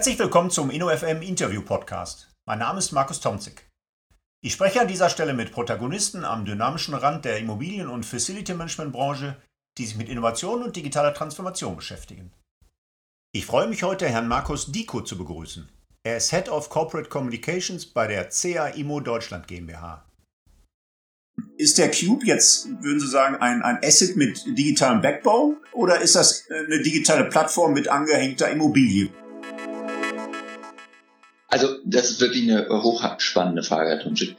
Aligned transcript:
Herzlich 0.00 0.18
willkommen 0.18 0.50
zum 0.50 0.70
InnoFM 0.70 1.20
Interview 1.20 1.60
Podcast. 1.60 2.32
Mein 2.46 2.60
Name 2.60 2.78
ist 2.78 2.90
Markus 2.90 3.20
Tomzig. 3.20 3.68
Ich 4.42 4.54
spreche 4.54 4.80
an 4.80 4.88
dieser 4.88 5.10
Stelle 5.10 5.34
mit 5.34 5.52
Protagonisten 5.52 6.24
am 6.24 6.46
dynamischen 6.46 6.94
Rand 6.94 7.26
der 7.26 7.36
Immobilien- 7.36 7.90
und 7.90 8.06
Facility 8.06 8.54
Management 8.54 8.94
Branche, 8.94 9.36
die 9.76 9.84
sich 9.84 9.98
mit 9.98 10.08
Innovation 10.08 10.62
und 10.62 10.74
digitaler 10.74 11.12
Transformation 11.12 11.76
beschäftigen. 11.76 12.32
Ich 13.34 13.44
freue 13.44 13.68
mich 13.68 13.82
heute, 13.82 14.08
Herrn 14.08 14.26
Markus 14.26 14.72
Diko 14.72 15.02
zu 15.02 15.18
begrüßen. 15.18 15.68
Er 16.02 16.16
ist 16.16 16.30
Head 16.30 16.48
of 16.48 16.70
Corporate 16.70 17.10
Communications 17.10 17.84
bei 17.84 18.06
der 18.06 18.30
CA 18.30 18.68
Immo 18.68 19.00
Deutschland 19.00 19.48
GmbH. 19.48 20.06
Ist 21.58 21.76
der 21.76 21.90
Cube 21.90 22.24
jetzt, 22.24 22.68
würden 22.82 23.00
Sie 23.00 23.08
sagen, 23.08 23.36
ein, 23.36 23.60
ein 23.60 23.84
Asset 23.84 24.16
mit 24.16 24.46
digitalem 24.46 25.02
Backbone 25.02 25.58
oder 25.74 26.00
ist 26.00 26.16
das 26.16 26.46
eine 26.48 26.80
digitale 26.82 27.26
Plattform 27.26 27.74
mit 27.74 27.88
angehängter 27.88 28.48
Immobilie? 28.48 29.12
Also 31.50 31.76
das 31.84 32.10
ist 32.10 32.20
wirklich 32.20 32.44
eine 32.44 32.68
hochspannende 32.68 33.64
Frage, 33.64 33.90
Herr 33.90 34.00
Tomczyk. 34.00 34.36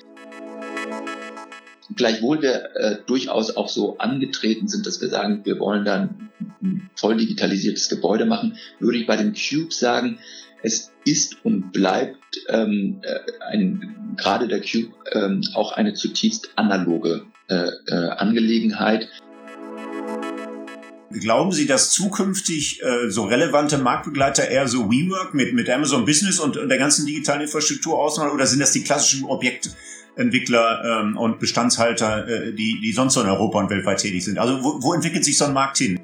Gleichwohl 1.94 2.42
wir 2.42 2.74
äh, 2.76 2.98
durchaus 3.06 3.58
auch 3.58 3.68
so 3.68 3.98
angetreten 3.98 4.70
sind, 4.70 4.88
dass 4.88 5.02
wir 5.02 5.10
sagen, 5.10 5.42
wir 5.44 5.60
wollen 5.60 5.84
dann 5.84 6.30
ein 6.62 6.90
voll 6.96 7.18
digitalisiertes 7.18 7.90
Gebäude 7.90 8.26
machen, 8.26 8.58
würde 8.80 8.98
ich 8.98 9.08
bei 9.08 9.18
dem 9.18 9.34
Cube 9.34 9.74
sagen, 9.74 10.20
es 10.64 10.94
ist 11.04 11.44
und 11.44 11.74
bleibt 11.74 12.40
ähm, 12.48 13.02
äh, 13.02 13.20
ein, 13.42 14.16
gerade 14.16 14.48
der 14.48 14.62
Cube 14.62 14.94
ähm, 15.12 15.42
auch 15.54 15.74
eine 15.74 15.94
zutiefst 15.94 16.52
analoge 16.56 17.26
äh, 17.50 17.72
äh, 17.88 17.94
Angelegenheit. 17.94 19.10
Glauben 21.20 21.52
Sie, 21.52 21.66
dass 21.66 21.92
zukünftig 21.92 22.82
äh, 22.82 23.10
so 23.10 23.26
relevante 23.26 23.78
Marktbegleiter 23.78 24.48
eher 24.48 24.68
so 24.68 24.90
WeWork 24.90 25.34
mit, 25.34 25.54
mit 25.54 25.70
Amazon 25.70 26.06
Business 26.06 26.40
und, 26.40 26.58
und 26.58 26.70
der 26.70 26.78
ganzen 26.78 27.06
digitalen 27.06 27.42
Infrastruktur 27.42 28.00
ausmachen 28.00 28.32
oder 28.32 28.48
sind 28.48 28.60
das 28.60 28.72
die 28.72 28.84
klassischen 28.84 29.26
Objektentwickler 29.26 31.02
ähm, 31.04 31.18
und 31.18 31.40
Bestandshalter, 31.40 32.28
äh, 32.28 32.54
die, 32.54 32.80
die 32.82 32.94
sonst 32.94 33.16
so 33.16 33.22
in 33.22 33.28
Europa 33.28 33.60
und 33.60 33.70
weltweit 33.70 34.00
tätig 34.00 34.24
sind? 34.24 34.40
Also 34.40 34.64
wo, 34.64 34.82
wo 34.82 34.94
entwickelt 34.94 35.26
sich 35.26 35.38
so 35.38 35.46
ein 35.46 35.54
Markt 35.54 35.80
hin? 35.80 36.00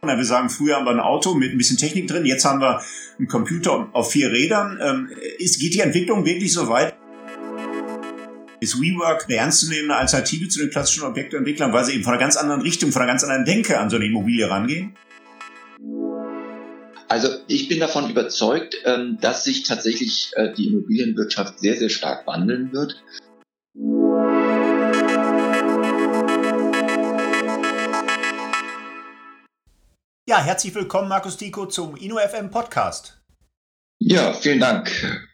Wir 0.00 0.24
sagen, 0.24 0.48
früher 0.48 0.76
haben 0.76 0.86
wir 0.86 0.92
ein 0.92 1.00
Auto 1.00 1.34
mit 1.34 1.52
ein 1.52 1.58
bisschen 1.58 1.76
Technik 1.76 2.08
drin, 2.08 2.24
jetzt 2.24 2.44
haben 2.46 2.60
wir 2.60 2.80
einen 3.18 3.28
Computer 3.28 3.88
auf 3.92 4.12
vier 4.12 4.30
Rädern. 4.30 4.78
Ähm, 4.80 5.10
ist, 5.38 5.60
geht 5.60 5.74
die 5.74 5.80
Entwicklung 5.80 6.24
wirklich 6.24 6.52
so 6.52 6.68
weit? 6.68 6.97
Ist 8.60 8.80
WeWork 8.80 9.26
eine 9.28 9.36
ernstzunehmende 9.36 9.94
Alternative 9.94 10.48
zu 10.48 10.58
den 10.58 10.70
klassischen 10.70 11.04
Objektentwicklern, 11.04 11.72
weil 11.72 11.84
sie 11.84 11.94
eben 11.94 12.02
von 12.02 12.12
einer 12.12 12.20
ganz 12.20 12.36
anderen 12.36 12.60
Richtung, 12.60 12.90
von 12.90 13.02
einer 13.02 13.12
ganz 13.12 13.22
anderen 13.22 13.44
Denke 13.44 13.78
an 13.78 13.88
so 13.88 13.96
eine 13.96 14.06
Immobilie 14.06 14.50
rangehen? 14.50 14.96
Also 17.06 17.28
ich 17.46 17.68
bin 17.68 17.78
davon 17.78 18.10
überzeugt, 18.10 18.76
ähm, 18.84 19.18
dass 19.20 19.44
sich 19.44 19.62
tatsächlich 19.62 20.32
äh, 20.34 20.52
die 20.52 20.68
Immobilienwirtschaft 20.68 21.60
sehr, 21.60 21.76
sehr 21.76 21.88
stark 21.88 22.26
wandeln 22.26 22.72
wird. 22.72 23.00
Ja, 30.28 30.42
herzlich 30.42 30.74
willkommen, 30.74 31.08
Markus 31.08 31.36
Diko, 31.36 31.66
zum 31.66 31.96
InnoFM 31.96 32.50
Podcast. 32.50 33.22
Ja, 34.00 34.32
vielen 34.34 34.58
Dank. 34.58 35.27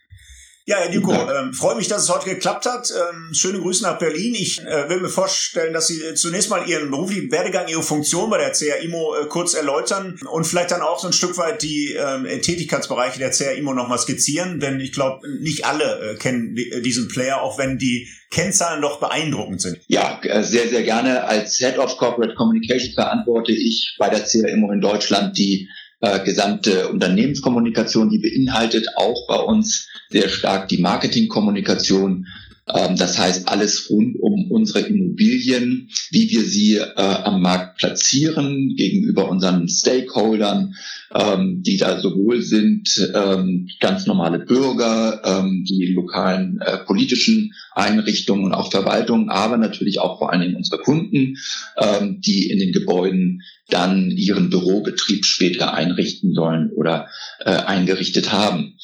Ja, 0.66 0.78
Herr 0.78 0.88
Nico, 0.88 1.12
ähm, 1.12 1.52
freue 1.52 1.76
mich, 1.76 1.88
dass 1.88 2.04
es 2.04 2.08
heute 2.08 2.24
geklappt 2.24 2.64
hat. 2.64 2.90
Ähm, 2.90 3.34
schöne 3.34 3.60
Grüße 3.60 3.82
nach 3.82 3.98
Berlin. 3.98 4.34
Ich 4.34 4.62
äh, 4.62 4.88
will 4.88 5.00
mir 5.00 5.10
vorstellen, 5.10 5.74
dass 5.74 5.88
Sie 5.88 6.00
zunächst 6.14 6.48
mal 6.48 6.66
Ihren 6.66 6.90
beruflichen 6.90 7.30
Werdegang, 7.30 7.68
Ihre 7.68 7.82
Funktion 7.82 8.30
bei 8.30 8.38
der 8.38 8.52
CA 8.52 8.76
IMO 8.82 9.14
äh, 9.14 9.26
kurz 9.26 9.52
erläutern 9.52 10.18
und 10.30 10.46
vielleicht 10.46 10.70
dann 10.70 10.80
auch 10.80 10.98
so 10.98 11.08
ein 11.08 11.12
Stück 11.12 11.36
weit 11.36 11.60
die 11.60 11.92
ähm, 11.92 12.24
Tätigkeitsbereiche 12.40 13.18
der 13.18 13.30
CA 13.32 13.50
IMO 13.50 13.74
nochmal 13.74 13.98
skizzieren, 13.98 14.58
denn 14.58 14.80
ich 14.80 14.92
glaube, 14.92 15.28
nicht 15.42 15.66
alle 15.66 16.12
äh, 16.12 16.14
kennen 16.14 16.56
äh, 16.56 16.80
diesen 16.80 17.08
Player, 17.08 17.42
auch 17.42 17.58
wenn 17.58 17.76
die 17.76 18.08
Kennzahlen 18.30 18.80
doch 18.80 19.00
beeindruckend 19.00 19.60
sind. 19.60 19.80
Ja, 19.88 20.18
äh, 20.22 20.42
sehr, 20.42 20.68
sehr 20.70 20.82
gerne. 20.82 21.24
Als 21.24 21.58
Head 21.58 21.76
of 21.76 21.94
Corporate 21.98 22.36
Communications 22.36 22.94
verantworte 22.94 23.52
ich 23.52 23.96
bei 23.98 24.08
der 24.08 24.20
CA 24.20 24.48
IMO 24.48 24.72
in 24.72 24.80
Deutschland 24.80 25.36
die 25.36 25.68
äh, 26.04 26.24
gesamte 26.24 26.88
Unternehmenskommunikation, 26.88 28.10
die 28.10 28.18
beinhaltet 28.18 28.86
auch 28.96 29.26
bei 29.26 29.36
uns 29.36 29.88
sehr 30.10 30.28
stark 30.28 30.68
die 30.68 30.82
Marketingkommunikation. 30.82 32.26
Ähm, 32.72 32.96
das 32.96 33.18
heißt, 33.18 33.48
alles 33.48 33.90
rund 33.90 34.16
um 34.20 34.50
unsere 34.50 34.80
Immobilien, 34.80 35.90
wie 36.10 36.30
wir 36.30 36.42
sie 36.42 36.76
äh, 36.76 36.92
am 36.96 37.42
Markt 37.42 37.78
platzieren 37.78 38.74
gegenüber 38.76 39.28
unseren 39.28 39.68
Stakeholdern, 39.68 40.74
ähm, 41.14 41.62
die 41.62 41.76
da 41.76 42.00
sowohl 42.00 42.42
sind 42.42 42.88
ähm, 43.14 43.68
ganz 43.80 44.06
normale 44.06 44.38
Bürger, 44.38 45.20
ähm, 45.24 45.64
die 45.68 45.92
lokalen 45.92 46.60
äh, 46.60 46.78
politischen 46.78 47.52
Einrichtungen 47.72 48.44
und 48.44 48.54
auch 48.54 48.70
Verwaltungen, 48.70 49.28
aber 49.28 49.58
natürlich 49.58 49.98
auch 50.00 50.18
vor 50.18 50.32
allen 50.32 50.40
Dingen 50.40 50.56
unsere 50.56 50.80
Kunden, 50.80 51.36
ähm, 51.76 52.20
die 52.20 52.48
in 52.48 52.58
den 52.58 52.72
Gebäuden 52.72 53.42
dann 53.68 54.10
ihren 54.10 54.50
Bürobetrieb 54.50 55.24
später 55.24 55.74
einrichten 55.74 56.32
sollen 56.34 56.70
oder 56.70 57.08
äh, 57.40 57.50
eingerichtet 57.50 58.32
haben. 58.32 58.74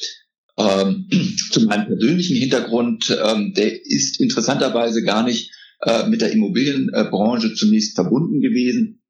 Ähm, 0.61 1.07
zu 1.51 1.65
meinem 1.65 1.87
persönlichen 1.87 2.37
Hintergrund, 2.37 3.17
ähm, 3.23 3.53
der 3.53 3.85
ist 3.85 4.19
interessanterweise 4.19 5.03
gar 5.03 5.23
nicht 5.23 5.51
äh, 5.81 6.07
mit 6.07 6.21
der 6.21 6.31
Immobilienbranche 6.31 7.53
zunächst 7.53 7.95
verbunden 7.95 8.41
gewesen. 8.41 9.01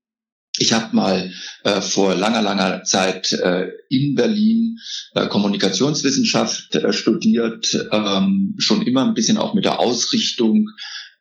Ich 0.58 0.74
habe 0.74 0.96
mal 0.96 1.32
äh, 1.64 1.82
vor 1.82 2.14
langer, 2.16 2.42
langer 2.42 2.84
Zeit 2.84 3.32
äh, 3.34 3.70
in 3.90 4.16
Berlin 4.16 4.78
äh, 5.16 5.28
Kommunikationswissenschaft 5.28 6.76
äh, 6.76 6.94
studiert, 6.94 7.88
ähm, 7.92 8.56
schon 8.58 8.82
immer 8.82 9.06
ein 9.06 9.14
bisschen 9.14 9.38
auch 9.38 9.54
mit 9.54 9.66
der 9.66 9.80
Ausrichtung 9.80 10.70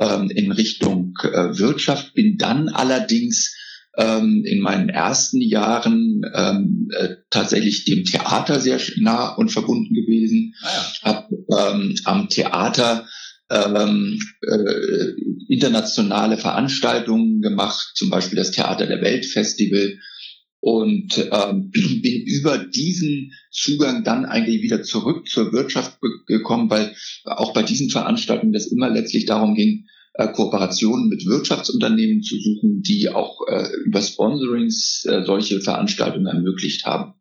ähm, 0.01 0.31
in 0.31 0.51
Richtung 0.51 1.15
äh, 1.23 1.59
Wirtschaft, 1.59 2.15
bin 2.15 2.39
dann 2.39 2.69
allerdings 2.69 3.55
ähm, 3.97 4.45
in 4.45 4.61
meinen 4.61 4.89
ersten 4.89 5.41
Jahren 5.41 6.23
ähm, 6.35 6.89
äh, 6.97 7.17
tatsächlich 7.31 7.85
dem 7.85 8.05
Theater 8.05 8.61
sehr 8.61 8.81
nah 8.97 9.35
und 9.35 9.51
verbunden 9.51 9.95
gewesen. 9.95 10.55
Ah 10.63 10.69
ja. 10.69 10.93
Hab 11.03 11.31
ähm, 11.73 11.97
am 12.05 12.29
Theater 12.29 13.07
ähm, 13.51 14.21
äh, 14.43 15.53
internationale 15.53 16.39
Veranstaltungen 16.39 17.41
gemacht, 17.41 17.93
zum 17.95 18.11
Beispiel 18.11 18.37
das 18.37 18.53
Theater 18.53 18.87
der 18.87 19.03
Welt 19.03 19.27
Festival 19.27 19.99
und 20.61 21.19
ähm, 21.33 21.71
bin 21.73 22.23
über 22.27 22.59
diesen 22.59 23.33
Zugang 23.51 24.05
dann 24.05 24.25
eigentlich 24.25 24.63
wieder 24.63 24.83
zurück 24.83 25.27
zur 25.29 25.53
Wirtschaft 25.53 25.99
gekommen, 26.27 26.71
weil 26.71 26.95
auch 27.25 27.53
bei 27.53 27.63
diesen 27.63 27.91
Veranstaltungen 27.91 28.53
das 28.53 28.71
immer 28.71 28.89
letztlich 28.89 29.27
darum 29.27 29.55
ging, 29.55 29.87
Kooperationen 30.29 31.09
mit 31.09 31.27
Wirtschaftsunternehmen 31.27 32.23
zu 32.23 32.37
suchen, 32.39 32.83
die 32.83 33.09
auch 33.09 33.41
äh, 33.49 33.69
über 33.85 34.03
Sponsorings 34.03 35.05
äh, 35.07 35.23
solche 35.25 35.61
Veranstaltungen 35.61 36.27
ermöglicht 36.27 36.85
haben. 36.85 37.15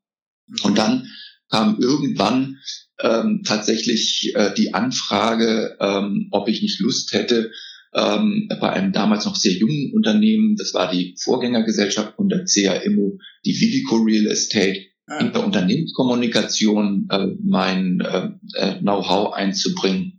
Und 0.63 0.77
dann 0.77 1.07
kam 1.49 1.79
irgendwann 1.79 2.57
ähm, 3.01 3.41
tatsächlich 3.45 4.33
äh, 4.35 4.53
die 4.55 4.73
Anfrage, 4.73 5.77
ähm, 5.79 6.27
ob 6.31 6.47
ich 6.47 6.61
nicht 6.61 6.79
Lust 6.79 7.13
hätte, 7.13 7.51
ähm, 7.93 8.47
bei 8.59 8.69
einem 8.71 8.91
damals 8.91 9.25
noch 9.25 9.35
sehr 9.35 9.53
jungen 9.53 9.91
Unternehmen, 9.93 10.55
das 10.57 10.73
war 10.73 10.91
die 10.91 11.15
Vorgängergesellschaft 11.19 12.15
von 12.15 12.29
der 12.29 12.45
CAIMO, 12.45 13.17
die 13.45 13.59
Vivico 13.59 13.95
Real 13.97 14.27
Estate, 14.27 14.79
ah. 15.07 15.19
in 15.19 15.33
der 15.33 15.43
Unternehmenskommunikation 15.43 17.07
äh, 17.09 17.27
mein 17.43 17.99
äh, 18.01 18.29
äh, 18.53 18.75
Know-how 18.79 19.33
einzubringen. 19.33 20.19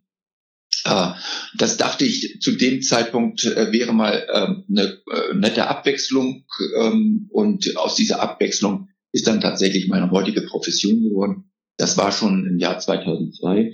Das 1.57 1.77
dachte 1.77 2.05
ich 2.05 2.41
zu 2.41 2.53
dem 2.53 2.83
Zeitpunkt 2.83 3.45
äh, 3.45 3.73
wäre 3.73 3.93
mal 3.93 4.27
ähm, 4.33 4.65
eine 4.69 4.99
äh, 5.11 5.35
nette 5.35 5.69
Abwechslung 5.69 6.45
ähm, 6.79 7.29
und 7.31 7.77
aus 7.77 7.95
dieser 7.95 8.21
Abwechslung 8.21 8.89
ist 9.13 9.27
dann 9.27 9.41
tatsächlich 9.41 9.89
meine 9.89 10.11
heutige 10.11 10.43
Profession 10.43 11.03
geworden. 11.03 11.51
Das 11.77 11.97
war 11.97 12.13
schon 12.13 12.47
im 12.47 12.59
Jahr 12.59 12.79
2002, 12.79 13.73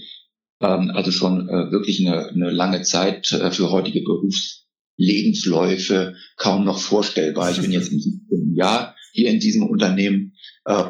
ähm, 0.61 0.91
also 0.95 1.11
schon 1.11 1.49
äh, 1.49 1.71
wirklich 1.71 2.07
eine, 2.07 2.29
eine 2.29 2.51
lange 2.51 2.83
Zeit 2.83 3.27
für 3.27 3.71
heutige 3.71 4.03
Berufslebensläufe 4.03 6.15
kaum 6.37 6.65
noch 6.65 6.79
vorstellbar. 6.79 7.51
Ich 7.51 7.61
bin 7.61 7.73
jetzt 7.73 7.93
im 7.93 8.01
17. 8.01 8.55
Jahr 8.55 8.95
hier 9.13 9.31
in 9.31 9.41
diesem 9.41 9.67
Unternehmen 9.67 10.35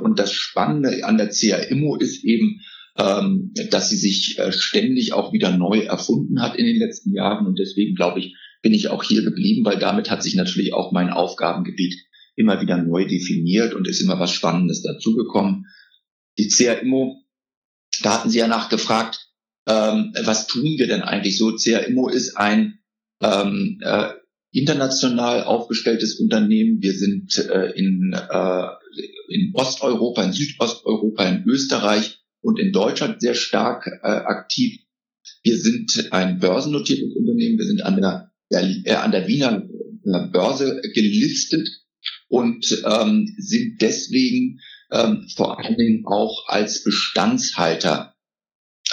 und 0.01 0.19
das 0.19 0.33
Spannende 0.33 1.05
an 1.05 1.19
der 1.19 1.29
CA 1.29 1.59
Immo 1.59 1.97
ist 1.97 2.25
eben, 2.25 2.63
ähm, 2.99 3.53
dass 3.71 3.91
sie 3.91 3.97
sich 3.97 4.39
äh, 4.39 4.53
ständig 4.53 5.13
auch 5.13 5.33
wieder 5.33 5.57
neu 5.57 5.81
erfunden 5.81 6.41
hat 6.41 6.57
in 6.57 6.67
den 6.67 6.79
letzten 6.79 7.13
Jahren 7.13 7.47
und 7.47 7.59
deswegen 7.59 7.95
glaube 7.95 8.21
ich, 8.21 8.35
bin 8.63 8.73
ich 8.75 8.89
auch 8.89 9.03
hier 9.03 9.23
geblieben, 9.23 9.65
weil 9.65 9.79
damit 9.79 10.11
hat 10.11 10.23
sich 10.23 10.35
natürlich 10.35 10.73
auch 10.73 10.93
mein 10.93 11.11
Aufgabengebiet 11.11 11.95
immer 12.35 12.61
wieder 12.61 12.77
neu 12.77 13.07
definiert 13.07 13.75
und 13.75 13.87
ist 13.87 14.01
immer 14.01 14.19
was 14.19 14.33
Spannendes 14.33 14.83
dazugekommen 14.83 15.67
die 16.39 16.49
CAIMO, 16.49 17.23
da 18.03 18.15
hatten 18.15 18.31
Sie 18.31 18.39
ja 18.39 18.47
nachgefragt, 18.47 19.31
ähm, 19.67 20.13
was 20.25 20.47
tun 20.47 20.65
wir 20.65 20.87
denn 20.87 21.03
eigentlich 21.03 21.39
so? 21.39 21.55
CAIMO 21.57 22.09
ist 22.09 22.37
ein 22.37 22.79
ähm, 23.21 23.81
äh, 23.83 24.11
international 24.53 25.45
aufgestelltes 25.45 26.21
Unternehmen. 26.21 26.81
Wir 26.81 26.93
sind 26.93 27.37
äh, 27.39 27.73
in 27.73 28.13
äh, 28.13 28.67
in 29.29 29.53
Osteuropa, 29.55 30.23
in 30.23 30.33
Südosteuropa, 30.33 31.25
in 31.25 31.45
Österreich 31.47 32.21
und 32.47 32.61
in 32.61 32.71
Deutschland 32.71 33.21
sehr 33.21 33.35
stark 33.35 33.89
äh, 33.89 34.07
aktiv. 34.07 34.79
Wir 35.43 35.59
sind 35.59 36.13
ein 36.13 36.39
börsennotiertes 36.39 37.17
Unternehmen. 37.17 37.59
Wir 37.59 37.67
sind 37.67 37.83
an 37.83 37.97
der, 37.97 38.31
äh, 38.51 38.93
an 38.93 39.11
der 39.11 39.27
Wiener 39.27 39.69
äh, 40.05 40.29
Börse 40.31 40.81
gelistet 40.95 41.69
und 42.29 42.85
ähm, 42.87 43.35
sind 43.39 43.83
deswegen 43.83 44.61
ähm, 44.93 45.27
vor 45.35 45.59
allen 45.59 45.77
Dingen 45.77 46.05
auch 46.07 46.47
als 46.47 46.85
Bestandshalter 46.85 48.15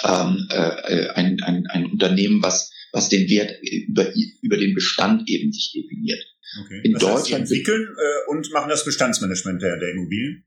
ähm, 0.02 0.48
äh, 0.50 1.10
ein, 1.10 1.40
ein, 1.44 1.66
ein 1.68 1.86
Unternehmen, 1.86 2.42
was, 2.42 2.72
was 2.90 3.08
den 3.08 3.28
Wert 3.28 3.52
über, 3.62 4.12
über 4.42 4.56
den 4.56 4.74
Bestand 4.74 5.28
eben 5.28 5.52
sich 5.52 5.70
definiert. 5.72 6.24
Okay. 6.64 6.80
In 6.82 6.92
das 6.94 7.02
Deutschland 7.02 7.42
heißt, 7.42 7.52
entwickeln 7.52 7.82
äh, 7.84 8.30
und 8.32 8.50
machen 8.52 8.68
das 8.68 8.84
Bestandsmanagement 8.84 9.62
der, 9.62 9.78
der 9.78 9.92
Immobilien. 9.92 10.44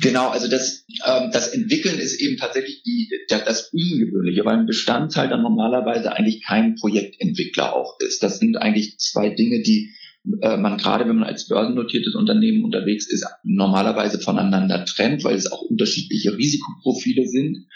Genau, 0.00 0.28
also 0.30 0.48
das, 0.48 0.84
ähm, 1.06 1.30
das 1.32 1.48
Entwickeln 1.48 2.00
ist 2.00 2.20
eben 2.20 2.36
tatsächlich 2.36 2.82
die, 2.82 3.08
das 3.28 3.70
Ungewöhnliche, 3.72 4.44
weil 4.44 4.58
ein 4.58 4.66
Bestandshalter 4.66 5.36
normalerweise 5.36 6.12
eigentlich 6.12 6.42
kein 6.44 6.74
Projektentwickler 6.74 7.76
auch 7.76 7.96
ist. 8.00 8.22
Das 8.24 8.40
sind 8.40 8.56
eigentlich 8.56 8.98
zwei 8.98 9.30
Dinge, 9.30 9.62
die 9.62 9.94
äh, 10.42 10.56
man 10.56 10.78
gerade, 10.78 11.08
wenn 11.08 11.18
man 11.18 11.28
als 11.28 11.46
börsennotiertes 11.46 12.16
Unternehmen 12.16 12.64
unterwegs 12.64 13.06
ist, 13.06 13.24
normalerweise 13.44 14.18
voneinander 14.18 14.84
trennt, 14.84 15.22
weil 15.22 15.36
es 15.36 15.50
auch 15.52 15.62
unterschiedliche 15.62 16.36
Risikoprofile 16.36 17.28
sind. 17.28 17.68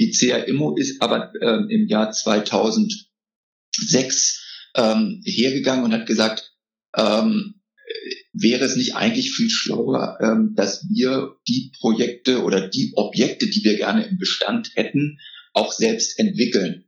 Die 0.00 0.12
CA 0.12 0.38
Immo 0.38 0.74
ist 0.76 1.02
aber 1.02 1.30
äh, 1.40 1.62
im 1.68 1.88
Jahr 1.88 2.10
2006 2.10 3.10
ähm, 4.76 5.20
hergegangen 5.26 5.84
und 5.84 5.92
hat 5.92 6.06
gesagt, 6.06 6.54
ähm, 6.96 7.60
wäre 8.34 8.64
es 8.64 8.76
nicht 8.76 8.96
eigentlich 8.96 9.32
viel 9.32 9.48
schlauer, 9.48 10.18
ähm, 10.20 10.54
dass 10.56 10.86
wir 10.90 11.36
die 11.48 11.72
Projekte 11.80 12.42
oder 12.42 12.68
die 12.68 12.92
Objekte, 12.96 13.46
die 13.46 13.62
wir 13.64 13.76
gerne 13.76 14.04
im 14.04 14.18
Bestand 14.18 14.72
hätten, 14.74 15.18
auch 15.52 15.72
selbst 15.72 16.18
entwickeln. 16.18 16.84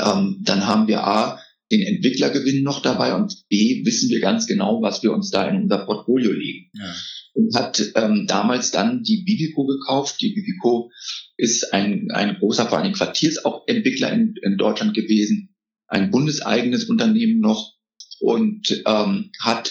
Ähm, 0.00 0.40
dann 0.42 0.66
haben 0.66 0.88
wir 0.88 1.04
A, 1.04 1.40
den 1.70 1.82
Entwicklergewinn 1.82 2.62
noch 2.62 2.82
dabei 2.82 3.14
und 3.14 3.48
B, 3.48 3.84
wissen 3.84 4.08
wir 4.08 4.20
ganz 4.20 4.46
genau, 4.46 4.82
was 4.82 5.02
wir 5.02 5.12
uns 5.12 5.30
da 5.30 5.46
in 5.48 5.62
unser 5.62 5.84
Portfolio 5.84 6.32
legen. 6.32 6.70
Ja. 6.72 6.94
Und 7.34 7.54
hat 7.54 7.92
ähm, 7.94 8.26
damals 8.26 8.70
dann 8.70 9.02
die 9.02 9.22
Vivico 9.24 9.66
gekauft. 9.66 10.20
Die 10.20 10.34
Vivico 10.34 10.90
ist 11.36 11.72
ein, 11.72 12.08
ein 12.10 12.36
großer, 12.38 12.66
vor 12.66 12.78
allem 12.78 12.92
Quartiers 12.92 13.44
auch 13.44 13.64
Entwickler 13.68 14.12
in, 14.12 14.34
in 14.42 14.56
Deutschland 14.56 14.94
gewesen, 14.94 15.54
ein 15.86 16.10
bundeseigenes 16.10 16.84
Unternehmen 16.84 17.38
noch 17.38 17.74
und 18.18 18.82
ähm, 18.86 19.30
hat 19.40 19.70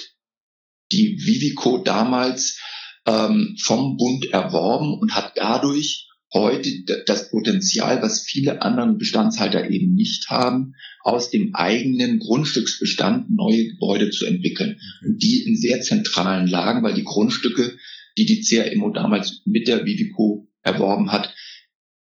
die 0.92 1.18
Vivico 1.20 1.80
damals 1.80 2.60
ähm, 3.06 3.56
vom 3.60 3.98
Bund 3.98 4.26
erworben 4.32 5.00
und 5.00 5.16
hat 5.16 5.34
dadurch 5.36 6.08
heute 6.34 6.70
das 7.06 7.30
Potenzial, 7.30 8.02
was 8.02 8.22
viele 8.22 8.62
anderen 8.62 8.98
Bestandshalter 8.98 9.70
eben 9.70 9.94
nicht 9.94 10.30
haben, 10.30 10.74
aus 11.02 11.30
dem 11.30 11.56
eigenen 11.56 12.20
Grundstücksbestand 12.20 13.30
neue 13.30 13.68
Gebäude 13.70 14.10
zu 14.10 14.26
entwickeln. 14.26 14.80
Und 15.06 15.24
die 15.24 15.44
in 15.44 15.56
sehr 15.56 15.82
zentralen 15.82 16.48
Lagen, 16.48 16.84
weil 16.84 16.96
die 16.96 17.06
Grundstücke, 17.06 17.78
die 18.18 18.26
die 18.26 18.42
CRMO 18.42 18.92
damals 18.92 19.42
mit 19.46 19.68
der 19.68 19.86
Vivico 19.86 20.50
erworben 20.64 21.12
hat, 21.12 21.34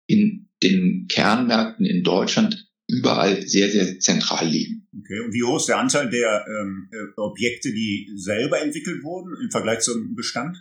in 0.08 0.50
den 0.64 1.08
Kernmärkten 1.08 1.86
in 1.86 2.04
Deutschland 2.04 2.68
überall 2.88 3.48
sehr, 3.48 3.70
sehr 3.72 4.00
zentral 4.00 4.48
liegen. 4.48 4.88
Okay. 4.98 5.20
Und 5.22 5.34
wie 5.34 5.44
hoch 5.44 5.58
ist 5.58 5.68
der 5.68 5.80
Anteil 5.80 6.10
der 6.10 6.46
ähm, 6.48 6.90
äh, 6.92 7.20
Objekte, 7.20 7.72
die 7.74 8.12
selber 8.16 8.62
entwickelt 8.62 9.04
wurden 9.04 9.36
im 9.42 9.52
Vergleich 9.52 9.80
zum 9.80 10.16
Bestand? 10.16 10.58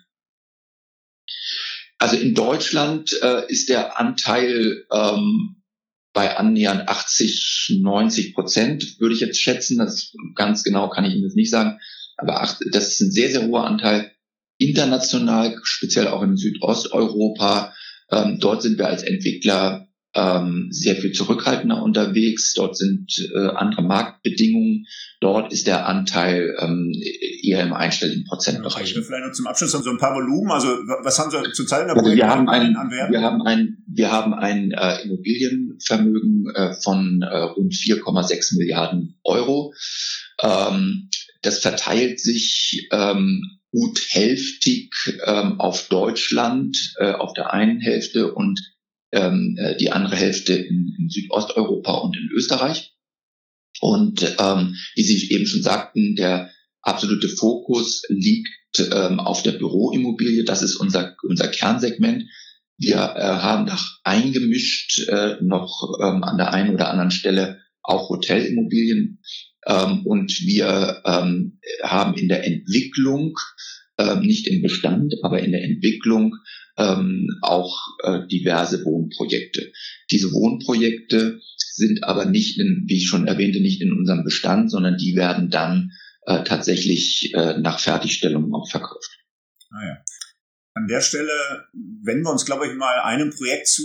Also 1.98 2.16
in 2.16 2.34
Deutschland 2.34 3.12
äh, 3.22 3.50
ist 3.50 3.68
der 3.68 3.98
Anteil 3.98 4.84
ähm, 4.92 5.62
bei 6.12 6.36
annähernd 6.36 6.88
80, 6.88 7.78
90 7.82 8.34
Prozent, 8.34 9.00
würde 9.00 9.14
ich 9.14 9.20
jetzt 9.20 9.40
schätzen. 9.40 9.78
Das 9.78 10.14
ganz 10.34 10.64
genau 10.64 10.88
kann 10.88 11.04
ich 11.04 11.14
Ihnen 11.14 11.24
das 11.24 11.34
nicht 11.34 11.50
sagen. 11.50 11.78
Aber 12.16 12.42
ach, 12.42 12.58
das 12.70 12.88
ist 12.88 13.00
ein 13.00 13.10
sehr, 13.10 13.30
sehr 13.30 13.46
hoher 13.46 13.64
Anteil. 13.64 14.12
International, 14.58 15.58
speziell 15.64 16.08
auch 16.08 16.22
in 16.22 16.36
Südosteuropa. 16.36 17.74
Ähm, 18.10 18.38
dort 18.40 18.62
sind 18.62 18.78
wir 18.78 18.86
als 18.86 19.02
Entwickler 19.02 19.88
ähm, 20.14 20.68
sehr 20.70 20.96
viel 20.96 21.12
zurückhaltender 21.12 21.82
unterwegs. 21.82 22.54
Dort 22.54 22.76
sind 22.76 23.12
äh, 23.34 23.48
andere 23.48 23.82
Marktbedingungen. 23.82 24.86
Dort 25.20 25.52
ist 25.52 25.66
der 25.66 25.86
Anteil 25.86 26.56
ähm, 26.60 26.92
eher 27.42 27.62
im 27.62 27.72
einstelligen 27.72 28.24
Prozentbereich. 28.24 28.92
Okay, 28.92 29.02
vielleicht 29.02 29.26
noch 29.26 29.32
zum 29.32 29.46
Abschluss 29.46 29.72
so 29.72 29.90
ein 29.90 29.98
paar 29.98 30.14
Volumen. 30.14 30.50
Also 30.50 30.68
was 31.02 31.18
haben 31.18 31.30
Sie 31.30 31.36
in 31.36 31.42
der 31.42 31.96
also 31.96 32.14
wir 32.14 32.28
haben 32.28 32.48
ein, 32.48 32.76
Wir 33.10 33.22
haben 33.22 33.42
ein, 33.42 33.78
wir 33.86 34.12
haben 34.12 34.34
ein 34.34 34.70
äh, 34.72 35.02
Immobilienvermögen 35.02 36.52
äh, 36.54 36.74
von 36.74 37.22
äh, 37.22 37.36
rund 37.36 37.72
4,6 37.72 38.56
Milliarden 38.56 39.18
Euro. 39.24 39.74
Ähm, 40.42 41.08
das 41.42 41.58
verteilt 41.58 42.20
sich 42.20 42.88
ähm, 42.92 43.42
gut 43.70 44.00
hälftig 44.10 44.94
ähm, 45.26 45.60
auf 45.60 45.88
Deutschland 45.88 46.94
äh, 46.98 47.12
auf 47.12 47.32
der 47.34 47.52
einen 47.52 47.80
Hälfte 47.80 48.32
und 48.32 48.60
ähm, 49.14 49.56
äh, 49.58 49.76
die 49.76 49.92
andere 49.92 50.16
Hälfte 50.16 50.54
in, 50.54 50.94
in 50.98 51.08
Südosteuropa 51.08 51.94
und 51.94 52.16
in 52.16 52.28
Österreich. 52.34 52.94
Und 53.80 54.36
ähm, 54.38 54.76
wie 54.94 55.02
Sie 55.02 55.30
eben 55.30 55.46
schon 55.46 55.62
sagten, 55.62 56.14
der 56.16 56.50
absolute 56.82 57.28
Fokus 57.28 58.02
liegt 58.08 58.48
ähm, 58.78 59.20
auf 59.20 59.42
der 59.42 59.52
Büroimmobilie. 59.52 60.44
Das 60.44 60.62
ist 60.62 60.76
unser, 60.76 61.16
unser 61.22 61.48
Kernsegment. 61.48 62.24
Wir 62.76 62.96
äh, 62.96 63.22
haben 63.22 63.64
nach 63.64 63.98
eingemischt 64.02 65.08
äh, 65.08 65.36
noch 65.40 65.98
ähm, 66.00 66.24
an 66.24 66.36
der 66.36 66.52
einen 66.52 66.74
oder 66.74 66.90
anderen 66.90 67.10
Stelle 67.10 67.60
auch 67.82 68.08
Hotelimmobilien. 68.08 69.20
Ähm, 69.66 70.06
und 70.06 70.30
wir 70.40 71.02
ähm, 71.04 71.60
haben 71.82 72.14
in 72.14 72.28
der 72.28 72.46
Entwicklung, 72.46 73.34
ähm, 73.98 74.20
nicht 74.20 74.46
im 74.48 74.62
Bestand, 74.62 75.14
aber 75.22 75.40
in 75.40 75.52
der 75.52 75.64
Entwicklung 75.64 76.34
ähm, 76.76 77.28
auch 77.42 77.78
äh, 78.02 78.26
diverse 78.26 78.84
Wohnprojekte. 78.84 79.72
Diese 80.10 80.32
Wohnprojekte 80.32 81.40
sind 81.56 82.04
aber 82.04 82.24
nicht, 82.26 82.58
in, 82.58 82.84
wie 82.86 82.96
ich 82.96 83.08
schon 83.08 83.26
erwähnte, 83.26 83.60
nicht 83.60 83.80
in 83.80 83.92
unserem 83.92 84.24
Bestand, 84.24 84.70
sondern 84.70 84.96
die 84.96 85.14
werden 85.14 85.50
dann 85.50 85.92
äh, 86.26 86.42
tatsächlich 86.44 87.32
äh, 87.34 87.58
nach 87.58 87.78
Fertigstellung 87.78 88.52
auch 88.54 88.68
verkauft. 88.68 89.18
Ah 89.70 89.86
ja. 89.86 89.96
An 90.76 90.88
der 90.88 91.00
Stelle 91.00 91.30
wenden 92.02 92.24
wir 92.24 92.32
uns, 92.32 92.44
glaube 92.44 92.66
ich, 92.66 92.74
mal 92.74 93.00
einem 93.00 93.30
Projekt 93.30 93.68
zu, 93.68 93.82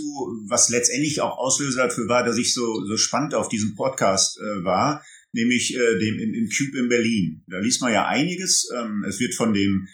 was 0.48 0.70
letztendlich 0.70 1.20
auch 1.20 1.38
Auslöser 1.38 1.84
dafür 1.84 2.08
war, 2.08 2.24
dass 2.24 2.36
ich 2.36 2.52
so, 2.52 2.84
so 2.84 2.96
spannend 2.96 3.34
auf 3.34 3.48
diesem 3.48 3.76
Podcast 3.76 4.38
äh, 4.38 4.64
war, 4.64 5.04
nämlich 5.32 5.74
äh, 5.74 5.98
dem 5.98 6.18
im, 6.18 6.34
im 6.34 6.48
Cube 6.48 6.78
in 6.78 6.88
Berlin. 6.88 7.44
Da 7.46 7.58
liest 7.58 7.80
man 7.80 7.92
ja 7.92 8.06
einiges. 8.06 8.68
Ähm, 8.76 9.04
es 9.08 9.20
wird 9.20 9.34
von 9.34 9.52
dem 9.52 9.86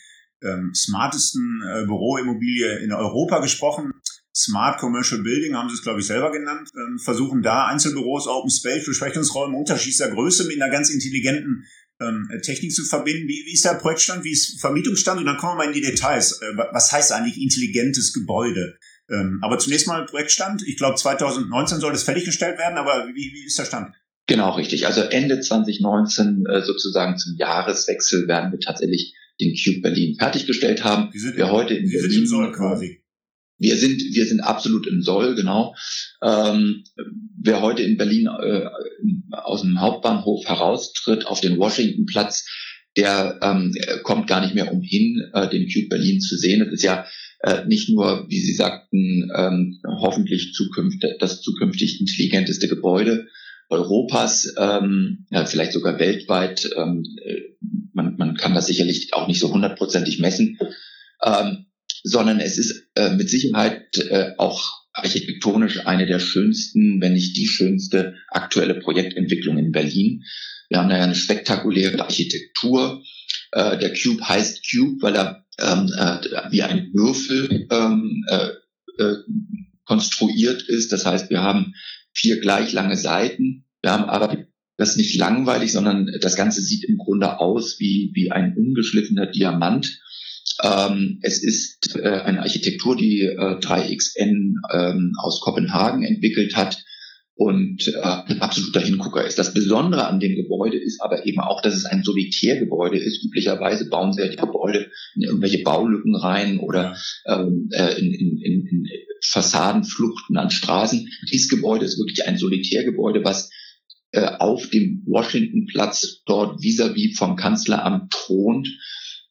ähm, 0.42 0.72
smartesten 0.74 1.62
äh, 1.66 1.84
Büroimmobilie 1.84 2.78
in 2.78 2.92
Europa 2.92 3.40
gesprochen. 3.40 3.92
Smart 4.34 4.78
Commercial 4.78 5.22
Building 5.22 5.54
haben 5.54 5.68
sie 5.68 5.76
es, 5.76 5.82
glaube 5.82 6.00
ich, 6.00 6.06
selber 6.06 6.30
genannt. 6.30 6.68
Ähm, 6.74 6.98
versuchen 6.98 7.42
da 7.42 7.66
Einzelbüros, 7.66 8.26
Open 8.26 8.50
Space, 8.50 8.84
Besprechungsräume 8.84 9.56
unterschiedlicher 9.56 10.10
Größe 10.10 10.46
mit 10.46 10.60
einer 10.60 10.70
ganz 10.70 10.90
intelligenten 10.90 11.64
ähm, 12.00 12.28
Technik 12.42 12.72
zu 12.74 12.84
verbinden. 12.84 13.28
Wie, 13.28 13.44
wie 13.46 13.54
ist 13.54 13.64
der 13.64 13.74
Projektstand, 13.74 14.24
wie 14.24 14.32
ist 14.32 14.60
Vermietungsstand? 14.60 15.20
Und 15.20 15.26
dann 15.26 15.38
kommen 15.38 15.52
wir 15.52 15.64
mal 15.64 15.66
in 15.68 15.72
die 15.72 15.80
Details. 15.80 16.40
Äh, 16.42 16.56
was 16.72 16.92
heißt 16.92 17.12
eigentlich 17.12 17.40
intelligentes 17.40 18.12
Gebäude? 18.12 18.78
Ähm, 19.08 19.38
aber 19.42 19.58
zunächst 19.58 19.86
mal 19.86 20.04
Projektstand. 20.04 20.62
Ich 20.66 20.76
glaube, 20.76 20.96
2019 20.96 21.80
soll 21.80 21.92
das 21.92 22.02
fertiggestellt 22.02 22.58
werden, 22.58 22.76
aber 22.76 23.08
wie, 23.08 23.32
wie 23.32 23.46
ist 23.46 23.58
der 23.58 23.64
Stand? 23.64 23.94
Genau, 24.26 24.54
richtig. 24.56 24.86
Also 24.86 25.02
Ende 25.02 25.40
2019 25.40 26.44
äh, 26.46 26.62
sozusagen 26.62 27.16
zum 27.16 27.36
Jahreswechsel 27.36 28.26
werden 28.26 28.50
wir 28.52 28.58
tatsächlich 28.58 29.14
den 29.40 29.54
Cube 29.54 29.82
Berlin 29.82 30.16
fertiggestellt 30.18 30.82
haben. 30.82 31.12
Wir, 31.12 31.20
sind, 31.20 31.36
wir 31.36 31.50
heute 31.50 31.74
in 31.74 31.84
wir 31.88 32.00
Berlin, 32.00 32.10
sind 32.10 32.20
im 32.22 32.26
Soll 32.26 32.52
quasi. 32.52 33.02
Wir 33.58 33.76
sind, 33.76 34.02
wir 34.12 34.26
sind 34.26 34.40
absolut 34.40 34.86
im 34.86 35.00
Soll, 35.00 35.34
genau. 35.34 35.74
Ähm, 36.22 36.84
wer 37.40 37.62
heute 37.62 37.82
in 37.82 37.96
Berlin 37.96 38.26
äh, 38.26 38.66
aus 39.30 39.62
dem 39.62 39.80
Hauptbahnhof 39.80 40.44
heraustritt 40.46 41.26
auf 41.26 41.40
den 41.40 41.58
Washingtonplatz, 41.58 42.46
der 42.96 43.38
ähm, 43.42 43.74
kommt 44.02 44.26
gar 44.26 44.40
nicht 44.40 44.54
mehr 44.54 44.72
umhin, 44.72 45.22
äh, 45.32 45.48
den 45.48 45.68
Cube 45.72 45.88
Berlin 45.88 46.20
zu 46.20 46.36
sehen. 46.36 46.60
Das 46.60 46.72
ist 46.72 46.82
ja 46.82 47.06
äh, 47.40 47.64
nicht 47.66 47.88
nur, 47.90 48.26
wie 48.28 48.40
Sie 48.40 48.54
sagten, 48.54 49.30
ähm, 49.34 49.80
hoffentlich 50.00 50.52
zukünftig, 50.54 51.12
das 51.20 51.42
zukünftig 51.42 52.00
intelligenteste 52.00 52.68
Gebäude, 52.68 53.28
Europas, 53.68 54.54
ähm, 54.58 55.26
ja, 55.30 55.44
vielleicht 55.44 55.72
sogar 55.72 55.98
weltweit. 55.98 56.70
Ähm, 56.76 57.04
äh, 57.24 57.40
man, 57.92 58.16
man 58.16 58.36
kann 58.36 58.54
das 58.54 58.66
sicherlich 58.66 59.14
auch 59.14 59.26
nicht 59.26 59.40
so 59.40 59.52
hundertprozentig 59.52 60.18
messen, 60.20 60.58
ähm, 61.22 61.66
sondern 62.02 62.40
es 62.40 62.58
ist 62.58 62.88
äh, 62.94 63.10
mit 63.10 63.28
Sicherheit 63.28 63.96
äh, 63.98 64.32
auch 64.38 64.86
architektonisch 64.92 65.86
eine 65.86 66.06
der 66.06 66.20
schönsten, 66.20 67.00
wenn 67.00 67.12
nicht 67.12 67.36
die 67.36 67.46
schönste 67.46 68.14
aktuelle 68.28 68.74
Projektentwicklung 68.74 69.58
in 69.58 69.72
Berlin. 69.72 70.24
Wir 70.68 70.78
haben 70.78 70.88
da 70.88 70.96
ja 70.96 71.04
eine 71.04 71.14
spektakuläre 71.14 72.00
Architektur. 72.00 73.02
Äh, 73.52 73.78
der 73.78 73.92
Cube 73.92 74.26
heißt 74.26 74.64
Cube, 74.70 75.02
weil 75.02 75.16
er 75.16 75.44
ähm, 75.58 75.92
äh, 75.96 76.50
wie 76.50 76.62
ein 76.62 76.90
Würfel 76.92 77.66
ähm, 77.70 78.24
äh, 78.28 78.48
äh, 78.98 79.16
konstruiert 79.84 80.62
ist. 80.62 80.92
Das 80.92 81.06
heißt, 81.06 81.30
wir 81.30 81.42
haben 81.42 81.74
vier 82.16 82.40
gleich 82.40 82.72
lange 82.72 82.96
Seiten. 82.96 83.66
Wir 83.82 83.92
haben 83.92 84.04
aber 84.04 84.46
das 84.78 84.96
nicht 84.96 85.16
langweilig, 85.16 85.72
sondern 85.72 86.10
das 86.20 86.36
Ganze 86.36 86.62
sieht 86.62 86.84
im 86.84 86.98
Grunde 86.98 87.38
aus 87.38 87.78
wie, 87.78 88.10
wie 88.14 88.30
ein 88.30 88.56
ungeschliffener 88.56 89.26
Diamant. 89.26 90.00
Ähm, 90.62 91.18
es 91.22 91.42
ist 91.42 91.96
äh, 91.96 92.08
eine 92.08 92.40
Architektur, 92.40 92.96
die 92.96 93.22
äh, 93.22 93.58
3XN 93.58 94.54
ähm, 94.72 95.12
aus 95.18 95.40
Kopenhagen 95.40 96.02
entwickelt 96.02 96.56
hat 96.56 96.82
und 97.34 97.86
äh, 97.88 98.00
ein 98.00 98.40
absoluter 98.40 98.80
Hingucker 98.80 99.24
ist. 99.24 99.38
Das 99.38 99.52
Besondere 99.52 100.06
an 100.06 100.20
dem 100.20 100.34
Gebäude 100.34 100.78
ist 100.78 101.02
aber 101.02 101.26
eben 101.26 101.40
auch, 101.40 101.60
dass 101.60 101.74
es 101.74 101.84
ein 101.84 102.02
Solitärgebäude 102.02 102.98
ist. 102.98 103.22
Üblicherweise 103.22 103.90
bauen 103.90 104.14
sie 104.14 104.22
ja 104.22 104.28
die 104.28 104.36
Gebäude 104.36 104.90
in 105.14 105.22
irgendwelche 105.22 105.62
Baulücken 105.62 106.16
rein 106.16 106.58
oder 106.58 106.96
ähm, 107.26 107.68
äh, 107.72 107.98
in, 107.98 108.12
in, 108.14 108.38
in, 108.38 108.66
in 108.66 108.86
Fassadenfluchten 109.30 110.36
an 110.36 110.50
Straßen. 110.50 111.08
Dieses 111.30 111.48
Gebäude 111.48 111.84
ist 111.84 111.98
wirklich 111.98 112.26
ein 112.26 112.38
Solitärgebäude, 112.38 113.24
was 113.24 113.50
äh, 114.12 114.26
auf 114.38 114.68
dem 114.70 115.02
Washingtonplatz 115.06 116.22
dort 116.24 116.62
vis-à-vis 116.62 117.12
-vis 117.12 117.18
vom 117.18 117.36
Kanzleramt 117.36 118.12
thront. 118.12 118.68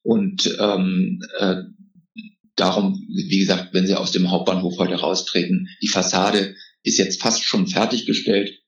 Und 0.01 0.55
ähm, 0.59 1.21
äh, 1.39 1.63
darum, 2.55 3.05
wie 3.07 3.39
gesagt, 3.39 3.73
wenn 3.73 3.87
Sie 3.87 3.95
aus 3.95 4.11
dem 4.11 4.29
Hauptbahnhof 4.29 4.77
heute 4.77 4.95
raustreten, 4.95 5.69
die 5.81 5.87
Fassade 5.87 6.55
ist 6.83 6.97
jetzt 6.97 7.21
fast 7.21 7.43
schon 7.43 7.67
fertiggestellt, 7.67 8.61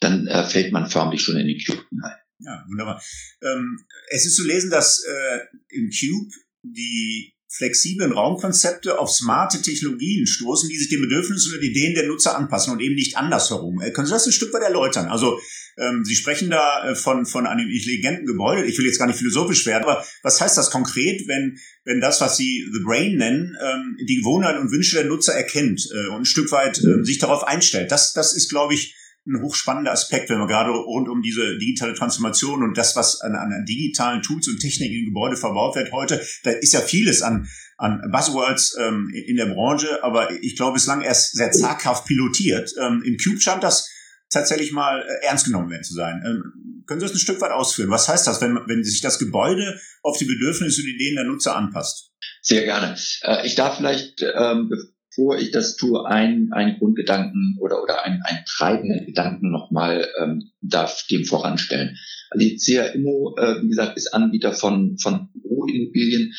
dann 0.00 0.26
äh, 0.26 0.44
fällt 0.44 0.72
man 0.72 0.88
förmlich 0.88 1.22
schon 1.22 1.36
in 1.36 1.46
den 1.46 1.58
Cube 1.64 1.84
hinein. 1.90 2.16
Ja, 2.38 2.64
wunderbar. 2.68 3.02
Ähm, 3.42 3.78
es 4.10 4.26
ist 4.26 4.36
zu 4.36 4.46
lesen, 4.46 4.70
dass 4.70 5.04
äh, 5.04 5.38
im 5.70 5.90
Cube 5.90 6.32
die 6.62 7.34
flexiblen 7.52 8.12
Raumkonzepte 8.12 8.98
auf 8.98 9.10
smarte 9.10 9.60
Technologien 9.60 10.26
stoßen, 10.26 10.70
die 10.70 10.78
sich 10.78 10.88
den 10.88 11.02
Bedürfnissen 11.02 11.54
und 11.54 11.62
Ideen 11.62 11.94
der 11.94 12.06
Nutzer 12.06 12.36
anpassen 12.36 12.72
und 12.72 12.80
eben 12.80 12.94
nicht 12.94 13.18
andersherum. 13.18 13.80
Äh, 13.80 13.90
können 13.90 14.06
Sie 14.06 14.12
das 14.12 14.26
ein 14.26 14.32
Stück 14.32 14.54
weit 14.54 14.62
erläutern? 14.62 15.06
Also 15.06 15.38
ähm, 15.76 16.02
Sie 16.02 16.14
sprechen 16.14 16.48
da 16.48 16.88
äh, 16.88 16.94
von, 16.94 17.26
von 17.26 17.46
einem 17.46 17.68
intelligenten 17.68 18.24
Gebäude. 18.24 18.64
Ich 18.64 18.78
will 18.78 18.86
jetzt 18.86 18.98
gar 18.98 19.06
nicht 19.06 19.18
philosophisch 19.18 19.66
werden, 19.66 19.84
aber 19.84 20.02
was 20.22 20.40
heißt 20.40 20.56
das 20.56 20.70
konkret, 20.70 21.28
wenn, 21.28 21.58
wenn 21.84 22.00
das, 22.00 22.22
was 22.22 22.38
Sie 22.38 22.66
The 22.72 22.80
Brain 22.84 23.16
nennen, 23.16 23.54
ähm, 23.62 23.96
die 24.08 24.16
Gewohnheiten 24.16 24.60
und 24.60 24.72
Wünsche 24.72 24.96
der 24.96 25.04
Nutzer 25.04 25.34
erkennt 25.34 25.86
äh, 25.92 26.08
und 26.08 26.22
ein 26.22 26.24
Stück 26.24 26.50
weit 26.52 26.78
äh, 26.78 27.04
sich 27.04 27.18
darauf 27.18 27.44
einstellt? 27.44 27.92
Das, 27.92 28.14
das 28.14 28.34
ist, 28.34 28.48
glaube 28.48 28.72
ich, 28.72 28.94
ein 29.26 29.40
hochspannender 29.40 29.92
Aspekt, 29.92 30.30
wenn 30.30 30.38
wir 30.38 30.46
gerade 30.46 30.70
rund 30.70 31.08
um 31.08 31.22
diese 31.22 31.56
digitale 31.58 31.94
Transformation 31.94 32.62
und 32.62 32.76
das, 32.76 32.96
was 32.96 33.20
an, 33.20 33.34
an 33.34 33.64
digitalen 33.68 34.22
Tools 34.22 34.48
und 34.48 34.58
Techniken 34.58 34.94
im 34.94 35.04
Gebäude 35.06 35.36
verbaut 35.36 35.76
wird 35.76 35.92
heute, 35.92 36.20
da 36.42 36.50
ist 36.50 36.72
ja 36.72 36.80
vieles 36.80 37.22
an, 37.22 37.46
an 37.76 38.00
Buzzwords 38.10 38.76
ähm, 38.80 39.10
in 39.14 39.36
der 39.36 39.46
Branche, 39.46 40.02
aber 40.02 40.32
ich 40.42 40.56
glaube 40.56 40.74
bislang 40.74 41.02
erst 41.02 41.36
sehr 41.36 41.52
zaghaft 41.52 42.06
pilotiert. 42.06 42.72
Ähm, 42.80 43.02
Im 43.04 43.16
Cube 43.16 43.40
scheint 43.40 43.62
das 43.62 43.88
tatsächlich 44.28 44.72
mal 44.72 45.00
äh, 45.00 45.26
ernst 45.26 45.44
genommen 45.44 45.70
werden 45.70 45.84
zu 45.84 45.94
sein. 45.94 46.22
Ähm, 46.26 46.82
können 46.86 47.00
Sie 47.00 47.06
das 47.06 47.14
ein 47.14 47.20
Stück 47.20 47.40
weit 47.40 47.52
ausführen? 47.52 47.90
Was 47.90 48.08
heißt 48.08 48.26
das, 48.26 48.40
wenn, 48.40 48.56
wenn 48.66 48.82
sich 48.82 49.00
das 49.00 49.18
Gebäude 49.18 49.80
auf 50.02 50.18
die 50.18 50.24
Bedürfnisse 50.24 50.82
und 50.82 50.88
Ideen 50.88 51.14
der 51.14 51.24
Nutzer 51.24 51.56
anpasst? 51.56 52.10
Sehr 52.40 52.64
gerne. 52.64 52.96
Äh, 53.22 53.46
ich 53.46 53.54
darf 53.54 53.76
vielleicht, 53.76 54.22
ähm, 54.22 54.70
bevor 55.14 55.38
ich 55.38 55.50
das 55.50 55.76
tue, 55.76 56.06
einen, 56.06 56.52
einen 56.52 56.78
Grundgedanken 56.78 57.56
oder, 57.60 57.82
oder 57.82 58.04
einen, 58.04 58.22
einen 58.22 58.44
treibenden 58.46 59.06
Gedanken 59.06 59.50
nochmal 59.50 60.08
ähm, 60.20 60.50
darf 60.60 61.06
dem 61.10 61.24
voranstellen. 61.24 61.98
Also 62.30 62.48
die 62.48 62.56
CA 62.56 62.86
Immo, 62.86 63.36
äh, 63.38 63.62
wie 63.62 63.68
gesagt, 63.68 63.96
ist 63.96 64.14
Anbieter 64.14 64.52
von, 64.52 64.96
von 64.98 65.28
Büroimmobilien, 65.34 66.32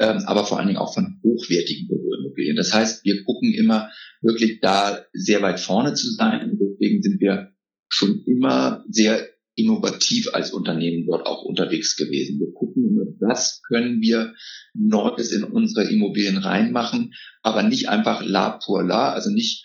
ähm, 0.00 0.22
aber 0.26 0.44
vor 0.44 0.58
allen 0.58 0.68
Dingen 0.68 0.78
auch 0.78 0.92
von 0.92 1.20
hochwertigen 1.22 1.86
Büroimmobilien. 1.88 2.56
Das 2.56 2.74
heißt, 2.74 3.04
wir 3.04 3.22
gucken 3.24 3.54
immer 3.54 3.90
wirklich 4.22 4.60
da 4.60 5.04
sehr 5.12 5.42
weit 5.42 5.60
vorne 5.60 5.94
zu 5.94 6.10
sein. 6.10 6.50
Und 6.50 6.58
deswegen 6.60 7.02
sind 7.02 7.20
wir 7.20 7.52
schon 7.88 8.24
immer 8.26 8.84
sehr 8.88 9.28
innovativ 9.56 10.28
als 10.34 10.52
Unternehmen 10.52 11.06
dort 11.06 11.26
auch 11.26 11.42
unterwegs 11.42 11.96
gewesen. 11.96 12.38
Wir 12.38 12.52
gucken, 12.52 13.16
was 13.20 13.62
können 13.62 14.00
wir 14.00 14.34
Neues 14.74 15.32
in 15.32 15.44
unsere 15.44 15.90
Immobilien 15.90 16.36
reinmachen, 16.36 17.14
aber 17.42 17.62
nicht 17.62 17.88
einfach 17.88 18.22
la 18.22 18.50
pour 18.50 18.82
la, 18.82 19.12
also 19.12 19.30
nicht 19.30 19.64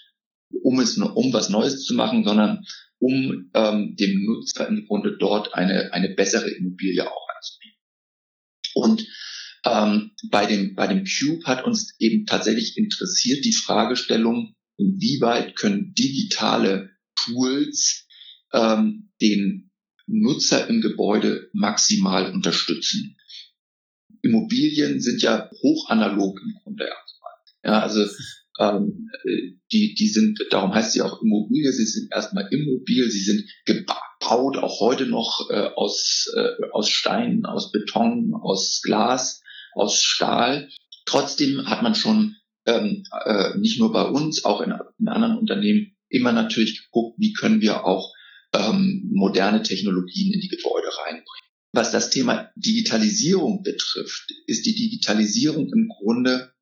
um 0.63 0.79
es 0.79 0.98
um 0.98 1.33
was 1.33 1.50
Neues 1.50 1.83
zu 1.83 1.93
machen, 1.93 2.24
sondern 2.24 2.65
um 3.00 3.50
ähm, 3.53 3.95
dem 3.98 4.25
Nutzer 4.25 4.67
im 4.67 4.86
Grunde 4.86 5.17
dort 5.17 5.53
eine, 5.55 5.91
eine 5.91 6.10
bessere 6.10 6.50
Immobilie 6.50 7.10
auch 7.10 7.27
anzubieten. 7.36 7.79
Und 8.74 9.07
ähm, 9.65 10.12
bei, 10.29 10.45
dem, 10.45 10.75
bei 10.75 10.88
dem 10.88 11.05
Cube 11.05 11.43
hat 11.45 11.65
uns 11.65 11.95
eben 12.00 12.25
tatsächlich 12.25 12.77
interessiert 12.77 13.43
die 13.43 13.53
Fragestellung, 13.53 14.55
inwieweit 14.77 15.55
können 15.55 15.93
digitale 15.93 16.91
Tools 17.15 18.07
ähm, 18.53 19.12
den 19.21 19.70
Nutzer 20.11 20.67
im 20.67 20.81
Gebäude 20.81 21.49
maximal 21.53 22.31
unterstützen. 22.31 23.17
Immobilien 24.21 25.01
sind 25.01 25.21
ja 25.21 25.49
hochanalog 25.63 26.39
im 26.41 26.53
Grunde 26.61 26.85
erstmal. 26.85 27.31
Ja, 27.63 27.81
also 27.81 28.05
ähm, 28.59 29.09
die, 29.71 29.95
die 29.95 30.07
sind, 30.07 30.39
darum 30.51 30.73
heißt 30.73 30.91
sie 30.91 31.01
auch 31.01 31.21
Immobilie, 31.21 31.71
sie 31.71 31.85
sind 31.85 32.11
erstmal 32.11 32.47
immobil, 32.51 33.09
sie 33.09 33.23
sind 33.23 33.49
gebaut, 33.65 34.57
auch 34.57 34.79
heute 34.79 35.05
noch 35.05 35.49
äh, 35.49 35.69
aus, 35.75 36.31
äh, 36.35 36.49
aus 36.71 36.89
Stein, 36.89 37.45
aus 37.45 37.71
Beton, 37.71 38.33
aus 38.33 38.81
Glas, 38.83 39.41
aus 39.73 40.01
Stahl. 40.01 40.69
Trotzdem 41.05 41.67
hat 41.67 41.81
man 41.81 41.95
schon 41.95 42.35
ähm, 42.65 43.03
äh, 43.25 43.57
nicht 43.57 43.79
nur 43.79 43.91
bei 43.91 44.03
uns, 44.03 44.45
auch 44.45 44.61
in, 44.61 44.73
in 44.99 45.07
anderen 45.07 45.37
Unternehmen 45.37 45.95
immer 46.09 46.31
natürlich 46.31 46.83
geguckt, 46.83 47.17
wie 47.19 47.33
können 47.33 47.61
wir 47.61 47.85
auch 47.85 48.13
ähm, 48.53 49.10
moderne 49.13 49.63
Technologien 49.63 50.34
in 50.34 50.41
die 50.41 50.50
Gebäude 50.50 50.88
reinbringen. 51.05 51.25
Was 51.74 51.91
das 51.91 52.10
Thema 52.10 52.51
Digitalisierung 52.55 53.63
betrifft, 53.63 54.31
ist 54.46 54.65
die 54.65 54.75
Digitalisierung 54.75 55.72
im 55.74 55.88
Grunde 55.88 56.53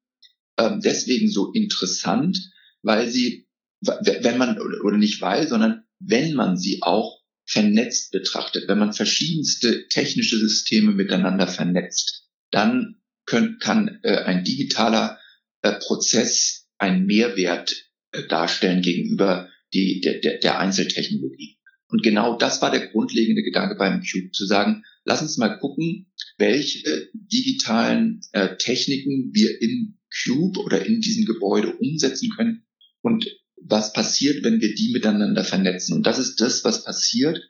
ähm, 0.58 0.82
deswegen 0.84 1.30
so 1.30 1.52
interessant, 1.52 2.38
weil 2.84 3.10
sie, 3.10 3.48
wenn 3.82 4.38
man, 4.38 4.60
oder 4.60 4.98
nicht 4.98 5.22
weil, 5.22 5.48
sondern 5.48 5.84
wenn 6.00 6.34
man 6.34 6.58
sie 6.58 6.80
auch 6.82 7.20
vernetzt 7.46 8.12
betrachtet, 8.12 8.68
wenn 8.68 8.78
man 8.78 8.94
verschiedenste 8.94 9.88
technische 9.88 10.38
Systeme 10.38 10.92
miteinander 10.92 11.48
vernetzt, 11.48 12.28
dann 12.52 13.02
können, 13.26 13.58
kann 13.60 14.00
äh, 14.04 14.18
ein 14.18 14.44
digitaler 14.44 15.20
äh, 15.62 15.74
Prozess 15.74 16.68
einen 16.78 17.06
Mehrwert 17.06 17.74
äh, 18.12 18.28
darstellen 18.28 18.82
gegenüber 18.82 19.50
die, 19.74 20.02
der, 20.02 20.20
der, 20.20 20.40
der 20.40 20.60
Einzeltechnologie. 20.60 21.59
Und 21.90 22.04
genau 22.04 22.38
das 22.38 22.62
war 22.62 22.72
der 22.72 22.88
grundlegende 22.88 23.44
Gedanke 23.44 23.76
beim 23.76 24.02
Cube, 24.02 24.32
zu 24.32 24.46
sagen, 24.46 24.84
lass 25.06 25.22
uns 25.22 25.38
mal 25.38 25.58
gucken, 25.58 26.12
welche 26.38 27.10
digitalen 27.14 28.22
äh, 28.32 28.56
Techniken 28.58 29.32
wir 29.34 29.62
in 29.62 29.98
Cube 30.24 30.60
oder 30.60 30.86
in 30.86 31.02
diesem 31.02 31.26
Gebäude 31.26 31.76
umsetzen 31.78 32.30
können 32.36 32.64
und 33.02 33.28
was 33.62 33.94
passiert, 33.94 34.44
wenn 34.44 34.62
wir 34.62 34.74
die 34.74 34.92
miteinander 34.94 35.44
vernetzen. 35.44 35.96
Und 35.96 36.06
das 36.06 36.20
ist 36.20 36.40
das, 36.40 36.64
was 36.64 36.84
passiert 36.84 37.42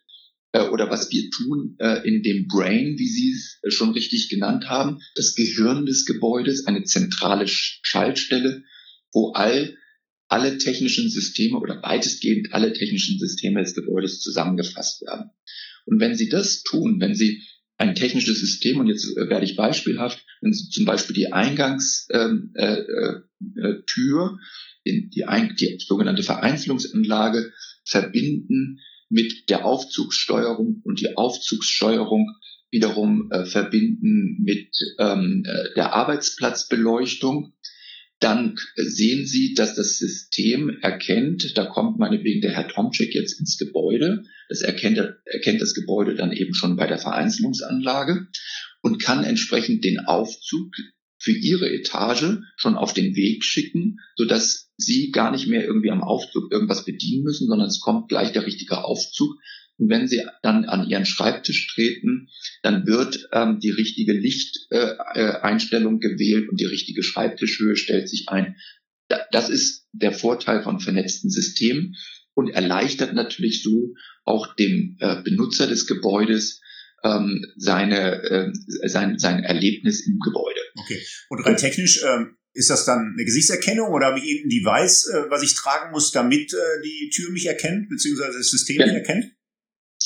äh, 0.54 0.62
oder 0.62 0.90
was 0.90 1.12
wir 1.12 1.30
tun 1.30 1.76
äh, 1.80 2.08
in 2.08 2.24
dem 2.24 2.48
Brain, 2.48 2.98
wie 2.98 3.08
Sie 3.08 3.32
es 3.32 3.60
äh, 3.62 3.72
schon 3.72 3.92
richtig 3.92 4.30
genannt 4.30 4.70
haben, 4.70 5.00
das 5.16 5.36
Gehirn 5.36 5.86
des 5.86 6.06
Gebäudes, 6.06 6.66
eine 6.66 6.84
zentrale 6.84 7.48
Schaltstelle, 7.48 8.64
wo 9.14 9.34
all 9.34 9.76
alle 10.30 10.58
technischen 10.58 11.10
Systeme 11.10 11.58
oder 11.58 11.82
weitestgehend 11.82 12.54
alle 12.54 12.72
technischen 12.74 13.20
Systeme 13.20 13.62
des 13.62 13.76
Gebäudes 13.76 14.22
zusammengefasst 14.22 15.02
werden. 15.02 15.32
Und 15.86 16.00
wenn 16.00 16.16
Sie 16.16 16.30
das 16.30 16.64
tun, 16.64 17.02
wenn 17.02 17.16
Sie 17.16 17.44
ein 17.78 17.96
technisches 17.96 18.40
System, 18.40 18.80
und 18.80 18.88
jetzt 18.88 19.06
äh, 19.18 19.30
werde 19.30 19.46
ich 19.46 19.56
beispielhaft, 19.56 20.24
wenn 20.42 20.54
Sie 20.54 20.70
zum 20.70 20.86
Beispiel 20.86 21.16
die 21.16 21.34
Eingangstür, 21.34 22.22
ähm, 22.22 22.52
äh, 22.56 22.80
äh, 23.56 23.84
die, 24.86 25.26
die 25.60 25.78
sogenannte 25.80 26.24
Vereinzelungsanlage 26.24 27.52
verbinden 27.86 28.80
mit 29.10 29.50
der 29.50 29.66
Aufzugssteuerung 29.66 30.82
und 30.84 31.00
die 31.00 31.18
Aufzugssteuerung 31.18 32.36
wiederum 32.72 33.32
äh, 33.32 33.46
verbinden 33.46 34.38
mit 34.44 34.70
ähm, 35.00 35.44
äh, 35.46 35.74
der 35.76 35.94
Arbeitsplatzbeleuchtung, 35.94 37.54
dann 38.20 38.56
sehen 38.76 39.26
Sie, 39.26 39.54
dass 39.54 39.76
das 39.76 39.98
System 39.98 40.78
erkennt, 40.82 41.58
da 41.58 41.66
kommt 41.66 42.00
meinetwegen 42.00 42.42
der 42.42 42.52
Herr 42.52 42.68
Tomczyk 42.68 43.16
jetzt 43.16 43.40
ins 43.40 43.58
Gebäude, 43.58 44.24
das 44.50 44.62
erkennt, 44.62 44.98
erkennt 45.26 45.62
das 45.62 45.74
Gebäude 45.74 46.16
dann 46.16 46.32
eben 46.32 46.54
schon 46.54 46.76
bei 46.76 46.86
der 46.86 46.98
Vereinzelungsanlage 46.98 48.28
und 48.82 49.02
kann 49.02 49.24
entsprechend 49.24 49.84
den 49.84 50.00
Aufzug 50.00 50.76
für 51.18 51.32
Ihre 51.32 51.70
Etage 51.70 52.38
schon 52.56 52.76
auf 52.76 52.94
den 52.94 53.16
Weg 53.16 53.44
schicken, 53.44 53.98
sodass 54.16 54.72
Sie 54.78 55.12
gar 55.12 55.32
nicht 55.32 55.48
mehr 55.48 55.66
irgendwie 55.66 55.92
am 55.92 56.04
Aufzug 56.04 56.52
irgendwas 56.52 56.86
bedienen 56.86 57.24
müssen, 57.24 57.48
sondern 57.48 57.68
es 57.68 57.80
kommt 57.80 58.10
gleich 58.10 58.32
der 58.32 58.46
richtige 58.46 58.84
Aufzug 58.84 59.36
Und 59.80 59.90
wenn 59.90 60.08
Sie 60.08 60.22
dann 60.44 60.66
an 60.66 60.88
Ihren 60.88 61.06
Schreibtisch 61.06 61.74
treten, 61.74 62.30
dann 62.62 62.86
wird 62.86 63.30
ähm, 63.32 63.60
die 63.60 63.72
richtige 63.72 64.14
Lichteinstellung 64.14 65.96
äh, 65.96 66.00
gewählt 66.00 66.50
und 66.50 66.60
die 66.60 66.66
richtige 66.66 67.02
Schreibtischhöhe 67.02 67.78
stellt 67.78 68.10
sich 68.10 68.28
ein. 68.28 68.58
Das 69.32 69.50
ist 69.50 69.88
der 69.94 70.12
Vorteil 70.12 70.62
von 70.62 70.80
vernetzten 70.80 71.32
Systemen 71.32 71.96
und 72.34 72.50
erleichtert 72.50 73.14
natürlich 73.14 73.64
so 73.64 73.96
auch 74.24 74.54
dem 74.56 74.98
äh, 75.00 75.24
Benutzer 75.24 75.66
des 75.66 75.88
Gebäudes 75.88 76.62
ähm, 77.04 77.46
seine, 77.56 78.22
äh, 78.24 78.52
sein, 78.88 79.18
sein 79.18 79.44
Erlebnis 79.44 80.06
im 80.06 80.20
Gebäude. 80.20 80.60
Okay. 80.76 81.02
Und 81.30 81.46
rein 81.46 81.58
technisch 81.58 82.04
ähm, 82.04 82.36
ist 82.54 82.70
das 82.70 82.86
dann 82.86 83.14
eine 83.16 83.26
Gesichtserkennung 83.26 83.90
oder 83.90 84.08
habe 84.08 84.20
ich 84.20 84.26
irgendein 84.26 84.50
Device, 84.50 85.08
äh, 85.08 85.30
was 85.30 85.42
ich 85.42 85.56
tragen 85.56 85.92
muss, 85.92 86.12
damit 86.12 86.54
äh, 86.54 86.82
die 86.84 87.10
Tür 87.10 87.32
mich 87.32 87.46
erkennt, 87.46 87.90
beziehungsweise 87.90 88.38
das 88.38 88.52
System 88.52 88.82
ja. 88.82 88.86
mich 88.88 88.96
erkennt? 88.96 89.39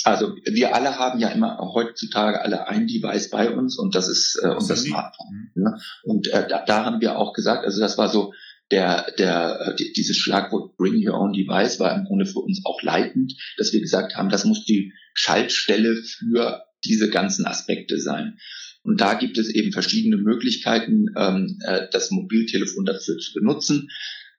Also 0.04 0.36
wir 0.46 0.76
alle 0.76 0.98
haben 0.98 1.20
ja 1.20 1.30
immer 1.30 1.58
heutzutage 1.60 2.42
alle 2.42 2.68
ein 2.68 2.88
Device 2.88 3.30
bei 3.30 3.50
uns 3.52 3.78
und 3.78 3.96
das 3.96 4.10
ist 4.10 4.40
äh, 4.44 4.48
unser 4.48 4.76
Smartphone. 4.76 5.52
Mhm. 5.54 5.64
Ja? 5.64 5.78
Und 6.04 6.28
äh, 6.28 6.48
da, 6.48 6.66
da 6.66 6.86
haben 6.86 7.00
wir 7.00 7.18
auch 7.18 7.34
gesagt, 7.34 7.64
also 7.64 7.80
das 7.80 7.98
war 7.98 8.10
so 8.10 8.34
der, 8.72 9.12
der, 9.18 9.76
äh, 9.78 9.94
dieses 9.96 10.18
Schlagwort 10.18 10.76
Bring 10.78 11.08
Your 11.08 11.20
Own 11.20 11.34
Device 11.34 11.80
war 11.80 11.96
im 11.96 12.06
Grunde 12.06 12.26
für 12.26 12.40
uns 12.40 12.62
auch 12.66 12.82
leitend, 12.82 13.34
dass 13.58 13.72
wir 13.72 13.82
gesagt 13.82 14.16
haben, 14.16 14.30
das 14.30 14.46
muss 14.46 14.66
die 14.66 14.94
Schaltstelle 15.14 15.96
für 15.96 16.64
diese 16.84 17.10
ganzen 17.10 17.46
Aspekte 17.46 18.00
sein. 18.00 18.40
Und 18.82 19.00
da 19.00 19.14
gibt 19.14 19.38
es 19.38 19.50
eben 19.50 19.72
verschiedene 19.72 20.18
Möglichkeiten, 20.18 21.06
ähm, 21.16 21.60
äh, 21.66 21.88
das 21.92 22.12
Mobiltelefon 22.12 22.86
dafür 22.86 23.18
zu 23.18 23.34
benutzen. 23.34 23.90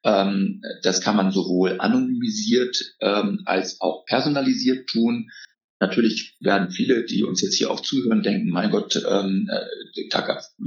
Ähm, 0.04 0.60
das 0.82 1.00
kann 1.00 1.16
man 1.16 1.32
sowohl 1.32 1.80
anonymisiert 1.80 2.76
ähm, 3.00 3.40
als 3.46 3.80
auch 3.80 4.04
personalisiert 4.06 4.86
tun. 4.88 5.30
Natürlich 5.80 6.36
werden 6.40 6.70
viele, 6.70 7.04
die 7.04 7.24
uns 7.24 7.40
jetzt 7.42 7.56
hier 7.56 7.70
auch 7.70 7.80
zuhören, 7.80 8.22
denken, 8.22 8.50
mein 8.50 8.70
Gott, 8.70 9.02
ähm, 9.08 9.48
äh, 9.50 10.08
da 10.10 10.20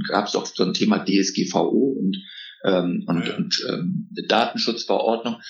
gab 0.08 0.26
es 0.26 0.32
doch 0.32 0.46
so 0.46 0.64
ein 0.64 0.74
Thema 0.74 1.04
DSGVO 1.04 1.96
und, 1.98 2.16
ähm, 2.64 3.04
und, 3.06 3.26
ja. 3.26 3.36
und 3.36 3.64
ähm, 3.68 4.10
Datenschutzverordnung. 4.28 5.40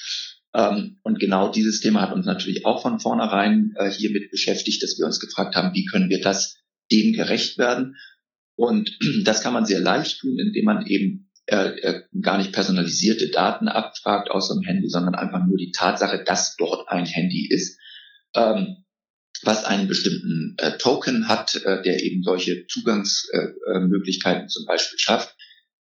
Ähm, 0.54 0.98
und 1.02 1.18
genau 1.18 1.50
dieses 1.50 1.80
Thema 1.80 2.02
hat 2.02 2.14
uns 2.14 2.26
natürlich 2.26 2.64
auch 2.66 2.82
von 2.82 3.00
vornherein 3.00 3.74
äh, 3.76 3.90
hiermit 3.90 4.30
beschäftigt, 4.30 4.82
dass 4.82 4.98
wir 4.98 5.06
uns 5.06 5.20
gefragt 5.20 5.56
haben, 5.56 5.74
wie 5.74 5.84
können 5.86 6.10
wir 6.10 6.20
das 6.20 6.58
dem 6.90 7.12
gerecht 7.12 7.58
werden. 7.58 7.96
Und 8.56 8.98
das 9.24 9.42
kann 9.42 9.52
man 9.52 9.66
sehr 9.66 9.80
leicht 9.80 10.20
tun, 10.20 10.38
indem 10.38 10.64
man 10.64 10.86
eben 10.86 11.27
äh, 11.48 11.80
äh, 11.80 12.02
gar 12.20 12.36
nicht 12.36 12.52
personalisierte 12.52 13.30
Daten 13.30 13.68
abfragt 13.68 14.30
aus 14.30 14.50
dem 14.50 14.62
Handy, 14.62 14.90
sondern 14.90 15.14
einfach 15.14 15.46
nur 15.46 15.56
die 15.56 15.72
Tatsache, 15.72 16.22
dass 16.22 16.56
dort 16.56 16.88
ein 16.88 17.06
Handy 17.06 17.48
ist, 17.50 17.78
ähm, 18.34 18.84
was 19.42 19.64
einen 19.64 19.88
bestimmten 19.88 20.56
äh, 20.58 20.76
Token 20.76 21.26
hat, 21.26 21.54
äh, 21.56 21.82
der 21.82 22.04
eben 22.04 22.22
solche 22.22 22.66
Zugangsmöglichkeiten 22.66 24.44
äh, 24.44 24.48
zum 24.48 24.66
Beispiel 24.66 24.98
schafft. 24.98 25.34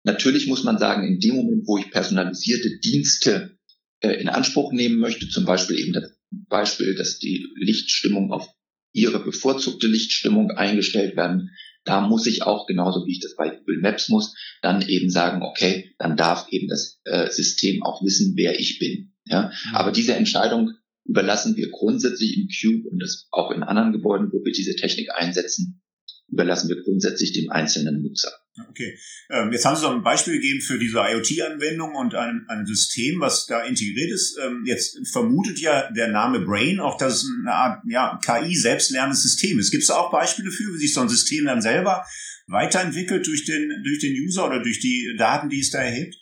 Natürlich 0.03 0.47
muss 0.47 0.63
man 0.63 0.77
sagen, 0.77 1.05
in 1.05 1.19
dem 1.19 1.35
Moment, 1.35 1.67
wo 1.67 1.77
ich 1.77 1.91
personalisierte 1.91 2.79
Dienste 2.79 3.57
äh, 3.99 4.13
in 4.13 4.29
Anspruch 4.29 4.71
nehmen 4.71 4.99
möchte, 4.99 5.27
zum 5.27 5.43
Beispiel 5.43 5.79
eben 5.79 5.91
das 5.91 6.17
Beispiel, 6.29 6.95
dass 6.95 7.19
die 7.19 7.45
Lichtstimmung 7.55 8.31
auf 8.31 8.47
ihre 8.93 9.19
bevorzugte 9.19 9.87
Lichtstimmung 9.87 10.51
eingestellt 10.51 11.17
werden, 11.17 11.51
da 11.87 12.01
muss 12.01 12.27
ich 12.27 12.43
auch, 12.43 12.67
genauso 12.67 13.05
wie 13.05 13.13
ich 13.13 13.19
das 13.19 13.35
bei 13.35 13.49
Google 13.49 13.79
Maps 13.79 14.09
muss, 14.09 14.35
dann 14.61 14.87
eben 14.87 15.09
sagen, 15.09 15.41
okay, 15.41 15.95
dann 15.97 16.17
darf 16.17 16.47
eben 16.49 16.67
das 16.67 16.99
äh, 17.05 17.29
System 17.31 17.83
auch 17.83 18.03
wissen, 18.03 18.33
wer 18.35 18.59
ich 18.59 18.77
bin. 18.77 19.13
Ja? 19.25 19.51
Mhm. 19.69 19.75
Aber 19.75 19.91
diese 19.91 20.15
Entscheidung 20.15 20.73
überlassen 21.05 21.55
wir 21.55 21.71
grundsätzlich 21.71 22.37
im 22.37 22.49
Cube 22.49 22.89
und 22.89 22.99
das 22.99 23.27
auch 23.31 23.51
in 23.51 23.63
anderen 23.63 23.93
Gebäuden, 23.93 24.29
wo 24.31 24.43
wir 24.43 24.51
diese 24.51 24.75
Technik 24.75 25.09
einsetzen, 25.15 25.81
überlassen 26.29 26.69
wir 26.69 26.81
grundsätzlich 26.83 27.33
dem 27.33 27.49
einzelnen 27.49 28.01
Nutzer. 28.01 28.31
Okay. 28.69 28.97
Ähm, 29.29 29.51
jetzt 29.51 29.65
haben 29.65 29.75
Sie 29.75 29.81
so 29.81 29.89
ein 29.89 30.03
Beispiel 30.03 30.33
gegeben 30.33 30.61
für 30.61 30.79
diese 30.79 30.97
IoT-Anwendung 30.97 31.95
und 31.95 32.15
ein, 32.15 32.45
ein 32.47 32.65
System, 32.65 33.19
was 33.19 33.45
da 33.45 33.63
integriert 33.63 34.11
ist. 34.11 34.37
Ähm, 34.43 34.63
jetzt 34.65 34.97
vermutet 35.11 35.59
ja 35.59 35.91
der 35.91 36.07
Name 36.07 36.39
Brain 36.39 36.79
auch, 36.79 36.97
dass 36.97 37.17
es 37.17 37.29
eine 37.41 37.53
Art 37.53 37.83
ja, 37.87 38.19
KI-selbstlernendes 38.23 39.21
System 39.21 39.59
ist. 39.59 39.71
Gibt 39.71 39.83
es 39.83 39.91
auch 39.91 40.11
Beispiele 40.11 40.51
für, 40.51 40.73
wie 40.73 40.79
sich 40.79 40.93
so 40.93 41.01
ein 41.01 41.09
System 41.09 41.45
dann 41.45 41.61
selber 41.61 42.05
weiterentwickelt 42.47 43.27
durch 43.27 43.45
den, 43.45 43.83
durch 43.83 43.99
den 43.99 44.13
User 44.13 44.47
oder 44.47 44.61
durch 44.61 44.79
die 44.79 45.15
Daten, 45.17 45.49
die 45.49 45.59
es 45.59 45.69
da 45.69 45.79
erhebt? 45.79 46.15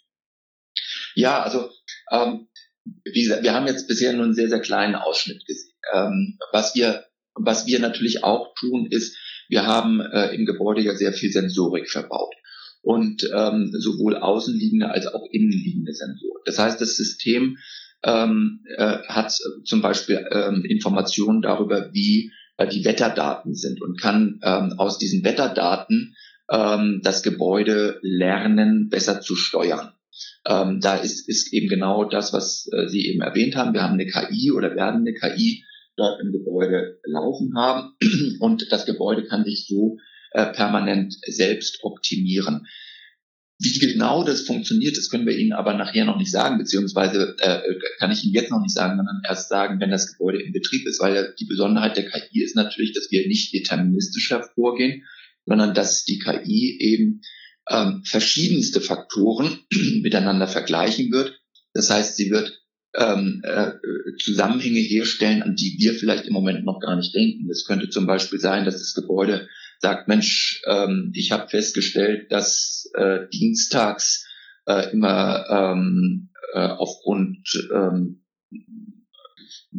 Ja, 1.15 1.41
also 1.41 1.69
ähm, 2.11 2.47
wie 3.05 3.23
gesagt, 3.23 3.43
wir 3.43 3.53
haben 3.53 3.67
jetzt 3.67 3.87
bisher 3.87 4.11
nur 4.13 4.25
einen 4.25 4.35
sehr, 4.35 4.49
sehr 4.49 4.59
kleinen 4.59 4.95
Ausschnitt 4.95 5.45
gesehen. 5.45 5.71
Ähm, 5.93 6.37
was 6.51 6.75
wir 6.75 7.05
was 7.35 7.65
wir 7.67 7.79
natürlich 7.79 8.23
auch 8.23 8.53
tun, 8.55 8.87
ist, 8.89 9.17
wir 9.49 9.65
haben 9.65 10.01
äh, 10.01 10.35
im 10.35 10.45
Gebäude 10.45 10.81
ja 10.81 10.95
sehr 10.95 11.13
viel 11.13 11.31
Sensorik 11.31 11.89
verbaut 11.89 12.33
und 12.81 13.29
ähm, 13.35 13.71
sowohl 13.77 14.15
außenliegende 14.15 14.89
als 14.89 15.07
auch 15.07 15.27
innenliegende 15.31 15.93
Sensoren. 15.93 16.41
Das 16.45 16.59
heißt, 16.59 16.79
das 16.79 16.95
System 16.95 17.57
ähm, 18.03 18.63
äh, 18.77 18.99
hat 19.07 19.33
zum 19.63 19.81
Beispiel 19.81 20.25
ähm, 20.31 20.63
Informationen 20.63 21.41
darüber, 21.41 21.89
wie 21.93 22.31
äh, 22.57 22.67
die 22.67 22.85
Wetterdaten 22.85 23.55
sind 23.55 23.81
und 23.81 23.99
kann 23.99 24.39
ähm, 24.43 24.75
aus 24.77 24.99
diesen 24.99 25.23
Wetterdaten 25.23 26.15
ähm, 26.49 27.01
das 27.03 27.23
Gebäude 27.23 27.99
lernen, 28.01 28.89
besser 28.89 29.21
zu 29.21 29.35
steuern. 29.35 29.93
Ähm, 30.45 30.79
da 30.79 30.95
ist, 30.95 31.27
ist 31.27 31.51
eben 31.53 31.67
genau 31.67 32.05
das, 32.05 32.33
was 32.33 32.69
äh, 32.71 32.87
Sie 32.87 33.07
eben 33.07 33.21
erwähnt 33.21 33.55
haben. 33.55 33.73
Wir 33.73 33.81
haben 33.81 33.99
eine 33.99 34.05
KI 34.05 34.51
oder 34.51 34.75
werden 34.75 35.01
eine 35.01 35.13
KI 35.13 35.65
dort 35.97 36.21
im 36.21 36.31
Gebäude 36.31 36.99
laufen 37.05 37.53
haben 37.55 37.95
und 38.39 38.67
das 38.71 38.85
Gebäude 38.85 39.25
kann 39.25 39.45
sich 39.45 39.65
so 39.67 39.97
äh, 40.31 40.51
permanent 40.51 41.15
selbst 41.25 41.83
optimieren. 41.83 42.67
Wie 43.57 43.79
genau 43.79 44.25
das 44.25 44.41
funktioniert, 44.41 44.97
das 44.97 45.09
können 45.09 45.25
wir 45.25 45.37
Ihnen 45.37 45.53
aber 45.53 45.73
nachher 45.73 46.03
noch 46.03 46.17
nicht 46.17 46.31
sagen, 46.31 46.57
beziehungsweise 46.57 47.35
äh, 47.39 47.61
kann 47.99 48.11
ich 48.11 48.25
Ihnen 48.25 48.33
jetzt 48.33 48.51
noch 48.51 48.61
nicht 48.61 48.73
sagen, 48.73 48.97
sondern 48.97 49.21
erst 49.25 49.47
sagen, 49.47 49.79
wenn 49.79 49.91
das 49.91 50.11
Gebäude 50.11 50.41
in 50.41 50.51
Betrieb 50.51 50.85
ist, 50.85 50.99
weil 50.99 51.33
die 51.39 51.45
Besonderheit 51.45 51.95
der 51.95 52.09
KI 52.09 52.43
ist 52.43 52.57
natürlich, 52.57 52.93
dass 52.93 53.09
wir 53.11 53.25
nicht 53.27 53.53
deterministischer 53.53 54.43
vorgehen, 54.55 55.03
sondern 55.45 55.73
dass 55.73 56.03
die 56.03 56.19
KI 56.19 56.77
eben 56.81 57.21
ähm, 57.69 58.03
verschiedenste 58.03 58.81
Faktoren 58.81 59.59
miteinander 60.01 60.47
vergleichen 60.47 61.11
wird. 61.11 61.39
Das 61.73 61.89
heißt, 61.89 62.17
sie 62.17 62.31
wird 62.31 62.64
ähm, 62.97 63.41
äh, 63.43 63.71
Zusammenhänge 64.21 64.79
herstellen, 64.79 65.43
an 65.43 65.55
die 65.55 65.75
wir 65.79 65.93
vielleicht 65.93 66.25
im 66.25 66.33
Moment 66.33 66.65
noch 66.65 66.79
gar 66.79 66.95
nicht 66.95 67.13
denken. 67.13 67.49
Es 67.49 67.65
könnte 67.65 67.89
zum 67.89 68.05
Beispiel 68.05 68.39
sein, 68.39 68.65
dass 68.65 68.79
das 68.79 68.93
Gebäude 68.93 69.47
sagt, 69.79 70.07
Mensch, 70.07 70.61
ähm, 70.67 71.11
ich 71.13 71.31
habe 71.31 71.49
festgestellt, 71.49 72.31
dass 72.31 72.89
äh, 72.95 73.27
dienstags 73.31 74.25
äh, 74.65 74.91
immer 74.91 75.45
ähm, 75.49 76.29
äh, 76.53 76.59
aufgrund 76.59 77.47
ähm, 77.73 78.23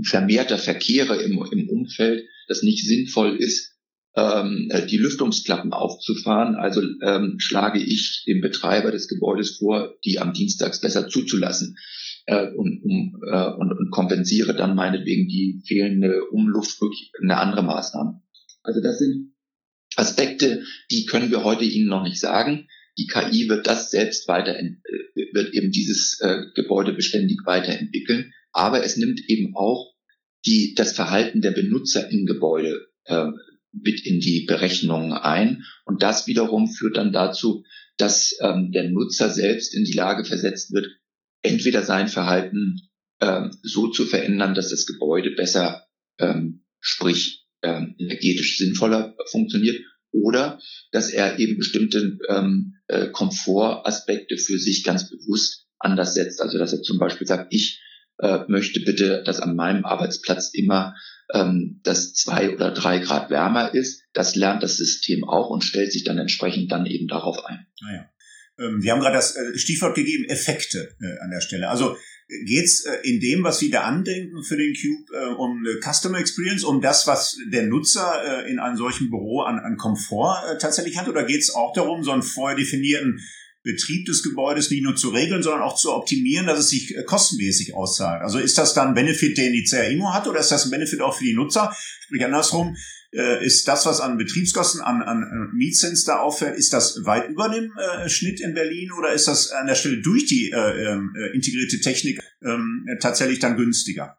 vermehrter 0.03 0.59
Verkehre 0.59 1.17
im, 1.23 1.43
im 1.51 1.69
Umfeld 1.69 2.29
das 2.49 2.63
nicht 2.63 2.87
sinnvoll 2.87 3.37
ist, 3.37 3.77
ähm, 4.15 4.69
äh, 4.71 4.87
die 4.87 4.99
Lüftungsklappen 4.99 5.73
aufzufahren. 5.73 6.55
Also 6.57 6.83
ähm, 7.03 7.37
schlage 7.39 7.83
ich 7.83 8.25
dem 8.27 8.41
Betreiber 8.41 8.91
des 8.91 9.09
Gebäudes 9.09 9.57
vor, 9.57 9.95
die 10.05 10.19
am 10.19 10.33
Dienstags 10.33 10.81
besser 10.81 11.09
zuzulassen 11.09 11.77
äh, 12.27 12.49
und, 12.49 12.83
um, 12.83 13.23
äh, 13.27 13.51
und, 13.55 13.73
und 13.73 13.91
kompensiere 13.91 14.55
dann 14.55 14.75
meinetwegen 14.75 15.29
die 15.29 15.63
fehlende 15.67 16.25
Umluft 16.31 16.81
durch 16.81 17.13
eine 17.21 17.39
andere 17.39 17.63
Maßnahme. 17.63 18.21
Also 18.63 18.81
das 18.81 18.99
sind 18.99 19.33
Aspekte, 19.97 20.65
die 20.91 21.07
können 21.07 21.31
wir 21.31 21.45
heute 21.45 21.65
Ihnen 21.65 21.89
noch 21.89 22.03
nicht 22.03 22.21
sagen. 22.21 22.69
Die 22.99 23.07
KI 23.07 23.49
wird 23.49 23.67
das 23.67 23.91
selbst 23.91 24.29
weiter, 24.29 24.59
äh, 24.59 24.75
wird 25.33 25.55
eben 25.55 25.71
dieses 25.71 26.21
äh, 26.21 26.43
Gebäude 26.55 26.93
beständig 26.93 27.41
weiterentwickeln. 27.45 28.33
Aber 28.53 28.85
es 28.85 28.97
nimmt 28.97 29.21
eben 29.29 29.55
auch 29.55 29.95
die, 30.45 30.75
das 30.75 30.93
Verhalten 30.93 31.41
der 31.41 31.51
Benutzer 31.53 32.11
im 32.11 32.27
Gebäude 32.27 32.89
äh, 33.05 33.27
mit 33.73 34.05
in 34.07 34.21
die 34.21 34.47
Berechnungen 34.47 35.13
ein. 35.13 35.65
Und 35.85 36.03
das 36.03 36.27
wiederum 36.27 36.69
führt 36.69 36.97
dann 36.97 37.13
dazu, 37.13 37.65
dass 37.97 38.37
ähm, 38.41 38.73
der 38.73 38.91
Nutzer 38.91 39.31
selbst 39.31 39.75
in 39.75 39.85
die 39.85 39.93
Lage 39.93 40.25
versetzt 40.25 40.73
wird, 40.73 40.89
entweder 41.47 41.83
sein 41.83 42.09
Verhalten 42.09 42.81
ähm, 43.21 43.57
so 43.63 43.89
zu 43.89 44.05
verändern, 44.05 44.55
dass 44.55 44.71
das 44.71 44.87
Gebäude 44.87 45.31
besser, 45.31 45.87
ähm, 46.19 46.65
sprich 46.81 47.47
ähm, 47.63 47.95
energetisch 47.99 48.59
sinnvoller 48.59 49.17
funktioniert, 49.31 49.81
oder 50.13 50.59
dass 50.93 51.11
er 51.11 51.39
eben 51.39 51.59
bestimmte 51.59 52.19
ähm, 52.29 52.75
äh, 52.89 53.09
Komfortaspekte 53.09 54.39
für 54.39 54.59
sich 54.59 54.85
ganz 54.85 55.11
bewusst 55.11 55.67
anders 55.79 56.15
setzt. 56.15 56.41
Also 56.41 56.59
dass 56.59 56.73
er 56.73 56.83
zum 56.83 56.99
Beispiel 56.99 57.27
sagt, 57.27 57.53
ich 57.53 57.83
äh, 58.19 58.41
möchte 58.49 58.81
bitte, 58.81 59.23
dass 59.25 59.41
an 59.41 59.57
meinem 59.57 59.85
Arbeitsplatz 59.85 60.51
immer 60.55 60.95
ähm, 61.33 61.81
das 61.83 62.15
zwei 62.15 62.55
oder 62.55 62.71
drei 62.71 62.99
Grad 62.99 63.31
wärmer 63.31 63.75
ist. 63.75 64.03
Das 64.13 64.37
lernt 64.37 64.63
das 64.63 64.77
System 64.77 65.25
auch 65.25 65.51
und 65.51 65.65
stellt 65.65 65.93
sich 65.93 66.05
dann 66.05 66.19
entsprechend 66.19 66.73
dann 66.73 66.87
eben 66.87 67.09
darauf 67.09 67.45
ein. 67.45 67.67
Ah 67.83 67.93
ja. 67.93 68.11
Ähm, 68.59 68.81
Sie 68.81 68.91
haben 68.91 69.01
gerade 69.01 69.17
das 69.17 69.37
äh, 69.37 69.59
Stichwort 69.59 69.95
gegeben, 69.95 70.25
Effekte 70.25 70.97
äh, 71.01 71.19
an 71.23 71.31
der 71.31 71.41
Stelle. 71.41 71.69
Also 71.69 71.97
geht's 72.47 72.85
äh, 72.85 72.97
in 73.03 73.21
dem, 73.21 73.45
was 73.45 73.61
wir 73.61 73.71
da 73.71 73.83
andenken 73.83 74.43
für 74.43 74.57
den 74.57 74.75
Cube, 74.75 75.37
um 75.37 75.65
Customer 75.83 76.19
Experience, 76.19 76.65
um 76.65 76.81
das, 76.81 77.07
was 77.07 77.37
der 77.53 77.65
Nutzer 77.65 78.47
in 78.47 78.59
einem 78.59 78.77
solchen 78.77 79.11
Büro 79.11 79.43
an, 79.43 79.59
an 79.59 79.77
Komfort 79.77 80.59
tatsächlich 80.61 80.99
hat? 80.99 81.09
Oder 81.09 81.25
geht's 81.25 81.55
auch 81.55 81.73
darum, 81.73 82.03
so 82.03 82.11
einen 82.11 82.23
vorher 82.23 82.57
definierten 82.57 83.21
Betrieb 83.63 84.07
des 84.07 84.23
Gebäudes 84.23 84.71
nicht 84.71 84.83
nur 84.83 84.97
zu 84.97 85.11
regeln, 85.11 85.43
sondern 85.43 85.63
auch 85.63 85.77
zu 85.77 85.93
optimieren, 85.93 86.47
dass 86.47 86.59
es 86.59 86.71
sich 86.71 86.95
kostenmäßig 87.07 87.75
auszahlt. 87.75 88.23
Also 88.23 88.39
ist 88.39 88.59
das 88.59 88.75
dann 88.75 88.89
ein 88.89 88.95
Benefit, 88.95 89.39
den 89.39 89.53
die 89.53 89.65
CRIMO 89.65 90.13
hat, 90.13 90.27
oder 90.27 90.41
ist 90.41 90.51
das 90.51 90.65
ein 90.65 90.71
Benefit 90.71 91.01
auch 91.01 91.17
für 91.17 91.25
die 91.25 91.35
Nutzer? 91.35 91.77
Sprich 92.01 92.25
andersrum, 92.25 92.77
äh, 93.17 93.45
ist 93.45 93.67
das, 93.67 93.87
was 93.87 94.01
an 94.01 94.19
Betriebskosten, 94.19 94.81
an, 94.81 95.03
an 95.03 95.51
Mietzins 95.55 96.05
da 96.05 96.19
auffällt, 96.19 96.57
ist 96.57 96.73
das 96.73 97.05
weit 97.05 97.31
über 97.31 97.49
dem 97.49 97.73
äh, 97.77 98.09
Schnitt 98.09 98.41
in 98.41 98.55
Berlin 98.55 98.93
oder 98.93 99.13
ist 99.13 99.27
das 99.27 99.51
an 99.51 99.67
der 99.67 99.75
Stelle 99.75 100.03
durch 100.03 100.27
die 100.27 100.51
äh, 100.51 100.93
ähm, 100.93 101.15
äh, 101.17 101.35
integrierte 101.35 101.81
Technik 101.81 102.21
ähm, 102.43 102.87
tatsächlich 103.01 103.39
dann 103.39 103.57
günstiger? 103.57 104.19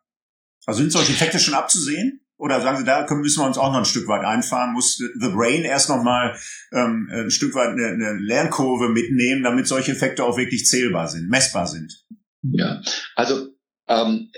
Also 0.66 0.82
sind 0.82 0.92
solche 0.92 1.14
Effekte 1.14 1.40
schon 1.40 1.54
abzusehen? 1.54 2.22
Oder 2.40 2.62
sagen 2.62 2.78
Sie, 2.78 2.84
da 2.84 3.04
können, 3.04 3.22
müssen 3.22 3.42
wir 3.42 3.48
uns 3.48 3.58
auch 3.58 3.72
noch 3.72 3.80
ein 3.80 3.86
Stück 3.86 4.08
weit 4.08 4.24
einfahren, 4.24 4.74
muss 4.74 4.98
The 4.98 5.30
Brain 5.30 5.64
erst 5.64 5.90
noch 5.90 6.04
mal 6.04 6.38
ähm, 6.72 7.10
ein 7.12 7.32
Stück 7.32 7.56
weit 7.56 7.70
eine, 7.70 7.88
eine 7.88 8.14
Lernkurve 8.20 8.90
mitnehmen, 8.90 9.42
damit 9.42 9.66
solche 9.68 9.94
Effekte 9.94 10.24
auch 10.24 10.38
wirklich 10.38 10.68
zählbar 10.68 11.08
sind, 11.08 11.30
messbar 11.30 11.66
sind. 11.66 12.06
Ja, 12.44 12.82
also 13.16 13.48
ähm, 13.88 14.32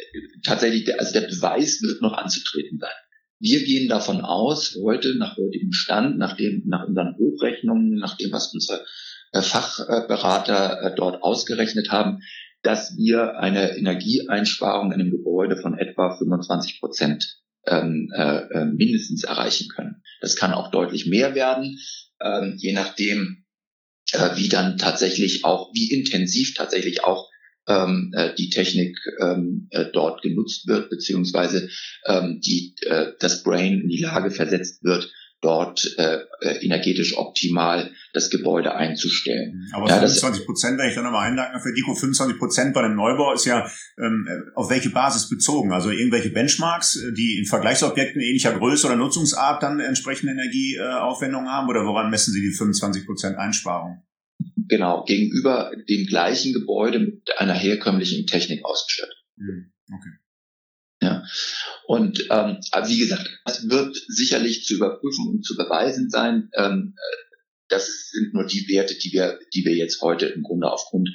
tatsächlich, 0.44 0.86
der, 0.86 1.00
also 1.00 1.12
der 1.12 1.28
Beweis 1.28 1.82
wird 1.82 2.02
noch 2.02 2.14
anzutreten 2.14 2.80
sein. 2.80 2.90
Wir 3.40 3.64
gehen 3.64 3.88
davon 3.88 4.22
aus, 4.22 4.78
heute 4.82 5.18
nach 5.18 5.38
heutigem 5.38 5.72
Stand, 5.72 6.18
nach, 6.18 6.36
dem, 6.36 6.64
nach 6.66 6.88
unseren 6.88 7.16
Hochrechnungen, 7.18 7.96
nach 7.96 8.18
dem, 8.18 8.32
was 8.32 8.54
unsere 8.54 8.86
äh, 9.32 9.42
Fachberater 9.42 10.82
äh, 10.82 10.96
dort 10.96 11.24
ausgerechnet 11.24 11.90
haben, 11.90 12.22
dass 12.62 12.98
wir 12.98 13.38
eine 13.38 13.78
Energieeinsparung 13.78 14.92
in 14.92 15.00
einem 15.00 15.12
Gebäude 15.12 15.56
von 15.56 15.78
etwa 15.78 16.18
25 16.18 16.82
Prozent 16.82 17.40
ähm, 17.66 18.12
äh, 18.14 18.40
äh, 18.40 18.66
mindestens 18.66 19.24
erreichen 19.24 19.70
können. 19.70 20.04
Das 20.20 20.36
kann 20.36 20.54
auch 20.54 20.72
deutlich 20.72 21.06
mehr 21.08 21.36
werden, 21.36 21.80
ähm, 22.22 22.56
je 22.58 22.74
nachdem, 22.74 23.46
äh, 24.12 24.36
wie 24.36 24.50
dann 24.50 24.78
tatsächlich 24.78 25.46
auch, 25.46 25.72
wie 25.74 25.92
intensiv 25.92 26.56
tatsächlich 26.56 27.04
auch 27.04 27.30
ähm, 27.70 28.12
äh, 28.16 28.34
die 28.36 28.50
Technik 28.50 28.98
ähm, 29.22 29.68
äh, 29.70 29.86
dort 29.94 30.22
genutzt 30.22 30.68
wird, 30.68 30.90
beziehungsweise 30.90 31.70
ähm, 32.06 32.42
die, 32.44 32.76
äh, 32.88 33.14
das 33.20 33.44
Brain 33.44 33.82
in 33.82 33.88
die 33.88 34.02
Lage 34.02 34.32
versetzt 34.32 34.84
wird, 34.84 35.10
dort 35.42 35.96
äh, 35.98 36.18
äh, 36.42 36.66
energetisch 36.66 37.18
optimal 37.18 37.92
das 38.14 38.30
Gebäude 38.30 38.76
einzustellen. 38.76 39.54
Mhm. 39.56 39.74
Aber 39.74 39.88
ja, 39.88 40.00
25 40.00 40.46
Prozent, 40.46 40.78
wenn 40.78 40.90
ich 40.90 40.96
da 40.96 41.02
nochmal 41.02 41.30
einladen 41.30 41.62
für 41.62 41.74
Dico, 41.74 41.96
25 41.96 42.38
Prozent 42.38 42.74
bei 42.74 42.82
dem 42.82 42.96
Neubau 42.96 43.34
ist 43.34 43.46
ja 43.46 43.70
ähm, 43.98 44.28
auf 44.56 44.70
welche 44.70 44.90
Basis 44.90 45.30
bezogen? 45.30 45.72
Also 45.72 45.92
irgendwelche 45.92 46.32
Benchmarks, 46.32 47.00
die 47.16 47.38
in 47.40 47.46
Vergleichsobjekten 47.46 48.22
ähnlicher 48.22 48.58
Größe 48.58 48.88
oder 48.88 48.98
Nutzungsart 48.98 49.64
dann 49.64 49.80
entsprechende 49.80 50.34
Energieaufwendungen 50.34 51.50
haben 51.50 51.70
oder 51.70 51.86
woran 51.86 52.10
messen 52.10 52.34
Sie 52.34 52.42
die 52.42 52.52
25 52.52 53.06
Prozent 53.06 53.38
Einsparung? 53.38 54.04
Genau, 54.68 55.04
gegenüber 55.04 55.72
dem 55.90 56.06
gleichen 56.06 56.54
Gebäude 56.54 57.00
mit 57.00 57.38
einer 57.38 57.54
herkömmlichen 57.54 58.28
Technik 58.28 58.64
ausgestattet. 58.64 59.18
Mhm. 59.36 59.72
Okay. 59.92 60.10
Ja. 61.02 61.24
Und 61.88 62.28
ähm, 62.30 62.60
wie 62.86 63.00
gesagt, 63.00 63.28
das 63.46 63.70
wird 63.70 63.96
sicherlich 64.08 64.66
zu 64.66 64.76
überprüfen 64.76 65.28
und 65.28 65.46
zu 65.46 65.56
beweisen 65.56 66.10
sein. 66.10 66.50
Ähm, 66.54 66.96
das 67.68 68.10
sind 68.10 68.34
nur 68.34 68.46
die 68.46 68.68
Werte, 68.68 68.96
die 68.96 69.12
wir, 69.12 69.40
die 69.54 69.64
wir 69.66 69.76
jetzt 69.76 70.02
heute 70.02 70.28
im 70.28 70.44
Grunde 70.44 70.72
aufgrund 70.72 71.10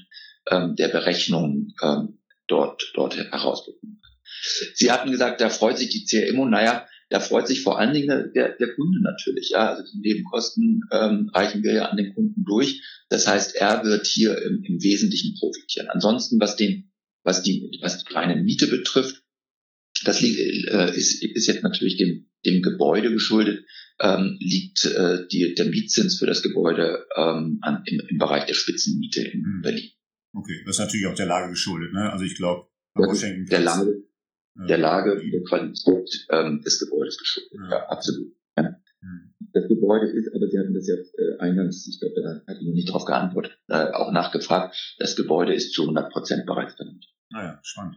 ähm, 0.51 0.75
der 0.77 0.89
Berechnungen 0.89 1.75
ähm, 1.83 2.19
dort, 2.47 2.91
dort 2.95 3.17
herausbekommen. 3.17 4.01
Sie 4.75 4.91
hatten 4.91 5.11
gesagt, 5.11 5.41
da 5.41 5.49
freut 5.49 5.79
sich 5.79 5.91
die 5.91 6.05
CRMO. 6.05 6.47
Naja, 6.47 6.87
da 7.11 7.21
freut 7.21 7.47
sich 7.47 7.62
vor 7.62 7.79
allen 7.79 7.93
Dingen 7.93 8.33
der, 8.35 8.57
der 8.57 8.75
Kunde 8.75 9.01
natürlich. 9.03 9.51
Ja, 9.51 9.75
also 9.75 9.83
die 9.93 10.01
Nebenkosten 10.01 10.83
ähm, 10.90 11.31
reichen 11.35 11.62
wir 11.62 11.75
ja 11.75 11.87
an 11.87 11.97
den 11.97 12.14
Kunden 12.14 12.45
durch. 12.45 12.83
Das 13.09 13.27
heißt, 13.27 13.57
er 13.57 13.85
wird 13.85 14.07
hier 14.07 14.40
im, 14.43 14.62
im 14.64 14.83
Wesentlichen 14.83 15.35
profitieren. 15.38 15.88
Ansonsten, 15.90 16.40
was 16.40 16.57
den, 16.57 16.93
was 17.23 17.43
die, 17.43 17.79
was 17.83 18.03
die 18.03 18.12
reine 18.12 18.43
Miete 18.43 18.67
betrifft, 18.67 19.23
das 20.05 20.21
liegt, 20.21 20.38
äh, 20.69 20.95
ist, 20.95 21.23
ist 21.23 21.47
jetzt 21.47 21.62
natürlich 21.62 21.97
dem, 21.97 22.27
dem 22.45 22.62
Gebäude 22.62 23.12
geschuldet, 23.12 23.64
ähm, 24.01 24.37
liegt 24.40 24.85
äh, 24.87 25.27
die, 25.31 25.55
der 25.55 25.67
Mietzins 25.67 26.19
für 26.19 26.27
das 26.27 26.43
Gebäude 26.43 27.07
ähm, 27.17 27.59
an, 27.62 27.83
im, 27.87 28.01
im 28.09 28.19
Bereich 28.19 28.47
der 28.47 28.55
Spitzenmiete 28.55 29.23
in 29.23 29.40
mhm. 29.40 29.62
Berlin. 29.62 29.90
Okay, 30.33 30.62
das 30.67 30.77
ist 30.77 30.81
natürlich 30.81 31.07
auch 31.07 31.14
der 31.14 31.27
Lage 31.27 31.51
geschuldet. 31.51 31.93
Ne? 31.93 32.11
Also 32.11 32.25
ich 32.25 32.35
glaube, 32.35 32.69
der 32.97 33.61
Lage, 33.61 34.04
der 34.55 34.79
Lage 34.79 35.14
und 35.14 35.31
der 35.31 35.43
Qualität 35.43 36.27
ähm, 36.31 36.62
des 36.62 36.79
Gebäudes 36.79 37.19
geschuldet. 37.19 37.53
Ja, 37.55 37.71
ja 37.71 37.88
absolut. 37.88 38.33
Ja. 38.57 38.62
Mhm. 39.01 39.35
Das 39.53 39.69
Gebäude 39.69 40.07
ist, 40.07 40.33
aber 40.35 40.49
Sie 40.49 40.59
hatten 40.59 40.75
das 40.75 40.87
ja 40.87 40.95
äh, 40.95 41.38
eingangs, 41.38 41.87
ich 41.88 42.01
glaube, 42.01 42.14
da 42.23 42.43
hatte 42.47 42.61
ich 42.61 42.67
noch 42.67 42.75
nicht 42.75 42.88
darauf 42.88 43.05
geantwortet, 43.05 43.59
äh, 43.69 43.90
auch 43.93 44.12
nachgefragt, 44.12 44.97
das 44.99 45.17
Gebäude 45.17 45.55
ist 45.55 45.73
zu 45.73 45.83
100 45.83 46.12
Prozent 46.12 46.47
bereits 46.47 46.75
vermietet. 46.75 47.11
Naja, 47.31 47.59
spannend. 47.62 47.97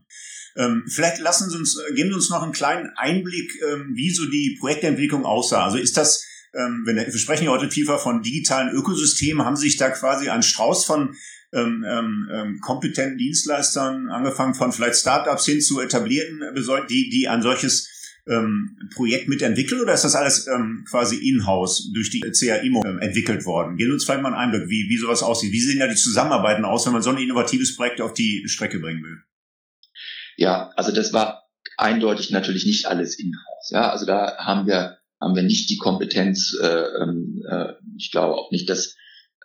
Ähm, 0.55 0.83
vielleicht 0.87 1.21
lassen 1.21 1.49
Sie 1.49 1.57
uns, 1.57 1.77
äh, 1.77 1.93
geben 1.93 2.09
Sie 2.09 2.15
uns 2.15 2.29
noch 2.29 2.41
einen 2.41 2.53
kleinen 2.53 2.91
Einblick, 2.95 3.51
ähm, 3.61 3.93
wie 3.95 4.09
so 4.09 4.25
die 4.25 4.57
Projektentwicklung 4.59 5.25
aussah. 5.25 5.63
Also 5.63 5.77
ist 5.77 5.95
das, 5.95 6.25
ähm, 6.53 6.83
wenn 6.85 6.95
wir 6.95 7.11
sprechen 7.17 7.45
ja 7.45 7.51
heute 7.51 7.69
vielfach 7.69 7.99
von 7.99 8.21
digitalen 8.21 8.73
Ökosystemen, 8.73 9.45
haben 9.45 9.55
sich 9.55 9.77
da 9.77 9.89
quasi 9.89 10.29
ein 10.29 10.43
Strauß 10.43 10.85
von 10.85 11.15
ähm, 11.53 11.85
ähm, 11.87 12.29
ähm, 12.31 12.59
kompetenten 12.61 13.17
Dienstleistern, 13.17 14.09
angefangen 14.09 14.53
von 14.53 14.71
vielleicht 14.71 14.97
Startups 14.97 15.45
hin 15.45 15.61
zu 15.61 15.79
etablierten, 15.79 16.41
die, 16.89 17.09
die 17.09 17.27
ein 17.27 17.41
solches 17.41 17.89
ähm, 18.27 18.77
Projekt 18.93 19.29
mitentwickelt 19.29 19.81
oder 19.81 19.93
ist 19.93 20.03
das 20.03 20.15
alles 20.15 20.47
ähm, 20.47 20.85
quasi 20.89 21.15
in-house 21.15 21.91
durch 21.93 22.09
die 22.09 22.19
CAIMO 22.19 22.83
ähm, 22.85 22.99
entwickelt 22.99 23.45
worden? 23.45 23.77
Geben 23.77 23.93
uns 23.93 24.03
vielleicht 24.03 24.21
mal 24.21 24.33
einen 24.33 24.51
Einblick, 24.53 24.69
wie, 24.69 24.89
wie 24.89 24.97
sowas 24.97 25.23
aussieht. 25.23 25.51
Wie 25.51 25.61
sehen 25.61 25.79
da 25.79 25.87
die 25.87 25.95
Zusammenarbeiten 25.95 26.65
aus, 26.65 26.85
wenn 26.85 26.93
man 26.93 27.01
so 27.01 27.11
ein 27.11 27.17
innovatives 27.17 27.75
Projekt 27.75 28.01
auf 28.01 28.13
die 28.13 28.43
Strecke 28.47 28.79
bringen 28.79 29.03
will? 29.03 29.17
Ja, 30.35 30.71
also 30.75 30.91
das 30.91 31.13
war 31.13 31.43
eindeutig 31.77 32.31
natürlich 32.31 32.65
nicht 32.65 32.85
alles 32.85 33.17
in-house. 33.17 33.69
Ja, 33.69 33.89
also 33.89 34.05
da 34.05 34.37
haben 34.37 34.67
wir 34.67 34.96
haben 35.21 35.35
wir 35.35 35.43
nicht 35.43 35.69
die 35.69 35.77
Kompetenz. 35.77 36.57
Äh, 36.61 36.83
ähm, 37.01 37.43
äh, 37.49 37.73
ich 37.97 38.11
glaube 38.11 38.35
auch 38.35 38.51
nicht, 38.51 38.69
dass 38.69 38.95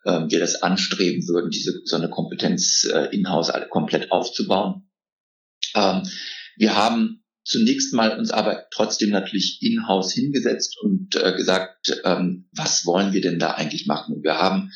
äh, 0.05 0.21
wir 0.29 0.39
das 0.39 0.63
anstreben 0.63 1.27
würden, 1.29 1.51
diese 1.51 1.81
so 1.85 1.97
eine 1.97 2.11
Kompetenz 2.11 2.85
äh, 2.85 3.15
in-house 3.15 3.53
komplett 3.71 4.11
aufzubauen. 4.13 4.89
Ähm, 5.75 6.03
wir 6.57 6.77
haben 6.77 7.23
zunächst 7.45 7.93
mal 7.93 8.17
uns 8.19 8.31
aber 8.31 8.67
trotzdem 8.71 9.11
natürlich 9.11 9.59
in-house 9.63 10.13
hingesetzt 10.13 10.79
und 10.81 11.17
äh, 11.17 11.35
gesagt, 11.35 12.01
ähm, 12.05 12.49
was 12.53 12.87
wollen 12.87 13.13
wir 13.13 13.21
denn 13.21 13.39
da 13.39 13.53
eigentlich 13.53 13.87
machen? 13.87 14.15
Und 14.15 14.25
wir 14.25 14.39
haben 14.39 14.71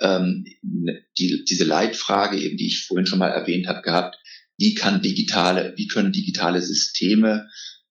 ähm, 0.00 0.44
die, 1.16 1.44
diese 1.48 1.64
Leitfrage, 1.64 2.38
eben 2.38 2.56
die 2.56 2.66
ich 2.66 2.86
vorhin 2.86 3.06
schon 3.06 3.20
mal 3.20 3.30
erwähnt 3.30 3.68
habe, 3.68 3.82
gehabt, 3.82 4.18
wie 4.56 4.74
kann 4.74 5.02
digitale, 5.02 5.74
wie 5.76 5.86
können 5.86 6.12
digitale 6.12 6.60
Systeme 6.60 7.48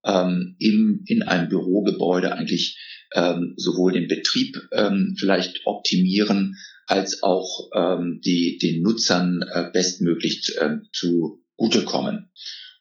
ähm, 0.07 0.55
im, 0.59 1.03
in 1.05 1.21
einem 1.23 1.49
Bürogebäude 1.49 2.33
eigentlich 2.33 2.79
ähm, 3.13 3.53
sowohl 3.57 3.93
den 3.93 4.07
Betrieb 4.07 4.57
ähm, 4.71 5.15
vielleicht 5.17 5.65
optimieren, 5.65 6.57
als 6.87 7.21
auch 7.21 7.69
ähm, 7.75 8.21
die, 8.23 8.57
den 8.57 8.81
Nutzern 8.81 9.41
äh, 9.41 9.69
bestmöglich 9.71 10.55
äh, 10.57 10.77
zugutekommen. 10.93 12.31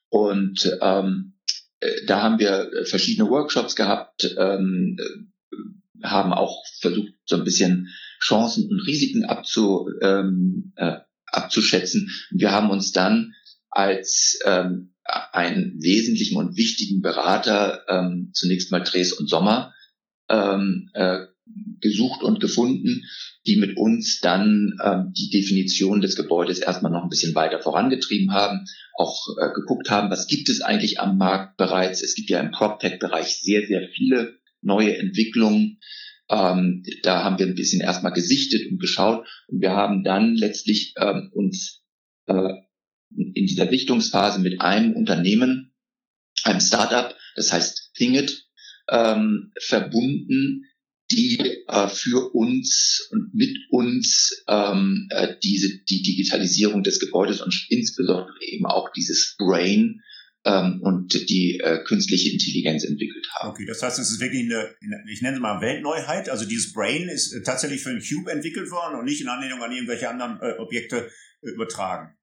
Und 0.09 0.79
ähm, 0.81 1.35
äh, 1.81 2.07
da 2.07 2.23
haben 2.23 2.39
wir 2.39 2.71
verschiedene 2.85 3.29
Workshops 3.29 3.75
gehabt, 3.75 4.35
ähm, 4.39 4.97
äh, 4.99 6.07
haben 6.07 6.33
auch 6.33 6.65
versucht, 6.81 7.13
so 7.25 7.37
ein 7.37 7.45
bisschen 7.45 7.89
Chancen 8.21 8.71
und 8.71 8.81
Risiken 8.87 9.25
abzu, 9.25 9.91
ähm, 10.01 10.73
äh, 10.77 10.99
abzuschätzen. 11.27 12.11
Wir 12.31 12.53
haben 12.53 12.71
uns 12.71 12.93
dann 12.93 13.35
als 13.71 14.39
ähm, 14.45 14.93
einen 15.33 15.81
wesentlichen 15.81 16.37
und 16.37 16.57
wichtigen 16.57 17.01
Berater 17.01 17.85
ähm, 17.89 18.31
zunächst 18.33 18.73
mal 18.73 18.81
Dres 18.81 19.13
und 19.13 19.29
Sommer 19.29 19.75
ähm, 20.29 20.91
äh, 20.95 21.27
gesucht 21.81 22.23
und 22.23 22.41
gefunden, 22.41 23.05
die 23.47 23.57
mit 23.57 23.77
uns 23.77 24.21
dann 24.21 24.77
ähm, 24.83 25.13
die 25.17 25.31
Definition 25.31 26.01
des 26.01 26.17
Gebäudes 26.17 26.59
erstmal 26.59 26.91
noch 26.91 27.05
ein 27.05 27.09
bisschen 27.09 27.35
weiter 27.35 27.61
vorangetrieben 27.61 28.33
haben, 28.33 28.65
auch 28.95 29.17
äh, 29.41 29.53
geguckt 29.55 29.89
haben, 29.91 30.11
was 30.11 30.27
gibt 30.27 30.49
es 30.49 30.61
eigentlich 30.61 30.99
am 31.01 31.19
Markt 31.19 31.57
bereits. 31.57 32.03
Es 32.03 32.15
gibt 32.15 32.31
ja 32.31 32.41
im 32.41 32.51
PropTech-Bereich 32.51 33.41
sehr, 33.41 33.67
sehr 33.67 33.89
viele 33.95 34.39
neue 34.63 34.97
Entwicklungen. 34.97 35.79
Ähm, 36.29 36.83
da 37.05 37.23
haben 37.23 37.39
wir 37.39 37.47
ein 37.47 37.55
bisschen 37.55 37.81
erstmal 37.81 38.13
gesichtet 38.13 38.69
und 38.71 38.81
geschaut 38.81 39.27
und 39.47 39.61
wir 39.61 39.71
haben 39.71 40.03
dann 40.03 40.35
letztlich 40.35 40.95
ähm, 40.99 41.31
uns 41.33 41.85
äh, 42.27 42.55
in 43.11 43.47
dieser 43.47 43.69
Sichtungsphase 43.69 44.41
mit 44.41 44.61
einem 44.61 44.95
Unternehmen, 44.95 45.73
einem 46.45 46.61
Startup, 46.61 47.15
das 47.35 47.53
heißt 47.53 47.93
Thingit, 47.95 48.47
ähm, 48.89 49.53
verbunden, 49.61 50.65
die 51.11 51.39
äh, 51.69 51.89
für 51.89 52.35
uns 52.35 53.09
und 53.11 53.33
mit 53.33 53.57
uns 53.71 54.45
ähm, 54.49 55.09
äh, 55.11 55.37
diese 55.43 55.79
die 55.85 56.03
Digitalisierung 56.03 56.83
des 56.83 56.99
Gebäudes 56.99 57.41
und 57.41 57.67
insbesondere 57.69 58.35
eben 58.41 58.67
auch 58.67 58.91
dieses 58.93 59.37
Brain 59.39 60.03
ähm, 60.45 60.81
und 60.83 61.13
die 61.29 61.61
äh, 61.63 61.83
künstliche 61.85 62.33
Intelligenz 62.33 62.85
entwickelt 62.85 63.27
haben. 63.35 63.51
Okay, 63.51 63.67
das 63.67 63.83
heißt, 63.83 63.99
es 63.99 64.11
ist 64.11 64.21
wirklich 64.21 64.45
eine, 64.45 64.75
ich 65.11 65.23
nenne 65.23 65.37
es 65.37 65.43
mal 65.43 65.61
Weltneuheit. 65.61 66.29
Also 66.29 66.45
dieses 66.45 66.73
Brain 66.73 67.09
ist 67.09 67.45
tatsächlich 67.45 67.83
für 67.83 67.91
den 67.91 68.03
Cube 68.03 68.31
entwickelt 68.31 68.71
worden 68.71 68.99
und 68.99 69.05
nicht 69.05 69.21
in 69.21 69.29
Anlehnung 69.29 69.63
an 69.63 69.73
irgendwelche 69.73 70.09
anderen 70.09 70.39
äh, 70.41 70.59
Objekte 70.59 71.11
äh, 71.43 71.51
übertragen. 71.51 72.17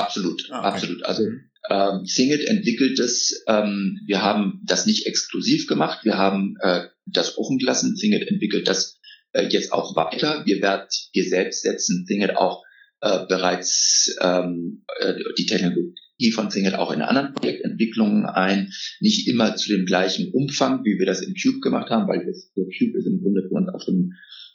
Absolut, 0.00 0.48
ah, 0.50 0.58
okay. 0.58 0.68
absolut. 0.68 1.04
Also 1.04 1.22
mhm. 1.24 1.50
ähm, 1.70 2.04
Singed 2.04 2.46
entwickelt 2.46 2.98
es. 2.98 3.42
Ähm, 3.46 4.00
wir 4.06 4.22
haben 4.22 4.60
das 4.64 4.86
nicht 4.86 5.06
exklusiv 5.06 5.66
gemacht. 5.66 6.04
Wir 6.04 6.18
haben 6.18 6.56
äh, 6.60 6.86
das 7.06 7.38
offen 7.38 7.58
gelassen. 7.58 7.96
Singed 7.96 8.28
entwickelt 8.28 8.68
das 8.68 8.98
äh, 9.32 9.46
jetzt 9.48 9.72
auch 9.72 9.96
weiter. 9.96 10.44
Wir 10.46 10.62
werden, 10.62 10.86
wir 11.12 11.24
selbst 11.24 11.62
setzen 11.62 12.04
Singed 12.06 12.36
auch 12.36 12.64
äh, 13.00 13.26
bereits 13.28 14.16
ähm, 14.20 14.84
äh, 14.98 15.14
die 15.38 15.46
Technologie 15.46 16.32
von 16.34 16.50
Singed 16.50 16.74
auch 16.74 16.92
in 16.92 17.02
anderen 17.02 17.32
Projektentwicklungen 17.32 18.26
ein. 18.26 18.72
Nicht 19.00 19.28
immer 19.28 19.56
zu 19.56 19.70
dem 19.70 19.86
gleichen 19.86 20.32
Umfang, 20.32 20.84
wie 20.84 20.98
wir 20.98 21.06
das 21.06 21.22
im 21.22 21.34
Cube 21.34 21.60
gemacht 21.60 21.90
haben, 21.90 22.08
weil 22.08 22.26
das, 22.26 22.52
der 22.54 22.64
Cube 22.64 22.98
ist 22.98 23.06
im 23.06 23.20
Grunde 23.22 23.42
für 23.48 23.54
uns 23.54 23.68
auch 23.72 23.80
so 23.80 23.92
ein, 23.92 24.12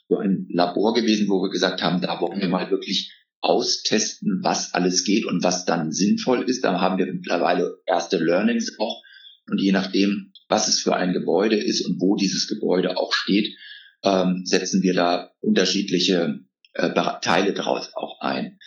so 0.08 0.18
ein 0.18 0.46
Labor 0.50 0.94
gewesen, 0.94 1.28
wo 1.28 1.42
wir 1.42 1.50
gesagt 1.50 1.82
haben, 1.82 2.00
da 2.00 2.20
wollen 2.20 2.40
wir 2.40 2.48
mal 2.48 2.70
wirklich 2.70 3.12
austesten, 3.46 4.40
was 4.42 4.74
alles 4.74 5.04
geht 5.04 5.24
und 5.24 5.42
was 5.44 5.64
dann 5.64 5.92
sinnvoll 5.92 6.42
ist. 6.48 6.64
Da 6.64 6.80
haben 6.80 6.98
wir 6.98 7.06
mittlerweile 7.06 7.78
erste 7.86 8.18
Learnings 8.18 8.78
auch. 8.78 9.02
Und 9.48 9.60
je 9.60 9.70
nachdem, 9.70 10.32
was 10.48 10.66
es 10.66 10.80
für 10.80 10.96
ein 10.96 11.12
Gebäude 11.12 11.56
ist 11.56 11.86
und 11.86 12.00
wo 12.00 12.16
dieses 12.16 12.48
Gebäude 12.48 12.96
auch 12.96 13.12
steht, 13.12 13.56
ähm, 14.02 14.42
setzen 14.44 14.82
wir 14.82 14.94
da 14.94 15.30
unterschiedliche 15.40 16.40
äh, 16.74 16.92
Teile 17.22 17.54
daraus 17.54 17.90
auch 17.94 18.20
ein. 18.20 18.58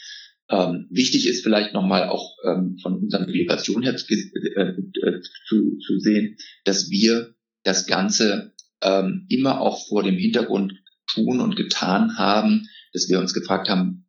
Ähm, 0.49 0.87
wichtig 0.89 1.27
ist 1.27 1.43
vielleicht 1.43 1.73
nochmal 1.73 2.07
auch 2.07 2.37
ähm, 2.45 2.77
von 2.81 2.95
unserer 2.95 3.25
Publikation 3.25 3.83
her 3.83 3.97
zu, 3.97 4.05
äh, 4.13 4.61
äh, 4.61 5.21
zu, 5.47 5.77
zu, 5.85 5.99
sehen, 5.99 6.37
dass 6.63 6.89
wir 6.89 7.35
das 7.63 7.85
Ganze 7.85 8.53
ähm, 8.81 9.25
immer 9.29 9.59
auch 9.59 9.87
vor 9.87 10.03
dem 10.03 10.17
Hintergrund 10.17 10.73
tun 11.13 11.41
und 11.41 11.55
getan 11.55 12.17
haben, 12.17 12.67
dass 12.93 13.09
wir 13.09 13.19
uns 13.19 13.33
gefragt 13.33 13.69
haben, 13.69 14.08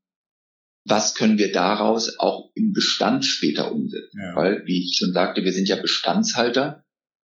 was 0.85 1.15
können 1.15 1.39
wir 1.39 1.53
daraus 1.53 2.19
auch 2.19 2.51
im 2.55 2.73
Bestand 2.73 3.25
später 3.25 3.73
umsetzen? 3.73 4.19
Ja. 4.21 4.37
Weil, 4.37 4.63
wie 4.67 4.85
ich 4.85 4.97
schon 4.99 5.13
sagte, 5.13 5.45
wir 5.45 5.53
sind 5.53 5.69
ja 5.69 5.77
Bestandshalter 5.77 6.85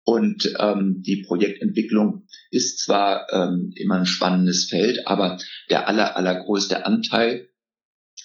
und 0.03 0.53
ähm, 0.59 1.01
die 1.01 1.23
Projektentwicklung 1.25 2.27
ist 2.51 2.79
zwar 2.79 3.27
ähm, 3.31 3.71
immer 3.75 3.95
ein 3.95 4.05
spannendes 4.05 4.65
Feld, 4.69 5.07
aber 5.07 5.37
der 5.69 5.87
aller, 5.87 6.15
allergrößte 6.15 6.85
Anteil 6.85 7.49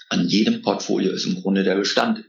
an 0.09 0.27
jedem 0.29 0.63
Portfolio 0.63 1.13
ist 1.13 1.27
im 1.27 1.41
Grunde 1.41 1.65
der 1.65 1.77
Bestand. 1.77 2.25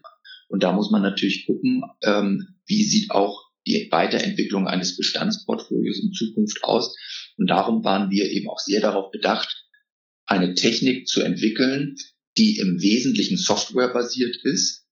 Und 0.48 0.64
da 0.64 0.72
muss 0.72 0.92
man 0.92 1.02
natürlich 1.02 1.46
gucken, 1.46 1.84
ähm, 2.04 2.56
wie 2.66 2.84
sieht 2.84 3.12
auch 3.12 3.52
die 3.68 3.90
Weiterentwicklung 3.92 4.68
eines 4.68 4.98
Bestandsportfolios 4.98 6.02
in 6.02 6.14
Zukunft 6.14 6.64
aus. 6.64 6.96
Und 7.38 7.50
darum 7.50 7.84
waren 7.84 8.10
wir 8.10 8.30
eben 8.32 8.50
auch 8.50 8.60
sehr 8.60 8.82
darauf 8.82 9.12
bedacht, 9.12 9.66
eine 10.26 10.54
Technik 10.54 11.08
zu 11.08 11.22
entwickeln, 11.22 11.96
die 12.38 12.58
im 12.58 12.82
Wesentlichen 12.82 13.38
softwarebasiert 13.38 14.38
ist 14.44 14.86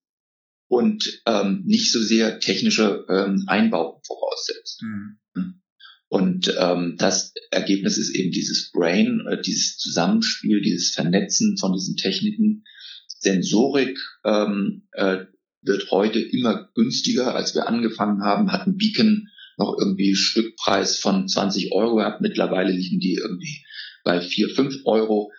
und 0.67 1.21
ähm, 1.25 1.63
nicht 1.65 1.91
so 1.91 2.01
sehr 2.01 2.39
technische 2.39 3.05
ähm, 3.09 3.43
Einbauten 3.47 4.01
voraussetzt. 4.05 4.81
Mhm. 4.83 5.19
Hm. 5.35 5.61
Und 6.09 6.53
ähm, 6.59 6.95
das 6.97 7.33
Ergebnis 7.51 7.97
ist 7.97 8.15
eben 8.15 8.31
dieses 8.31 8.71
Brain, 8.71 9.21
äh, 9.29 9.41
dieses 9.41 9.77
Zusammenspiel, 9.77 10.61
dieses 10.61 10.91
Vernetzen 10.91 11.57
von 11.57 11.73
diesen 11.73 11.95
Techniken. 11.97 12.63
Sensorik 13.07 13.99
ähm, 14.23 14.87
äh, 14.93 15.25
wird 15.61 15.91
heute 15.91 16.19
immer 16.19 16.69
günstiger, 16.73 17.35
als 17.35 17.53
wir 17.53 17.67
angefangen 17.67 18.23
haben, 18.23 18.51
hatten 18.51 18.77
Beacon 18.77 19.27
noch 19.57 19.75
irgendwie 19.77 20.15
Stückpreis 20.15 20.97
von 20.97 21.27
20 21.27 21.73
Euro 21.73 21.97
gehabt. 21.97 22.21
Mittlerweile 22.21 22.71
liegen 22.71 22.99
die 22.99 23.15
irgendwie 23.15 23.63
bei 24.03 24.21
4, 24.21 24.49
5 24.49 24.85
Euro. 24.85 25.31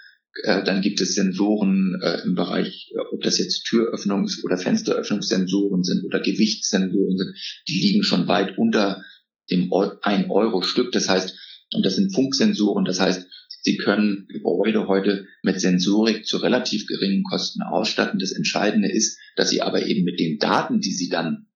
Äh, 0.45 0.63
dann 0.65 0.81
gibt 0.81 1.01
es 1.01 1.15
Sensoren 1.15 2.01
äh, 2.03 2.23
im 2.25 2.35
Bereich, 2.35 2.93
äh, 2.95 3.01
ob 3.13 3.23
das 3.23 3.39
jetzt 3.39 3.67
Türöffnungs- 3.67 4.45
oder 4.45 4.57
Fensteröffnungssensoren 4.57 5.83
sind 5.83 6.05
oder 6.05 6.21
Gewichtssensoren 6.21 7.19
sind, 7.19 7.35
die 7.69 7.81
liegen 7.81 8.03
schon 8.03 8.29
weit 8.29 8.57
unter 8.57 9.05
dem 9.51 9.73
1 9.73 10.31
Euro 10.31 10.63
Stück. 10.63 10.93
Das 10.93 11.09
heißt, 11.09 11.37
und 11.75 11.85
das 11.85 11.97
sind 11.97 12.15
Funksensoren, 12.15 12.85
das 12.85 13.01
heißt, 13.01 13.27
Sie 13.63 13.77
können 13.77 14.27
Gebäude 14.29 14.89
heute 14.89 15.27
mit 15.43 15.61
Sensorik 15.61 16.25
zu 16.25 16.39
relativ 16.39 16.87
geringen 16.87 17.25
Kosten 17.25 17.61
ausstatten. 17.61 18.19
Das 18.19 18.33
Entscheidende 18.33 18.91
ist, 18.91 19.19
dass 19.37 19.51
Sie 19.51 19.61
aber 19.61 19.85
eben 19.85 20.03
mit 20.05 20.19
den 20.19 20.39
Daten, 20.39 20.81
die 20.81 20.93
Sie 20.93 21.11
dann 21.11 21.47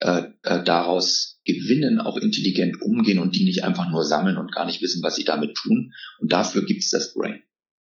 äh, 0.00 0.24
daraus 0.42 1.40
gewinnen, 1.44 2.00
auch 2.00 2.18
intelligent 2.18 2.82
umgehen 2.82 3.18
und 3.18 3.34
die 3.34 3.44
nicht 3.44 3.64
einfach 3.64 3.90
nur 3.90 4.04
sammeln 4.04 4.36
und 4.36 4.52
gar 4.52 4.66
nicht 4.66 4.82
wissen, 4.82 5.02
was 5.02 5.16
sie 5.16 5.24
damit 5.24 5.54
tun. 5.54 5.94
Und 6.18 6.32
dafür 6.32 6.64
gibt 6.64 6.82
es 6.82 6.90
das 6.90 7.14
Brain. 7.14 7.42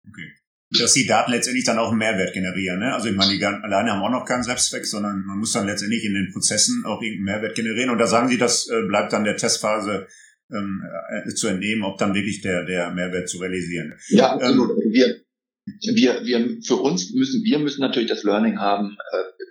Okay. 0.10 0.34
Dass 0.80 0.94
die 0.94 1.06
Daten 1.06 1.32
letztendlich 1.32 1.64
dann 1.64 1.80
auch 1.80 1.90
einen 1.90 2.00
Mehrwert 2.00 2.34
generieren. 2.34 2.80
Ne? 2.80 2.94
Also 2.94 3.08
ich 3.08 3.16
meine, 3.16 3.38
die 3.38 3.44
alleine 3.44 3.92
haben 3.92 4.02
auch 4.02 4.12
noch 4.12 4.26
keinen 4.26 4.44
Selbstzweck, 4.44 4.86
sondern 4.86 5.24
man 5.26 5.38
muss 5.38 5.54
dann 5.54 5.66
letztendlich 5.66 6.04
in 6.04 6.14
den 6.14 6.32
Prozessen 6.34 6.84
auch 6.86 7.02
irgendeinen 7.02 7.40
Mehrwert 7.40 7.56
generieren. 7.56 7.90
Und 7.90 8.00
da 8.00 8.08
sagen 8.08 8.28
Sie, 8.28 8.38
das 8.38 8.68
äh, 8.68 8.82
bleibt 8.88 9.14
dann 9.14 9.24
der 9.24 9.38
Testphase 9.38 10.08
ähm, 10.52 10.84
äh, 11.26 11.34
zu 11.34 11.48
entnehmen, 11.48 11.84
ob 11.84 11.98
dann 11.98 12.14
wirklich 12.14 12.42
der, 12.42 12.66
der 12.66 12.92
Mehrwert 12.92 13.30
zu 13.30 13.38
realisieren. 13.38 13.94
Ja, 14.10 14.34
absolut. 14.34 14.72
Ähm, 14.72 14.92
wir, 14.92 15.22
wir, 15.94 16.26
wir, 16.26 16.58
für 16.62 16.76
uns 16.76 17.14
müssen, 17.14 17.44
wir 17.44 17.60
müssen 17.60 17.82
natürlich 17.82 18.10
das 18.10 18.24
Learning 18.24 18.58
haben, 18.58 18.98
äh, 19.14 19.44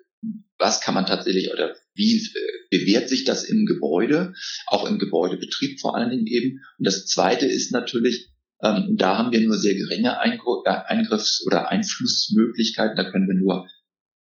was 0.58 0.80
kann 0.80 0.94
man 0.94 1.06
tatsächlich 1.06 1.50
oder 1.52 1.76
wie 1.94 2.16
äh, 2.16 2.78
bewährt 2.78 3.08
sich 3.08 3.24
das 3.24 3.44
im 3.44 3.66
Gebäude, 3.66 4.34
auch 4.66 4.88
im 4.88 4.98
Gebäudebetrieb 4.98 5.80
vor 5.80 5.96
allen 5.96 6.10
Dingen 6.10 6.26
eben. 6.26 6.60
Und 6.78 6.86
das 6.86 7.06
zweite 7.06 7.46
ist 7.46 7.72
natürlich, 7.72 8.30
ähm, 8.62 8.96
da 8.96 9.18
haben 9.18 9.32
wir 9.32 9.40
nur 9.40 9.58
sehr 9.58 9.74
geringe 9.74 10.08
äh, 10.08 10.70
Eingriffs- 10.88 11.44
oder 11.46 11.68
Einflussmöglichkeiten. 11.68 12.96
Da 12.96 13.10
können 13.10 13.28
wir 13.28 13.34
nur 13.34 13.68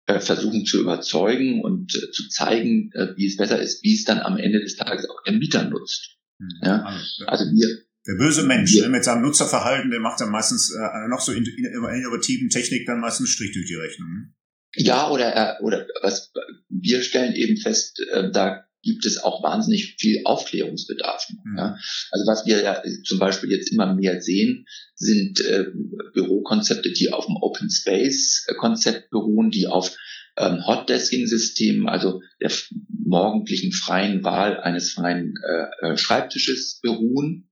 äh, 0.08 0.20
versuchen 0.20 0.66
zu 0.66 0.82
überzeugen 0.82 1.62
und 1.64 1.94
äh, 1.96 2.12
zu 2.12 2.28
zeigen, 2.30 2.92
äh, 2.94 3.16
wie 3.16 3.28
es 3.28 3.38
besser 3.38 3.60
ist, 3.60 3.84
wie 3.84 3.94
es 3.94 4.06
dann 4.06 4.20
am 4.20 4.38
Ende 4.38 4.60
des 4.60 4.76
Tages 4.76 5.10
auch 5.10 5.22
der 5.24 5.34
Mieter 5.34 5.70
nutzt. 5.70 6.18
Hm. 6.40 6.50
Ja? 6.64 7.00
Also 7.28 7.46
wir, 7.46 7.68
der 8.08 8.16
böse 8.16 8.44
Mensch 8.44 8.74
wir, 8.74 8.84
ne, 8.84 8.90
mit 8.90 9.04
seinem 9.04 9.22
Nutzerverhalten, 9.22 9.92
der 9.92 10.00
macht 10.00 10.22
dann 10.22 10.32
meistens 10.32 10.74
äh, 10.74 11.08
noch 11.10 11.20
so 11.20 11.32
in, 11.32 11.46
in, 11.46 11.66
innovativen 11.66 12.50
Technik 12.50 12.86
dann 12.88 13.02
meistens 13.02 13.30
Strich 13.30 13.54
durch 13.54 13.68
die 13.68 13.76
Rechnung. 13.76 14.10
Ne? 14.10 14.34
Ja, 14.76 15.10
oder, 15.10 15.58
oder 15.62 15.88
was 16.02 16.32
wir 16.70 17.02
stellen 17.02 17.34
eben 17.34 17.58
fest, 17.58 18.00
äh, 18.12 18.32
da 18.32 18.67
gibt 18.82 19.06
es 19.06 19.18
auch 19.18 19.44
wahnsinnig 19.44 19.96
viel 20.00 20.22
Aufklärungsbedarf. 20.24 21.28
Mhm. 21.30 21.58
Ja. 21.58 21.78
Also 22.12 22.26
was 22.28 22.46
wir 22.46 22.62
ja 22.62 22.82
zum 23.04 23.20
Beispiel 23.20 23.52
jetzt 23.52 23.72
immer 23.72 23.94
mehr 23.94 24.22
sehen, 24.22 24.66
sind 24.96 25.42
äh, 25.42 25.66
Bürokonzepte, 26.14 26.92
die 26.92 27.12
auf 27.12 27.26
dem 27.26 27.38
Open 27.38 27.70
Space 27.70 28.46
Konzept 28.58 29.10
beruhen, 29.10 29.52
die 29.52 29.68
auf 29.68 29.96
ähm, 30.38 30.66
Hotdesking-Systemen, 30.66 31.90
also 31.90 32.22
der 32.40 32.52
morgendlichen 32.90 33.72
freien 33.72 34.24
Wahl 34.24 34.60
eines 34.60 34.92
freien 34.92 35.34
äh, 35.44 35.92
äh 35.92 35.98
Schreibtisches 35.98 36.80
beruhen. 36.82 37.50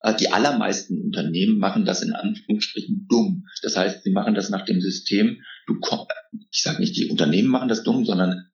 Äh, 0.00 0.16
die 0.16 0.30
allermeisten 0.30 1.00
Unternehmen 1.00 1.58
machen 1.58 1.84
das 1.84 2.02
in 2.02 2.12
Anführungsstrichen 2.12 3.06
dumm. 3.08 3.46
Das 3.62 3.76
heißt, 3.76 4.02
sie 4.04 4.10
machen 4.10 4.34
das 4.34 4.50
nach 4.50 4.64
dem 4.64 4.80
System, 4.80 5.42
du 5.66 5.78
komm, 5.80 6.06
ich 6.50 6.62
sage 6.62 6.80
nicht, 6.80 6.96
die 6.96 7.10
Unternehmen 7.10 7.48
machen 7.48 7.68
das 7.68 7.84
dumm, 7.84 8.04
sondern 8.04 8.46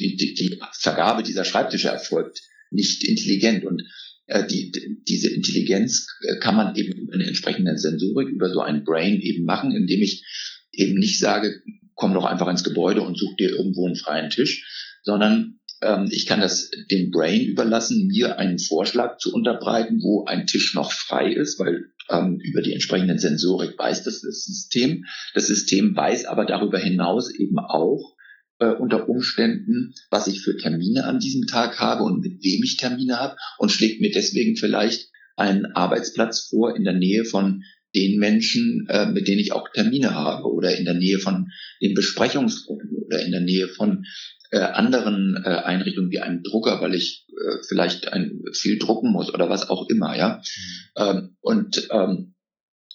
die, 0.00 0.16
die, 0.16 0.34
die 0.34 0.60
Vergabe 0.72 1.22
dieser 1.22 1.44
Schreibtische 1.44 1.88
erfolgt 1.88 2.40
nicht 2.70 3.04
intelligent 3.04 3.64
und 3.64 3.82
äh, 4.26 4.46
die, 4.46 4.70
die, 4.70 5.02
diese 5.06 5.28
Intelligenz 5.30 6.06
äh, 6.22 6.38
kann 6.38 6.56
man 6.56 6.74
eben 6.76 6.92
über 6.92 7.14
eine 7.14 7.26
entsprechende 7.26 7.76
Sensorik, 7.76 8.28
über 8.28 8.50
so 8.50 8.60
ein 8.60 8.84
Brain 8.84 9.20
eben 9.20 9.44
machen, 9.44 9.72
indem 9.72 10.02
ich 10.02 10.24
eben 10.72 10.98
nicht 10.98 11.18
sage, 11.18 11.62
komm 11.94 12.14
doch 12.14 12.24
einfach 12.24 12.48
ins 12.48 12.64
Gebäude 12.64 13.02
und 13.02 13.18
such 13.18 13.36
dir 13.36 13.50
irgendwo 13.50 13.86
einen 13.86 13.96
freien 13.96 14.30
Tisch, 14.30 14.98
sondern 15.02 15.60
ähm, 15.82 16.08
ich 16.10 16.26
kann 16.26 16.40
das 16.40 16.70
dem 16.90 17.10
Brain 17.10 17.42
überlassen, 17.42 18.06
mir 18.06 18.38
einen 18.38 18.58
Vorschlag 18.58 19.18
zu 19.18 19.32
unterbreiten, 19.32 20.00
wo 20.02 20.24
ein 20.24 20.46
Tisch 20.46 20.74
noch 20.74 20.92
frei 20.92 21.32
ist, 21.32 21.58
weil 21.58 21.86
ähm, 22.08 22.38
über 22.42 22.62
die 22.62 22.72
entsprechenden 22.72 23.18
Sensorik 23.18 23.78
weiß 23.78 24.04
das 24.04 24.22
das 24.22 24.44
System. 24.44 25.04
Das 25.34 25.46
System 25.46 25.96
weiß 25.96 26.26
aber 26.26 26.44
darüber 26.44 26.78
hinaus 26.78 27.34
eben 27.34 27.58
auch, 27.58 28.16
äh, 28.60 28.72
unter 28.72 29.08
Umständen, 29.08 29.94
was 30.10 30.26
ich 30.26 30.42
für 30.42 30.56
Termine 30.56 31.04
an 31.04 31.18
diesem 31.18 31.46
Tag 31.46 31.80
habe 31.80 32.04
und 32.04 32.20
mit 32.20 32.44
wem 32.44 32.62
ich 32.62 32.76
Termine 32.76 33.18
habe 33.18 33.36
und 33.58 33.72
schlägt 33.72 34.00
mir 34.00 34.12
deswegen 34.12 34.56
vielleicht 34.56 35.08
einen 35.36 35.66
Arbeitsplatz 35.66 36.48
vor 36.50 36.76
in 36.76 36.84
der 36.84 36.92
Nähe 36.92 37.24
von 37.24 37.62
den 37.94 38.18
Menschen, 38.18 38.86
äh, 38.88 39.06
mit 39.06 39.26
denen 39.26 39.40
ich 39.40 39.52
auch 39.52 39.68
Termine 39.72 40.14
habe 40.14 40.44
oder 40.44 40.76
in 40.76 40.84
der 40.84 40.94
Nähe 40.94 41.18
von 41.18 41.48
den 41.82 41.94
Besprechungsräumen 41.94 43.04
oder 43.06 43.24
in 43.24 43.32
der 43.32 43.40
Nähe 43.40 43.66
von 43.68 44.04
äh, 44.52 44.58
anderen 44.58 45.42
äh, 45.44 45.48
Einrichtungen 45.48 46.10
wie 46.10 46.20
einem 46.20 46.42
Drucker, 46.42 46.80
weil 46.80 46.94
ich 46.94 47.26
äh, 47.30 47.56
vielleicht 47.68 48.12
ein, 48.12 48.42
viel 48.52 48.78
drucken 48.78 49.10
muss 49.10 49.32
oder 49.32 49.48
was 49.48 49.68
auch 49.68 49.88
immer, 49.88 50.16
ja. 50.16 50.42
Mhm. 50.96 51.02
Ähm, 51.02 51.36
und 51.40 51.88
ähm, 51.90 52.34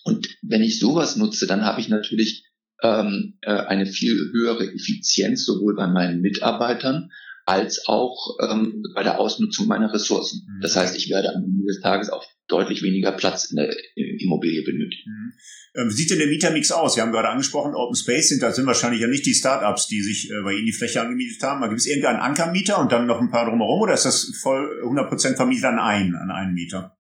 und 0.06 0.28
wenn 0.44 0.62
ich 0.62 0.80
sowas 0.80 1.16
nutze, 1.16 1.48
dann 1.48 1.66
habe 1.66 1.82
ich 1.82 1.90
natürlich 1.90 2.45
ähm, 2.84 3.38
äh, 3.42 3.52
eine 3.52 3.86
viel 3.86 4.32
höhere 4.34 4.72
Effizienz 4.74 5.46
sowohl 5.46 5.76
bei 5.76 5.88
meinen 5.88 6.22
Mitarbeitern 6.22 7.12
als 7.46 7.88
auch 7.88 8.38
ähm, 8.42 8.84
bei 8.96 9.04
der 9.04 9.20
Ausnutzung 9.20 9.68
meiner 9.68 9.94
Ressourcen. 9.94 10.48
Mhm. 10.48 10.62
Das 10.62 10.76
heißt, 10.76 10.98
ich 10.98 11.10
werde 11.10 11.30
am 11.30 11.44
Ende 11.44 11.66
des 11.66 11.80
Tages 11.80 12.10
auch 12.10 12.26
deutlich 12.48 12.82
weniger 12.82 13.12
Platz 13.12 13.52
in 13.52 13.58
der 13.58 13.76
Immobilie 13.96 14.64
benötigen. 14.64 15.10
Mhm. 15.10 15.34
Ähm, 15.76 15.90
wie 15.90 15.94
sieht 15.94 16.10
denn 16.10 16.20
der 16.20 16.28
Mietermix 16.28 16.72
aus? 16.72 16.96
Sie 16.96 17.02
haben 17.02 17.12
gerade 17.12 17.30
angesprochen, 17.30 17.76
Open 17.76 17.96
Space 17.96 18.30
sind, 18.30 18.42
das 18.42 18.56
sind 18.56 18.66
wahrscheinlich 18.66 19.02
ja 19.02 19.08
nicht 19.08 19.26
die 19.26 19.34
Startups, 19.34 19.88
die 19.88 20.02
sich 20.02 20.30
äh, 20.32 20.42
bei 20.44 20.54
Ihnen 20.54 20.66
die 20.66 20.74
Fläche 20.74 21.02
angemietet 21.02 21.42
haben. 21.44 21.62
Gibt 21.62 21.82
es 21.82 21.88
irgendeinen 21.88 22.20
Ankermieter 22.20 22.80
und 22.80 22.92
dann 22.92 23.08
noch 23.08 23.20
ein 23.20 23.30
paar 23.30 23.46
drumherum 23.50 23.82
oder 23.82 23.94
ist 23.94 24.06
das 24.06 24.32
voll 24.42 24.82
100% 24.84 25.36
vermietet 25.36 25.66
an 25.66 25.80
einen, 25.80 26.16
an 26.16 26.32
einen 26.32 26.54
Mieter? 26.54 26.95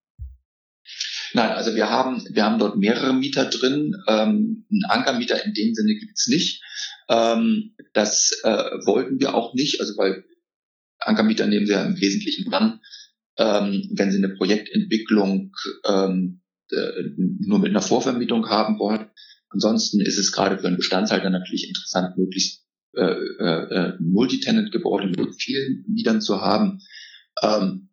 Nein, 1.35 1.51
also 1.51 1.75
wir 1.75 1.89
haben, 1.89 2.23
wir 2.29 2.45
haben 2.45 2.59
dort 2.59 2.77
mehrere 2.77 3.13
Mieter 3.13 3.43
drin. 3.43 3.93
Ähm, 4.07 4.65
einen 4.71 4.85
Ankermieter 4.87 5.43
in 5.43 5.53
dem 5.53 5.73
Sinne 5.73 5.95
gibt's 5.95 6.29
nicht. 6.29 6.63
Ähm, 7.09 7.75
das 7.91 8.31
äh, 8.43 8.71
wollten 8.85 9.19
wir 9.19 9.35
auch 9.35 9.53
nicht, 9.53 9.81
also 9.81 9.97
weil 9.97 10.23
Ankermieter 10.97 11.45
nehmen 11.45 11.65
sie 11.65 11.73
ja 11.73 11.83
im 11.83 11.99
Wesentlichen 11.99 12.49
dann, 12.49 12.79
ähm, 13.37 13.89
wenn 13.91 14.11
sie 14.11 14.17
eine 14.19 14.33
Projektentwicklung 14.33 15.51
ähm, 15.85 16.41
äh, 16.71 17.03
nur 17.17 17.59
mit 17.59 17.71
einer 17.71 17.81
Vorvermietung 17.81 18.49
haben 18.49 18.79
wollen. 18.79 19.09
Ansonsten 19.49 19.99
ist 19.99 20.17
es 20.17 20.31
gerade 20.31 20.57
für 20.57 20.67
einen 20.67 20.77
Bestandshalter 20.77 21.29
natürlich 21.29 21.67
interessant, 21.67 22.17
möglichst 22.17 22.63
äh, 22.93 23.01
äh, 23.03 23.75
äh 23.75 23.93
Multitenant-Gebäude 23.99 25.07
mit 25.07 25.35
vielen 25.35 25.83
Mietern 25.89 26.21
zu 26.21 26.39
haben. 26.39 26.79
Ähm, 27.43 27.89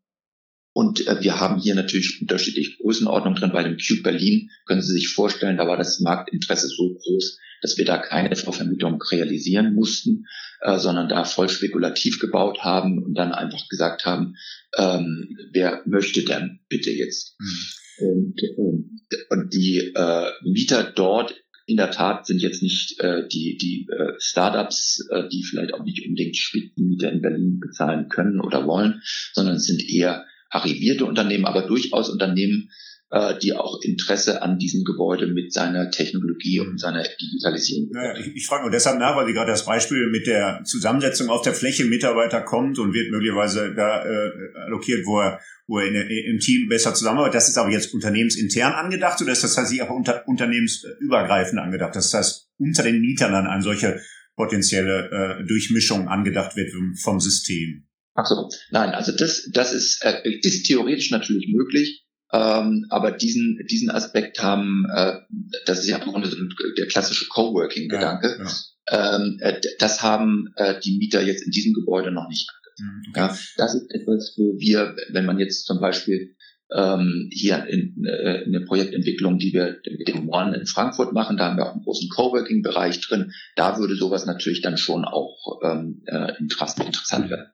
und 0.73 1.07
äh, 1.07 1.23
wir 1.23 1.39
haben 1.39 1.61
hier 1.61 1.75
natürlich 1.75 2.21
unterschiedliche 2.21 2.79
Größenordnungen 2.79 3.39
drin. 3.39 3.53
Bei 3.53 3.63
dem 3.63 3.77
Cube 3.77 4.03
Berlin 4.03 4.51
können 4.67 4.83
Sie 4.83 4.93
sich 4.93 5.09
vorstellen, 5.09 5.59
da 5.59 5.67
war 5.67 5.77
das 5.77 6.01
Marktinteresse 6.01 6.69
so 6.69 6.95
groß, 6.95 7.39
dass 7.61 7.77
wir 7.77 7.85
da 7.85 7.99
keine 7.99 8.35
Vorvermietung 8.37 9.01
realisieren 9.03 9.75
mussten, 9.75 10.27
äh, 10.61 10.79
sondern 10.79 11.09
da 11.09 11.25
voll 11.25 11.49
spekulativ 11.49 12.19
gebaut 12.19 12.61
haben 12.61 13.03
und 13.03 13.15
dann 13.15 13.33
einfach 13.33 13.69
gesagt 13.69 14.05
haben, 14.07 14.37
ähm, 14.77 15.37
wer 15.53 15.83
möchte 15.87 16.25
denn 16.25 16.61
bitte 16.69 16.91
jetzt? 16.91 17.37
Mhm. 17.39 17.67
Und, 17.99 18.43
ähm, 18.59 19.01
und 19.29 19.55
die 19.55 19.93
äh, 19.95 20.31
Mieter 20.43 20.85
dort 20.85 21.35
in 21.67 21.77
der 21.77 21.91
Tat 21.91 22.27
sind 22.27 22.43
jetzt 22.43 22.63
nicht 22.63 22.99
äh, 23.01 23.29
die, 23.29 23.57
die 23.57 23.87
äh, 23.93 24.15
Startups, 24.19 25.07
äh, 25.11 25.29
die 25.29 25.45
vielleicht 25.45 25.75
auch 25.75 25.85
nicht 25.85 26.05
unbedingt 26.05 26.37
Spitzenmieter 26.37 27.13
in 27.13 27.23
Berlin 27.23 27.61
bezahlen 27.61 28.09
können 28.09 28.41
oder 28.41 28.67
wollen, 28.67 29.03
sondern 29.33 29.57
es 29.57 29.67
sind 29.67 29.89
eher 29.89 30.25
arrivierte 30.53 31.05
Unternehmen, 31.07 31.47
aber 31.47 31.67
durchaus 31.67 32.11
Unternehmen, 32.11 32.71
äh, 33.11 33.39
die 33.39 33.55
auch 33.55 33.81
Interesse 33.83 34.43
an 34.43 34.59
diesem 34.59 34.85
Gebäude 34.85 35.27
mit 35.27 35.53
seiner 35.53 35.91
Technologie 35.91 36.61
und 36.61 36.79
seiner 36.79 37.03
Digitalisierung. 37.03 37.91
Naja, 37.93 38.19
ich, 38.19 38.37
ich 38.37 38.47
frage 38.47 38.63
nur 38.63 38.71
deshalb 38.71 38.99
nach, 38.99 39.17
weil 39.17 39.27
Sie 39.27 39.33
gerade 39.33 39.51
das 39.51 39.65
Beispiel 39.65 40.09
mit 40.09 40.27
der 40.27 40.63
Zusammensetzung 40.65 41.29
auf 41.29 41.43
der 41.43 41.55
Fläche 41.55 41.85
Mitarbeiter 41.85 42.41
kommt 42.43 42.79
und 42.79 42.95
wird 42.95 43.11
möglicherweise 43.11 43.75
da 43.75 44.05
äh, 44.05 44.31
allokiert, 44.65 45.05
wo 45.07 45.21
er, 45.21 45.41
wo 45.67 45.79
er 45.79 45.89
in, 45.89 45.95
im 45.95 46.39
Team 46.39 46.69
besser 46.69 46.95
zusammenarbeitet. 46.95 47.35
Das 47.35 47.49
ist 47.49 47.59
aber 47.59 47.71
jetzt 47.71 47.93
unternehmensintern 47.93 48.73
angedacht 48.73 49.21
oder 49.21 49.33
ist 49.33 49.45
das 49.45 49.55
tatsächlich 49.55 49.87
auch 49.87 49.95
unter, 49.95 50.27
unternehmensübergreifend 50.27 51.61
angedacht? 51.61 51.95
Das 51.97 52.15
heißt, 52.15 52.49
unter 52.59 52.83
den 52.83 53.01
Mietern 53.01 53.33
dann 53.33 53.47
eine 53.47 53.63
solche 53.63 54.01
potenzielle 54.37 55.41
äh, 55.41 55.47
Durchmischung 55.47 56.09
angedacht 56.09 56.57
wird 56.57 56.73
vom 56.99 57.21
System. 57.21 57.87
Ach 58.15 58.27
so, 58.27 58.49
nein, 58.71 58.91
also 58.91 59.13
das, 59.13 59.49
das 59.53 59.73
ist, 59.73 60.05
äh, 60.05 60.29
ist 60.29 60.67
theoretisch 60.67 61.11
natürlich 61.11 61.49
möglich, 61.53 62.05
ähm, 62.33 62.87
aber 62.91 63.13
diesen, 63.13 63.59
diesen 63.71 63.91
Aspekt 63.91 64.43
haben, 64.43 64.87
äh, 64.95 65.19
das 65.67 65.81
ist 65.81 65.89
ja 65.89 65.99
im 65.99 66.11
Grunde 66.11 66.31
der 66.77 66.87
klassische 66.87 67.29
Coworking-Gedanke, 67.29 68.39
ja, 68.39 68.45
ja. 68.91 69.17
ähm, 69.17 69.39
äh, 69.41 69.61
das 69.79 70.03
haben 70.03 70.53
äh, 70.57 70.79
die 70.81 70.99
Mieter 70.99 71.23
jetzt 71.23 71.43
in 71.43 71.53
diesem 71.53 71.73
Gebäude 71.73 72.11
noch 72.11 72.29
nicht 72.29 72.51
mhm, 72.79 73.03
okay. 73.11 73.21
ja, 73.21 73.39
das 73.57 73.75
ist 73.75 73.91
etwas, 73.91 74.35
wo 74.37 74.59
wir, 74.59 74.95
wenn 75.11 75.25
man 75.25 75.39
jetzt 75.39 75.65
zum 75.65 75.81
Beispiel 75.81 76.37
ähm, 76.75 77.29
hier 77.33 77.67
in, 77.67 78.05
äh, 78.05 78.43
in 78.43 78.53
der 78.53 78.61
Projektentwicklung, 78.61 79.39
die 79.39 79.53
wir 79.53 79.79
mit 79.85 80.09
dem 80.09 80.29
One 80.29 80.57
in 80.57 80.67
Frankfurt 80.67 81.13
machen, 81.13 81.37
da 81.37 81.49
haben 81.49 81.57
wir 81.57 81.67
auch 81.67 81.75
einen 81.75 81.85
großen 81.85 82.09
Coworking-Bereich 82.09 83.01
drin. 83.01 83.33
Da 83.57 83.79
würde 83.79 83.97
sowas 83.97 84.27
natürlich 84.27 84.63
dann 84.63 84.79
schon 84.79 85.05
auch 85.05 85.61
ähm, 85.63 86.03
äh, 86.07 86.39
interessant 86.39 87.31
werden. 87.31 87.53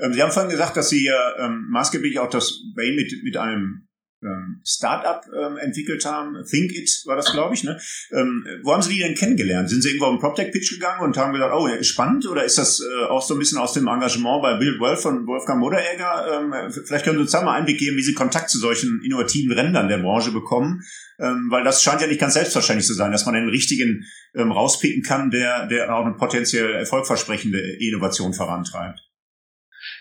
Ähm, 0.00 0.12
Sie 0.12 0.22
haben 0.22 0.32
vorhin 0.32 0.50
gesagt, 0.50 0.76
dass 0.76 0.88
Sie 0.88 1.04
ja 1.04 1.36
ähm, 1.38 1.66
maßgeblich 1.70 2.18
auch 2.18 2.30
das 2.30 2.60
Ihnen 2.82 2.96
mit, 2.96 3.12
mit 3.22 3.36
einem 3.36 3.86
ähm, 4.22 4.60
Startup 4.64 5.22
ähm, 5.34 5.56
entwickelt 5.56 6.04
haben. 6.04 6.36
Think 6.44 6.72
It 6.72 6.90
war 7.06 7.16
das, 7.16 7.32
glaube 7.32 7.54
ich. 7.54 7.64
Ne? 7.64 7.80
Ähm, 8.12 8.44
wo 8.62 8.72
haben 8.72 8.82
Sie 8.82 8.92
die 8.92 8.98
denn 9.00 9.14
kennengelernt? 9.14 9.70
Sind 9.70 9.82
Sie 9.82 9.88
irgendwo 9.88 10.06
auf 10.06 10.10
einen 10.12 10.20
PropTech-Pitch 10.20 10.74
gegangen 10.74 11.02
und 11.02 11.16
haben 11.16 11.32
gesagt, 11.32 11.54
oh, 11.54 11.68
ja, 11.68 11.82
spannend? 11.82 12.26
Oder 12.26 12.44
ist 12.44 12.58
das 12.58 12.80
äh, 12.80 13.04
auch 13.06 13.22
so 13.22 13.34
ein 13.34 13.38
bisschen 13.38 13.58
aus 13.58 13.72
dem 13.72 13.86
Engagement 13.86 14.42
bei 14.42 14.58
Build 14.58 14.80
World 14.80 14.98
von 14.98 15.26
Wolfgang 15.26 15.60
Moderegger? 15.60 16.40
Ähm, 16.40 16.72
vielleicht 16.86 17.04
können 17.04 17.16
Sie 17.16 17.22
uns 17.22 17.32
da 17.32 17.42
mal 17.42 17.56
Einblick 17.56 17.78
geben, 17.78 17.96
wie 17.96 18.02
Sie 18.02 18.14
Kontakt 18.14 18.50
zu 18.50 18.58
solchen 18.58 19.00
innovativen 19.04 19.52
Rändern 19.52 19.88
der 19.88 19.98
Branche 19.98 20.32
bekommen. 20.32 20.82
Ähm, 21.18 21.48
weil 21.50 21.64
das 21.64 21.82
scheint 21.82 22.00
ja 22.00 22.06
nicht 22.06 22.20
ganz 22.20 22.34
selbstverständlich 22.34 22.86
zu 22.86 22.94
sein, 22.94 23.12
dass 23.12 23.26
man 23.26 23.34
den 23.34 23.48
richtigen 23.48 24.04
ähm, 24.34 24.52
rauspicken 24.52 25.02
kann, 25.02 25.30
der, 25.30 25.66
der 25.66 25.94
auch 25.94 26.04
eine 26.04 26.14
potenziell 26.14 26.72
erfolgversprechende 26.72 27.58
Innovation 27.58 28.32
vorantreibt. 28.32 29.00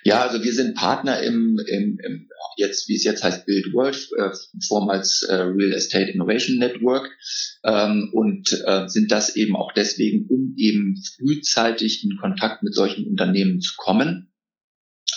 Ja, 0.04 0.22
also 0.22 0.44
wir 0.44 0.54
sind 0.54 0.76
Partner 0.76 1.22
im, 1.22 1.60
im, 1.68 2.00
im 2.04 2.30
jetzt, 2.58 2.88
wie 2.88 2.96
es 2.96 3.04
jetzt 3.04 3.24
heißt, 3.24 3.46
Build 3.46 3.74
World, 3.74 4.10
äh, 4.18 4.30
vormals 4.68 5.24
äh, 5.24 5.36
Real 5.36 5.74
Estate 5.74 6.12
Innovation 6.12 6.58
Network 6.58 7.10
ähm, 7.64 8.10
und 8.14 8.52
äh, 8.66 8.88
sind 8.88 9.12
das 9.12 9.36
eben 9.36 9.56
auch 9.56 9.72
deswegen, 9.74 10.28
um 10.30 10.54
eben 10.58 11.02
frühzeitig 11.16 12.04
in 12.04 12.18
Kontakt 12.18 12.64
mit 12.64 12.76
solchen 12.76 13.08
Unternehmen 13.08 13.62
zu 13.62 13.74
kommen. 13.78 14.32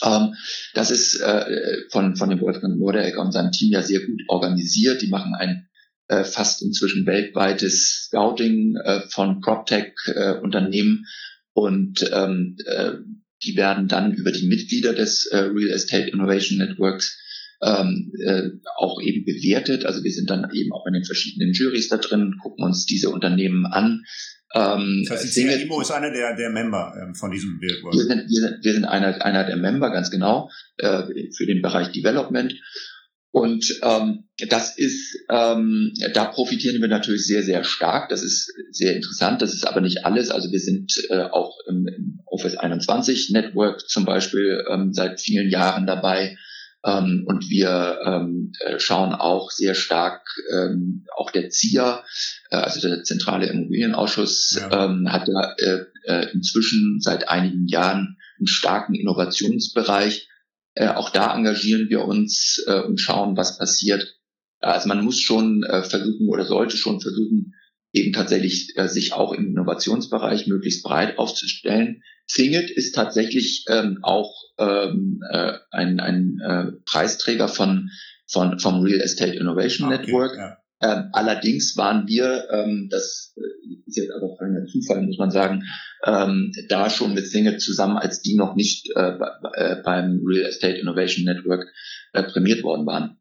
Ähm, 0.02 0.34
das 0.74 0.90
ist 0.90 1.20
äh, 1.20 1.82
von, 1.90 2.16
von 2.16 2.30
dem 2.30 2.40
Wolfgang 2.40 2.78
Norderegger 2.78 3.20
und 3.20 3.32
seinem 3.32 3.52
Team 3.52 3.72
ja 3.72 3.82
sehr 3.82 4.00
gut 4.00 4.22
organisiert. 4.28 5.02
Die 5.02 5.08
machen 5.08 5.34
ein 5.34 5.68
äh, 6.08 6.24
fast 6.24 6.62
inzwischen 6.62 7.06
weltweites 7.06 8.06
Scouting 8.06 8.76
äh, 8.76 9.00
von 9.08 9.40
PropTech-Unternehmen 9.40 11.04
äh, 11.04 11.50
und 11.54 12.10
ähm, 12.12 12.56
äh, 12.64 12.92
die 13.44 13.56
werden 13.56 13.88
dann 13.88 14.14
über 14.14 14.32
die 14.32 14.46
Mitglieder 14.46 14.94
des 14.94 15.26
äh, 15.26 15.38
Real 15.38 15.70
Estate 15.70 16.10
Innovation 16.10 16.58
Networks 16.58 17.18
ähm, 17.62 18.12
äh, 18.18 18.50
auch 18.76 19.00
eben 19.00 19.24
bewertet. 19.24 19.84
Also 19.86 20.02
wir 20.02 20.10
sind 20.10 20.30
dann 20.30 20.50
eben 20.52 20.72
auch 20.72 20.86
in 20.86 20.94
den 20.94 21.04
verschiedenen 21.04 21.52
Juries 21.52 21.88
da 21.88 21.96
drin, 21.96 22.36
gucken 22.42 22.64
uns 22.64 22.86
diese 22.86 23.10
Unternehmen 23.10 23.66
an. 23.66 24.04
Ähm, 24.54 25.04
das 25.08 25.24
heißt, 25.24 25.36
die 25.36 25.48
CIMO 25.48 25.80
ist 25.80 25.92
einer 25.92 26.10
der, 26.10 26.36
der 26.36 26.50
Member 26.50 26.94
ähm, 27.00 27.14
von 27.14 27.30
diesem 27.30 27.58
Billboard. 27.58 27.94
Wir 27.94 28.04
sind, 28.04 28.28
wir 28.28 28.40
sind, 28.40 28.64
wir 28.64 28.72
sind 28.72 28.84
einer, 28.84 29.24
einer 29.24 29.44
der 29.44 29.56
Member, 29.56 29.90
ganz 29.90 30.10
genau, 30.10 30.50
äh, 30.76 31.04
für 31.36 31.46
den 31.46 31.62
Bereich 31.62 31.92
Development. 31.92 32.52
Und 33.32 33.80
ähm, 33.82 34.24
das 34.48 34.76
ist, 34.76 35.16
ähm, 35.30 35.94
da 36.12 36.26
profitieren 36.26 36.82
wir 36.82 36.88
natürlich 36.88 37.26
sehr, 37.26 37.42
sehr 37.42 37.64
stark. 37.64 38.10
Das 38.10 38.22
ist 38.22 38.52
sehr 38.70 38.94
interessant. 38.94 39.40
Das 39.40 39.54
ist 39.54 39.66
aber 39.66 39.80
nicht 39.80 40.04
alles. 40.04 40.30
Also 40.30 40.52
wir 40.52 40.60
sind 40.60 40.92
äh, 41.08 41.22
auch 41.22 41.56
im, 41.66 41.86
im 41.86 42.20
Office 42.26 42.56
21 42.56 43.30
Network 43.30 43.88
zum 43.88 44.04
Beispiel 44.04 44.62
ähm, 44.70 44.92
seit 44.92 45.18
vielen 45.18 45.48
Jahren 45.48 45.86
dabei. 45.86 46.36
Ähm, 46.84 47.24
und 47.26 47.48
wir 47.48 48.00
ähm, 48.04 48.52
äh, 48.60 48.78
schauen 48.78 49.14
auch 49.14 49.50
sehr 49.50 49.74
stark, 49.74 50.26
ähm, 50.52 51.06
auch 51.16 51.30
der 51.30 51.48
ZIA, 51.48 52.04
äh, 52.50 52.56
also 52.56 52.86
der 52.86 53.02
Zentrale 53.02 53.46
Immobilienausschuss, 53.46 54.58
ja. 54.60 54.84
ähm, 54.84 55.10
hat 55.10 55.28
ja 55.28 55.54
äh, 55.58 55.84
äh, 56.04 56.30
inzwischen 56.32 56.98
seit 57.00 57.30
einigen 57.30 57.66
Jahren 57.66 58.18
einen 58.38 58.46
starken 58.46 58.94
Innovationsbereich 58.94 60.28
äh, 60.74 60.88
auch 60.88 61.10
da 61.10 61.34
engagieren 61.34 61.88
wir 61.88 62.04
uns 62.04 62.62
äh, 62.66 62.80
und 62.80 63.00
schauen, 63.00 63.36
was 63.36 63.58
passiert. 63.58 64.18
Also 64.60 64.88
man 64.88 65.04
muss 65.04 65.18
schon 65.18 65.64
äh, 65.64 65.82
versuchen 65.82 66.28
oder 66.28 66.44
sollte 66.44 66.76
schon 66.76 67.00
versuchen, 67.00 67.54
eben 67.92 68.12
tatsächlich 68.12 68.72
äh, 68.76 68.88
sich 68.88 69.12
auch 69.12 69.32
im 69.32 69.48
Innovationsbereich 69.48 70.46
möglichst 70.46 70.82
breit 70.82 71.18
aufzustellen. 71.18 72.02
Finget 72.26 72.70
ist 72.70 72.94
tatsächlich 72.94 73.64
ähm, 73.68 73.98
auch 74.02 74.32
ähm, 74.58 75.20
äh, 75.30 75.54
ein, 75.70 76.00
ein 76.00 76.38
äh, 76.40 76.72
Preisträger 76.86 77.48
von, 77.48 77.90
von 78.26 78.58
vom 78.58 78.82
Real 78.82 79.00
Estate 79.00 79.36
Innovation 79.36 79.88
okay, 79.88 79.98
Network. 79.98 80.36
Ja. 80.36 80.61
Ähm, 80.82 81.10
allerdings 81.12 81.76
waren 81.76 82.08
wir, 82.08 82.48
ähm, 82.50 82.88
das 82.90 83.34
äh, 83.36 83.78
ist 83.86 83.96
jetzt 83.96 84.10
aber 84.10 84.36
kein 84.36 84.66
Zufall, 84.66 85.02
muss 85.02 85.18
man 85.18 85.30
sagen, 85.30 85.62
ähm, 86.04 86.52
da 86.68 86.90
schon 86.90 87.14
mit 87.14 87.28
Single 87.28 87.58
zusammen, 87.58 87.98
als 87.98 88.20
die 88.20 88.34
noch 88.34 88.56
nicht 88.56 88.90
äh, 88.96 89.16
äh, 89.54 89.76
beim 89.84 90.20
Real 90.26 90.48
Estate 90.48 90.78
Innovation 90.78 91.24
Network 91.24 91.66
äh, 92.12 92.24
prämiert 92.24 92.64
worden 92.64 92.84
waren. 92.84 93.20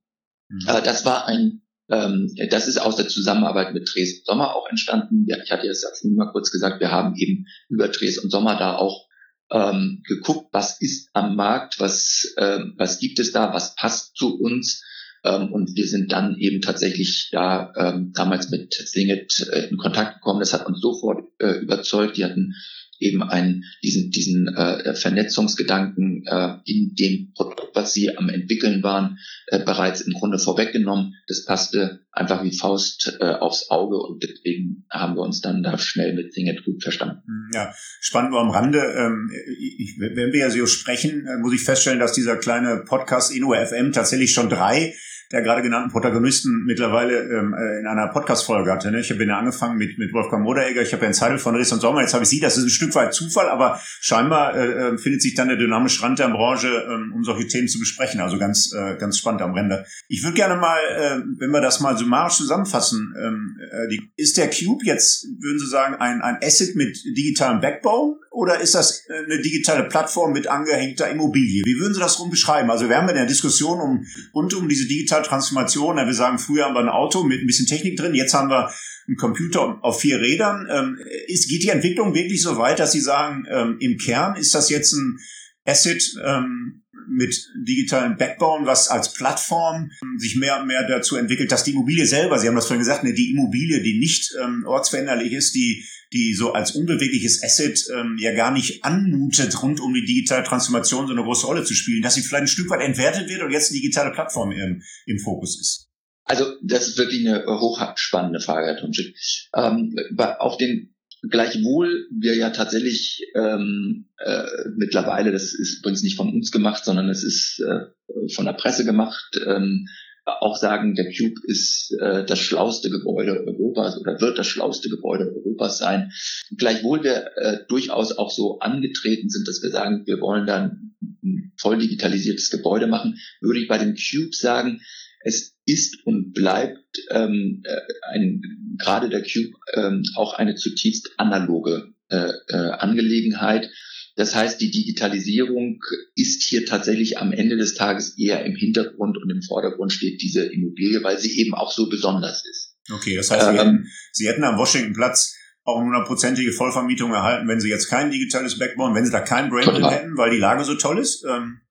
Mhm. 0.50 0.68
Äh, 0.68 0.82
das 0.82 1.06
war 1.06 1.28
ein, 1.28 1.62
ähm, 1.90 2.34
das 2.50 2.68
ist 2.68 2.80
aus 2.80 2.96
der 2.96 3.08
Zusammenarbeit 3.08 3.76
mit 3.76 3.92
Dres 3.94 4.24
Sommer 4.24 4.56
auch 4.56 4.68
entstanden. 4.68 5.26
Ja, 5.28 5.38
ich 5.44 5.52
hatte 5.52 5.68
es 5.68 5.84
ja 5.84 5.90
vorhin 5.90 6.18
mal 6.18 6.32
kurz 6.32 6.52
gesagt, 6.52 6.80
wir 6.80 6.92
haben 6.92 7.16
eben 7.16 7.46
über 7.70 7.90
Dres 7.90 8.18
und 8.18 8.32
Sommer 8.32 8.58
da 8.58 8.76
auch 8.76 9.08
ähm, 9.52 10.02
geguckt, 10.08 10.48
was 10.52 10.82
ist 10.82 11.10
am 11.14 11.36
Markt, 11.36 11.80
was, 11.80 12.34
äh, 12.38 12.60
was 12.78 12.98
gibt 12.98 13.20
es 13.20 13.32
da, 13.32 13.54
was 13.54 13.76
passt 13.76 14.16
zu 14.16 14.40
uns. 14.40 14.84
Ähm, 15.24 15.52
und 15.52 15.76
wir 15.76 15.88
sind 15.88 16.12
dann 16.12 16.36
eben 16.38 16.62
tatsächlich 16.62 17.30
da 17.32 17.74
ähm, 17.78 18.12
damals 18.14 18.50
mit 18.50 18.74
Singit 18.74 19.48
äh, 19.52 19.68
in 19.68 19.78
Kontakt 19.78 20.16
gekommen. 20.16 20.40
Das 20.40 20.54
hat 20.54 20.66
uns 20.66 20.80
sofort 20.80 21.24
äh, 21.40 21.60
überzeugt. 21.60 22.18
Die 22.18 22.26
hatten 22.26 22.56
eben 23.02 23.24
einen, 23.24 23.66
diesen, 23.84 24.12
diesen 24.12 24.48
äh, 24.48 24.94
Vernetzungsgedanken 24.94 26.24
äh, 26.26 26.58
in 26.66 26.94
dem 26.96 27.34
Produkt, 27.34 27.76
was 27.76 27.94
sie 27.94 28.16
am 28.16 28.30
entwickeln 28.30 28.84
waren, 28.84 29.18
äh, 29.48 29.60
bereits 29.60 30.02
im 30.02 30.14
Grunde 30.14 30.38
vorweggenommen. 30.38 31.16
Das 31.28 31.46
passte 31.46 32.06
einfach 32.12 32.44
wie 32.44 32.56
Faust 32.56 33.18
äh, 33.20 33.26
aufs 33.26 33.70
Auge 33.70 33.98
und 33.98 34.24
deswegen 34.24 34.86
haben 34.90 35.16
wir 35.16 35.22
uns 35.22 35.42
dann 35.42 35.64
da 35.64 35.78
schnell 35.78 36.14
mit 36.14 36.34
Singed 36.34 36.64
gut 36.64 36.84
verstanden. 36.84 37.24
Hm, 37.26 37.50
ja, 37.54 37.74
spannend 38.00 38.32
nur 38.32 38.42
am 38.42 38.52
Rande. 38.52 38.80
Ähm, 38.80 39.32
ich, 39.58 39.98
wenn 40.00 40.32
wir 40.32 40.40
ja 40.40 40.50
so 40.50 40.68
sprechen, 40.68 41.26
äh, 41.26 41.38
muss 41.38 41.54
ich 41.54 41.62
feststellen, 41.62 42.00
dass 42.00 42.14
dieser 42.14 42.38
kleine 42.38 42.84
Podcast 42.86 43.36
Inno 43.36 43.54
FM 43.54 43.92
tatsächlich 43.92 44.32
schon 44.32 44.50
drei 44.50 44.94
der 45.32 45.42
gerade 45.42 45.62
genannten 45.62 45.92
Protagonisten 45.92 46.64
mittlerweile 46.66 47.22
ähm, 47.22 47.54
äh, 47.54 47.80
in 47.80 47.88
einer 47.88 48.08
Podcast-Folge 48.08 48.72
hatte. 48.72 48.92
Ne? 48.92 49.00
Ich 49.00 49.12
habe 49.12 49.24
ja 49.24 49.38
angefangen 49.38 49.78
mit, 49.78 49.98
mit 49.98 50.14
Wolfgang 50.14 50.44
Moderegger, 50.44 50.82
ich 50.82 50.92
habe 50.94 51.04
ja 51.04 51.08
einen 51.08 51.14
Zeitl 51.14 51.38
von 51.38 51.56
Riss 51.56 51.72
und 51.72 51.80
Sommer, 51.80 52.02
jetzt 52.02 52.14
habe 52.14 52.24
ich 52.24 52.30
sie, 52.30 52.40
das 52.40 52.58
ist 52.58 52.66
ein 52.66 52.70
Stück 52.70 52.94
weit 52.96 53.14
Zufall, 53.14 53.50
aber 53.50 53.80
scheinbar 54.02 54.56
äh, 54.56 54.90
äh, 54.90 54.98
findet 54.98 55.22
sich 55.22 55.34
dann 55.36 55.48
der 55.48 55.58
dynamische 55.58 56.04
Rand 56.04 56.20
der 56.20 56.30
Branche, 56.30 56.68
ähm, 56.68 57.14
um 57.16 57.24
solche 57.24 57.48
Themen 57.48 57.68
zu 57.68 57.80
besprechen. 57.80 58.20
Also 58.20 58.38
ganz, 58.38 58.74
äh, 58.74 58.98
ganz 58.98 59.18
spannend 59.18 59.42
am 59.42 59.54
Rande. 59.54 59.86
Ich 60.08 60.24
würde 60.24 60.36
gerne 60.36 60.56
mal, 60.56 60.80
äh, 60.80 61.20
wenn 61.40 61.52
wir 61.52 61.62
das 61.62 61.80
mal 61.80 61.98
summarisch 61.98 62.36
zusammenfassen, 62.36 63.14
ähm, 63.18 63.58
äh, 63.72 63.88
die, 63.90 64.12
ist 64.18 64.38
der 64.38 64.50
Cube 64.50 64.84
jetzt, 64.86 65.26
würden 65.40 65.60
Sie 65.60 65.68
sagen, 65.68 65.96
ein, 65.96 66.22
ein 66.22 66.38
Asset 66.44 66.76
mit 66.76 66.98
digitalem 67.18 67.62
Backbone 67.62 68.16
oder 68.32 68.62
ist 68.62 68.76
das 68.76 69.04
eine 69.10 69.42
digitale 69.42 69.84
Plattform 69.90 70.32
mit 70.32 70.48
angehängter 70.48 71.10
Immobilie? 71.10 71.64
Wie 71.66 71.80
würden 71.80 71.94
Sie 71.94 72.00
das 72.00 72.20
rum 72.20 72.30
beschreiben? 72.30 72.72
Also 72.72 72.88
wir 72.88 72.98
haben 72.98 73.10
in 73.10 73.16
der 73.16 73.26
Diskussion 73.26 73.80
um, 73.82 74.06
rund 74.34 74.54
um 74.54 74.70
diese 74.70 74.88
digitale 74.88 75.21
Transformation. 75.24 75.96
Wir 75.96 76.14
sagen, 76.14 76.40
früher 76.40 76.66
haben 76.66 76.74
wir 76.74 76.82
ein 76.82 76.90
Auto 76.90 77.24
mit 77.24 77.42
ein 77.42 77.48
bisschen 77.48 77.68
Technik 77.68 77.98
drin, 77.98 78.14
jetzt 78.14 78.34
haben 78.34 78.50
wir 78.50 78.72
einen 79.08 79.18
Computer 79.18 79.80
auf 79.82 80.02
vier 80.02 80.20
Rädern. 80.20 80.68
Ähm, 80.72 80.98
ist, 81.28 81.50
geht 81.50 81.64
die 81.64 81.70
Entwicklung 81.70 82.14
wirklich 82.14 82.42
so 82.42 82.58
weit, 82.58 82.80
dass 82.80 82.92
Sie 82.92 83.02
sagen, 83.02 83.46
ähm, 83.50 83.78
im 83.80 83.98
Kern 83.98 84.36
ist 84.36 84.54
das 84.56 84.70
jetzt 84.70 84.94
ein 84.94 85.18
Asset 85.66 86.04
ähm, 86.24 86.84
mit 87.08 87.50
digitalen 87.56 88.18
Backbone, 88.18 88.66
was 88.66 88.88
als 88.88 89.14
Plattform 89.14 89.92
sich 90.18 90.36
mehr 90.36 90.60
und 90.60 90.68
mehr 90.68 90.88
dazu 90.88 91.16
entwickelt, 91.16 91.52
dass 91.52 91.64
die 91.64 91.72
Immobilie 91.72 92.06
selber, 92.06 92.40
Sie 92.40 92.48
haben 92.48 92.56
das 92.56 92.68
vorhin 92.68 92.82
gesagt, 92.82 93.04
ne, 93.04 93.14
die 93.14 93.32
Immobilie, 93.32 93.82
die 93.82 94.00
nicht 94.00 94.34
ähm, 94.42 94.64
ortsveränderlich 94.66 95.34
ist, 95.34 95.56
die 95.56 95.86
die 96.14 96.34
so 96.34 96.54
als 96.54 96.72
unbewegliches 96.72 97.42
Asset 97.44 97.88
ähm, 97.96 98.18
ja 98.20 98.34
gar 98.34 98.52
nicht 98.52 98.84
anmutet, 98.84 99.62
rund 99.64 99.80
um 99.80 99.94
die 99.94 100.04
digitale 100.04 100.44
Transformation 100.44 101.08
so 101.08 101.14
eine 101.14 101.24
große 101.24 101.46
Rolle 101.46 101.64
zu 101.64 101.74
spielen, 101.74 102.02
dass 102.02 102.16
sie 102.16 102.22
vielleicht 102.22 102.44
ein 102.44 102.48
Stück 102.48 102.70
weit 102.70 102.82
entwertet 102.82 103.30
wird 103.30 103.42
und 103.42 103.52
jetzt 103.52 103.72
eine 103.72 103.80
digitale 103.80 104.12
Plattform 104.12 104.52
im, 104.52 104.82
im 105.06 105.20
Fokus 105.20 105.60
ist? 105.60 105.88
Also 106.26 106.46
das 106.62 106.90
ist 106.90 106.98
wirklich 106.98 107.28
eine 107.28 107.46
hochspannende 107.46 108.40
Frage, 108.40 108.68
Herr 108.68 108.78
Tomczyk. 108.78 109.16
Ähm, 109.56 109.96
auf 110.40 110.58
den 110.58 110.94
Gleichwohl 111.30 112.08
wir 112.12 112.36
ja 112.36 112.50
tatsächlich 112.50 113.28
ähm, 113.36 114.10
äh, 114.18 114.44
mittlerweile, 114.76 115.32
das 115.32 115.54
ist 115.54 115.80
übrigens 115.80 116.04
nicht 116.04 116.18
von 116.18 116.34
uns 116.34 116.52
gemacht, 116.52 116.84
sondern 116.84 117.10
es 117.10 117.24
ist 117.24 117.60
äh, 117.60 118.30
von 118.34 118.46
der 118.46 118.54
Presse 118.54 118.86
gemacht, 118.86 119.40
ähm, 119.46 119.88
auch 120.26 120.56
sagen, 120.56 120.96
der 120.96 121.06
Cube 121.06 121.40
ist 121.44 121.96
äh, 122.00 122.26
das 122.26 122.40
schlauste 122.40 122.90
Gebäude 122.90 123.44
Europas 123.46 124.00
oder 124.00 124.20
wird 124.22 124.38
das 124.38 124.48
schlauste 124.48 124.90
Gebäude 124.90 125.32
Europas 125.36 125.78
sein. 125.78 126.12
Gleichwohl 126.56 127.04
wir 127.04 127.32
äh, 127.38 127.60
durchaus 127.68 128.18
auch 128.18 128.32
so 128.32 128.60
angetreten 128.60 129.30
sind, 129.30 129.48
dass 129.48 129.62
wir 129.64 129.70
sagen, 129.70 130.04
wir 130.06 130.22
wollen 130.22 130.46
dann 130.46 130.96
ein 131.24 131.54
voll 131.58 131.78
digitalisiertes 131.78 132.50
Gebäude 132.50 132.88
machen, 132.88 133.20
würde 133.42 133.60
ich 133.60 133.68
bei 133.68 133.78
dem 133.78 133.96
Cube 133.96 134.36
sagen, 134.36 134.82
es 135.24 135.56
ist 135.66 136.06
und 136.06 136.34
bleibt 136.34 137.00
ähm, 137.10 137.64
äh, 137.66 137.78
ein, 138.12 138.42
gerade 138.78 139.10
der 139.10 139.22
Cube 139.22 139.56
ähm, 139.74 140.04
auch 140.16 140.34
eine 140.34 140.56
zutiefst 140.56 141.12
analoge 141.18 141.94
äh, 142.10 142.32
äh, 142.50 142.56
Angelegenheit. 142.56 143.70
Das 144.16 144.36
heißt, 144.36 144.60
die 144.60 144.72
Digitalisierung 144.72 145.80
ist 146.16 146.44
hier 146.44 146.66
tatsächlich 146.66 147.18
am 147.18 147.32
Ende 147.32 147.56
des 147.56 147.76
Tages 147.76 148.18
eher 148.18 148.44
im 148.46 148.56
Hintergrund 148.56 149.18
und 149.18 149.30
im 149.30 149.42
Vordergrund 149.42 149.94
steht 149.94 150.22
diese 150.22 150.46
Immobilie, 150.46 151.04
weil 151.04 151.18
sie 151.18 151.40
eben 151.40 151.54
auch 151.54 151.72
so 151.72 151.88
besonders 151.88 152.44
ist. 152.46 152.76
Okay, 152.92 153.16
das 153.16 153.32
heißt, 153.32 153.48
ähm, 153.48 153.54
Sie, 153.54 153.60
hätten, 153.60 153.88
Sie 154.12 154.28
hätten 154.28 154.44
am 154.44 154.58
Washington-Platz 154.58 155.38
auch 155.64 155.78
eine 155.78 155.86
hundertprozentige 155.86 156.52
Vollvermietung 156.52 157.14
erhalten, 157.14 157.48
wenn 157.48 157.62
Sie 157.62 157.70
jetzt 157.70 157.88
kein 157.88 158.12
digitales 158.12 158.58
Backbone, 158.58 158.96
wenn 158.96 159.06
Sie 159.06 159.12
da 159.12 159.22
kein 159.22 159.50
Brain 159.50 159.88
hätten, 159.88 160.18
weil 160.18 160.32
die 160.32 160.38
Lage 160.38 160.64
so 160.66 160.76
toll 160.76 161.00
ist? 161.00 161.24
Ähm 161.30 161.62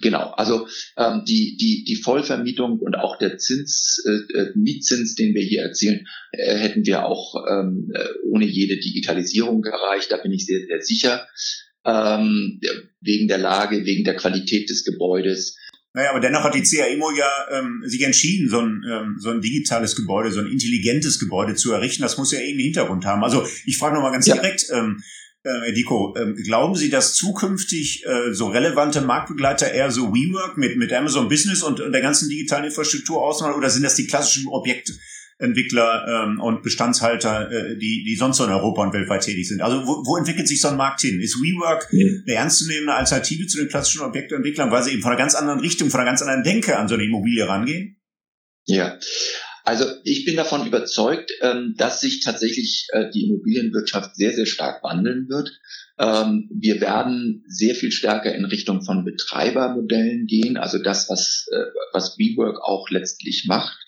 genau. 0.00 0.30
Also 0.30 0.66
ähm, 0.96 1.24
die, 1.26 1.56
die, 1.56 1.84
die 1.84 1.96
Vollvermietung 1.96 2.78
und 2.78 2.94
auch 2.96 3.18
der 3.18 3.38
Zins, 3.38 4.02
äh, 4.06 4.38
äh, 4.38 4.52
Mietzins, 4.54 5.14
den 5.14 5.34
wir 5.34 5.42
hier 5.42 5.62
erzielen, 5.62 6.06
äh, 6.32 6.56
hätten 6.56 6.84
wir 6.86 7.04
auch 7.06 7.34
ähm, 7.48 7.90
äh, 7.94 8.04
ohne 8.24 8.46
jede 8.46 8.78
Digitalisierung 8.78 9.64
erreicht. 9.64 10.10
Da 10.10 10.16
bin 10.16 10.32
ich 10.32 10.46
sehr, 10.46 10.60
sehr 10.66 10.80
sicher 10.80 11.26
ähm, 11.84 12.60
wegen 13.00 13.28
der 13.28 13.38
Lage, 13.38 13.84
wegen 13.84 14.04
der 14.04 14.16
Qualität 14.16 14.70
des 14.70 14.84
Gebäudes. 14.84 15.56
Naja, 15.94 16.10
aber 16.10 16.20
dennoch 16.20 16.42
hat 16.42 16.54
die 16.54 16.62
CAEMO 16.62 17.10
ja 17.10 17.30
ähm, 17.50 17.82
sich 17.84 18.02
entschieden, 18.02 18.48
so 18.48 18.60
ein, 18.60 18.82
ähm, 18.90 19.16
so 19.18 19.28
ein 19.28 19.42
digitales 19.42 19.94
Gebäude, 19.94 20.32
so 20.32 20.40
ein 20.40 20.46
intelligentes 20.46 21.18
Gebäude 21.18 21.54
zu 21.54 21.70
errichten. 21.72 22.02
Das 22.02 22.16
muss 22.16 22.32
ja 22.32 22.38
irgendeinen 22.38 22.64
Hintergrund 22.64 23.04
haben. 23.04 23.22
Also 23.22 23.46
ich 23.66 23.76
frage 23.76 23.96
nochmal 23.96 24.12
ganz 24.12 24.26
ja. 24.26 24.34
direkt, 24.34 24.66
ähm, 24.72 25.02
äh, 25.44 25.50
Herr 25.50 25.72
Diko, 25.72 26.14
äh, 26.16 26.32
glauben 26.42 26.74
Sie, 26.74 26.90
dass 26.90 27.14
zukünftig 27.14 28.04
äh, 28.06 28.32
so 28.32 28.48
relevante 28.48 29.00
Marktbegleiter 29.00 29.72
eher 29.72 29.90
so 29.90 30.12
WeWork 30.12 30.56
mit, 30.56 30.76
mit 30.76 30.92
Amazon 30.92 31.28
Business 31.28 31.62
und, 31.62 31.80
und 31.80 31.92
der 31.92 32.00
ganzen 32.00 32.28
digitalen 32.28 32.64
Infrastruktur 32.64 33.22
ausmachen 33.22 33.54
oder 33.54 33.70
sind 33.70 33.82
das 33.82 33.96
die 33.96 34.06
klassischen 34.06 34.48
Objekte? 34.48 34.92
Entwickler 35.38 36.06
ähm, 36.08 36.40
und 36.40 36.62
Bestandshalter, 36.62 37.50
äh, 37.50 37.76
die, 37.76 38.04
die 38.06 38.16
sonst 38.16 38.36
so 38.36 38.44
in 38.44 38.50
Europa 38.50 38.82
und 38.82 38.92
weltweit 38.92 39.22
tätig 39.22 39.48
sind. 39.48 39.60
Also 39.60 39.84
wo, 39.86 40.04
wo 40.06 40.16
entwickelt 40.16 40.46
sich 40.46 40.60
so 40.60 40.68
ein 40.68 40.76
Markt 40.76 41.00
hin? 41.00 41.20
Ist 41.20 41.34
WeWork 41.34 41.92
mhm. 41.92 42.22
eine 42.26 42.36
ernstzunehmende 42.36 42.94
Alternative 42.94 43.46
zu 43.48 43.58
den 43.58 43.68
klassischen 43.68 44.02
Objektentwicklern, 44.02 44.70
weil 44.70 44.84
sie 44.84 44.92
eben 44.92 45.02
von 45.02 45.10
einer 45.10 45.18
ganz 45.18 45.34
anderen 45.34 45.58
Richtung, 45.58 45.90
von 45.90 46.00
einer 46.00 46.10
ganz 46.10 46.22
anderen 46.22 46.44
Denke 46.44 46.78
an 46.78 46.86
so 46.86 46.94
eine 46.94 47.04
Immobilie 47.04 47.48
rangehen? 47.48 47.96
Ja, 48.66 48.96
ich 50.04 50.24
bin 50.24 50.36
davon 50.36 50.66
überzeugt, 50.66 51.32
ähm, 51.40 51.74
dass 51.76 52.00
sich 52.00 52.22
tatsächlich 52.22 52.86
äh, 52.92 53.10
die 53.10 53.24
Immobilienwirtschaft 53.24 54.16
sehr, 54.16 54.32
sehr 54.32 54.46
stark 54.46 54.82
wandeln 54.82 55.28
wird. 55.28 55.50
Ähm, 55.98 56.48
wir 56.52 56.80
werden 56.80 57.44
sehr 57.46 57.74
viel 57.74 57.92
stärker 57.92 58.34
in 58.34 58.44
Richtung 58.44 58.82
von 58.82 59.04
Betreibermodellen 59.04 60.26
gehen, 60.26 60.56
also 60.56 60.78
das, 60.78 61.08
was, 61.08 61.46
äh, 61.52 61.64
was 61.92 62.18
WeWork 62.18 62.60
auch 62.62 62.90
letztlich 62.90 63.44
macht. 63.46 63.78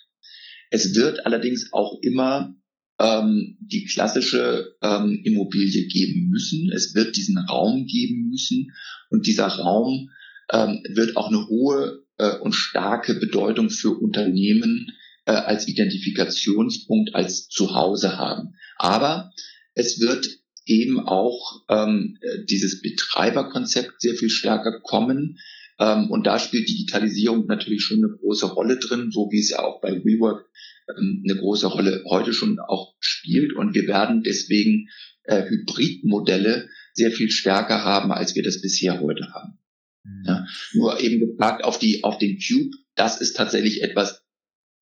Es 0.70 0.94
wird 0.94 1.24
allerdings 1.26 1.72
auch 1.72 1.98
immer 2.02 2.54
ähm, 2.98 3.56
die 3.60 3.84
klassische 3.84 4.76
Immobilie 4.80 5.86
geben 5.88 6.28
müssen. 6.30 6.70
Es 6.72 6.94
wird 6.94 7.16
diesen 7.16 7.38
Raum 7.38 7.86
geben 7.86 8.28
müssen 8.30 8.72
und 9.10 9.26
dieser 9.26 9.46
Raum 9.46 10.10
wird 10.50 11.16
auch 11.16 11.28
eine 11.28 11.48
hohe 11.48 12.04
äh, 12.18 12.38
und 12.38 12.52
starke 12.52 13.14
Bedeutung 13.14 13.70
für 13.70 13.90
Unternehmen 13.90 14.92
äh, 15.26 15.32
als 15.32 15.68
Identifikationspunkt, 15.68 17.14
als 17.14 17.48
Zuhause 17.48 18.18
haben. 18.18 18.54
Aber 18.76 19.32
es 19.74 20.00
wird 20.00 20.26
eben 20.66 21.00
auch 21.00 21.62
ähm, 21.68 22.18
dieses 22.48 22.80
Betreiberkonzept 22.80 24.00
sehr 24.00 24.14
viel 24.14 24.30
stärker 24.30 24.80
kommen. 24.80 25.38
Ähm, 25.78 26.10
und 26.10 26.26
da 26.26 26.38
spielt 26.38 26.68
Digitalisierung 26.68 27.46
natürlich 27.46 27.82
schon 27.82 27.98
eine 27.98 28.16
große 28.16 28.46
Rolle 28.46 28.78
drin, 28.78 29.10
so 29.10 29.28
wie 29.30 29.40
es 29.40 29.50
ja 29.50 29.60
auch 29.60 29.80
bei 29.80 29.92
WeWork 29.92 30.48
ähm, 30.88 31.24
eine 31.28 31.38
große 31.38 31.66
Rolle 31.66 32.04
heute 32.08 32.32
schon 32.32 32.58
auch 32.58 32.94
spielt. 33.00 33.54
Und 33.54 33.74
wir 33.74 33.86
werden 33.86 34.22
deswegen 34.22 34.88
äh, 35.24 35.44
Hybridmodelle 35.48 36.68
sehr 36.92 37.10
viel 37.10 37.30
stärker 37.30 37.84
haben, 37.84 38.12
als 38.12 38.34
wir 38.34 38.42
das 38.42 38.60
bisher 38.60 39.00
heute 39.00 39.32
haben. 39.32 39.58
Mhm. 40.04 40.24
Ja, 40.26 40.46
nur 40.74 41.00
eben 41.00 41.20
gepackt 41.20 41.64
auf 41.64 41.78
die 41.78 42.04
auf 42.04 42.18
den 42.18 42.38
Cube, 42.38 42.76
das 42.94 43.20
ist 43.20 43.36
tatsächlich 43.36 43.82
etwas, 43.82 44.23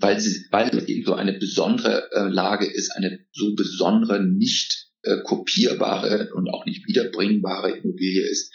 weil 0.03 0.21
sie, 0.21 0.47
weil 0.51 0.69
es 0.69 0.85
eben 0.87 1.05
so 1.05 1.15
eine 1.15 1.33
besondere 1.35 2.11
äh, 2.13 2.29
Lage 2.29 2.67
ist, 2.67 2.91
eine 2.91 3.21
so 3.33 3.55
besondere, 3.55 4.23
nicht 4.23 4.89
äh, 5.03 5.19
kopierbare 5.25 6.31
und 6.35 6.49
auch 6.49 6.67
nicht 6.67 6.87
wiederbringbare 6.87 7.79
Immobilie 7.79 8.29
ist. 8.29 8.53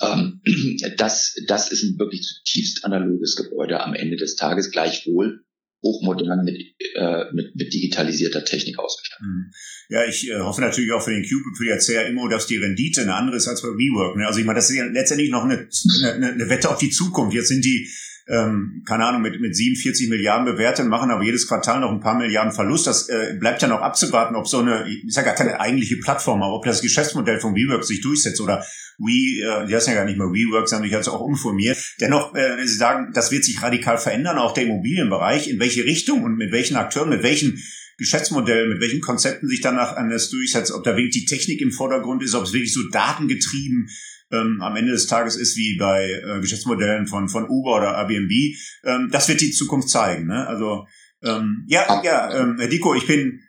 Ähm, 0.00 0.42
das, 0.98 1.34
das 1.46 1.72
ist 1.72 1.82
ein 1.82 1.98
wirklich 1.98 2.22
zutiefst 2.22 2.84
analoges 2.84 3.36
Gebäude 3.36 3.80
am 3.80 3.94
Ende 3.94 4.16
des 4.16 4.36
Tages. 4.36 4.70
Gleichwohl 4.70 5.44
hochmodern 5.82 6.44
mit, 6.44 6.56
äh, 6.94 7.24
mit, 7.32 7.56
mit 7.56 7.74
digitalisierter 7.74 8.44
Technik 8.44 8.78
ausgestattet. 8.78 9.26
Mhm. 9.26 9.50
Ja, 9.88 10.04
ich 10.04 10.28
äh, 10.30 10.38
hoffe 10.38 10.60
natürlich 10.60 10.92
auch 10.92 11.02
für 11.02 11.10
den 11.10 11.24
Cube 11.24 11.44
und 11.44 11.56
für 11.56 11.64
die 11.64 11.70
Erzähler 11.70 12.06
immer, 12.06 12.28
dass 12.28 12.46
die 12.46 12.56
Rendite 12.56 13.02
eine 13.02 13.14
andere 13.14 13.36
ist 13.36 13.48
als 13.48 13.62
bei 13.62 13.68
WeWork. 13.68 14.16
Ne? 14.16 14.26
Also 14.26 14.38
ich 14.38 14.46
meine, 14.46 14.58
das 14.58 14.70
ist 14.70 14.76
ja 14.76 14.84
letztendlich 14.84 15.30
noch 15.30 15.44
eine, 15.44 15.68
eine, 16.04 16.32
eine 16.32 16.48
Wette 16.48 16.70
auf 16.70 16.78
die 16.78 16.90
Zukunft. 16.90 17.34
Jetzt 17.34 17.48
sind 17.48 17.64
die 17.64 17.88
ähm, 18.28 18.82
keine 18.86 19.04
Ahnung, 19.06 19.22
mit, 19.22 19.40
mit 19.40 19.56
47 19.56 20.08
Milliarden 20.08 20.46
bewertet, 20.46 20.86
machen 20.86 21.10
aber 21.10 21.24
jedes 21.24 21.48
Quartal 21.48 21.80
noch 21.80 21.90
ein 21.90 22.00
paar 22.00 22.16
Milliarden 22.16 22.52
Verlust. 22.52 22.86
Das 22.86 23.08
äh, 23.08 23.36
bleibt 23.38 23.62
ja 23.62 23.68
noch 23.68 23.80
abzuwarten, 23.80 24.36
ob 24.36 24.46
so 24.46 24.60
eine, 24.60 24.86
ist 25.06 25.16
ja 25.16 25.22
gar 25.22 25.34
keine 25.34 25.60
eigentliche 25.60 25.96
Plattform, 25.96 26.42
aber 26.42 26.54
ob 26.54 26.64
das 26.64 26.82
Geschäftsmodell 26.82 27.40
von 27.40 27.54
WeWork 27.54 27.84
sich 27.84 28.00
durchsetzt 28.00 28.40
oder 28.40 28.64
We, 28.98 29.42
äh, 29.42 29.66
die 29.66 29.74
heißt 29.74 29.88
ja 29.88 29.94
gar 29.94 30.04
nicht 30.04 30.18
mehr 30.18 30.28
WeWork, 30.28 30.68
sondern 30.68 30.86
ich 30.86 30.94
hatte 30.94 31.02
es 31.02 31.08
auch 31.08 31.20
umformiert. 31.20 31.78
Dennoch, 32.00 32.34
äh, 32.34 32.64
Sie 32.64 32.76
sagen, 32.76 33.12
das 33.12 33.32
wird 33.32 33.44
sich 33.44 33.60
radikal 33.62 33.98
verändern, 33.98 34.38
auch 34.38 34.54
der 34.54 34.64
Immobilienbereich. 34.64 35.48
In 35.48 35.58
welche 35.58 35.84
Richtung 35.84 36.22
und 36.22 36.36
mit 36.36 36.52
welchen 36.52 36.76
Akteuren, 36.76 37.08
mit 37.08 37.22
welchen 37.22 37.60
Geschäftsmodellen, 37.98 38.68
mit 38.68 38.80
welchen 38.80 39.00
Konzepten 39.00 39.48
sich 39.48 39.60
danach 39.60 39.96
anders 39.96 40.30
durchsetzt, 40.30 40.72
ob 40.72 40.84
da 40.84 40.96
wirklich 40.96 41.12
die 41.12 41.24
Technik 41.24 41.60
im 41.60 41.72
Vordergrund 41.72 42.22
ist, 42.22 42.34
ob 42.34 42.44
es 42.44 42.52
wirklich 42.52 42.72
so 42.72 42.82
datengetrieben 42.90 43.88
ähm, 44.32 44.60
am 44.60 44.76
Ende 44.76 44.92
des 44.92 45.06
Tages 45.06 45.36
ist 45.36 45.56
wie 45.56 45.76
bei 45.76 46.08
äh, 46.10 46.40
Geschäftsmodellen 46.40 47.06
von, 47.06 47.28
von 47.28 47.48
Uber 47.48 47.76
oder 47.76 47.94
Airbnb. 47.96 48.32
Ähm, 48.84 49.08
das 49.12 49.28
wird 49.28 49.40
die 49.40 49.52
Zukunft 49.52 49.90
zeigen. 49.90 50.26
Ne? 50.26 50.46
Also 50.46 50.86
ähm, 51.22 51.64
ja, 51.68 52.02
ja, 52.02 52.34
ähm, 52.34 52.56
Herr 52.58 52.68
Diko, 52.68 52.94
ich 52.94 53.06
bin 53.06 53.40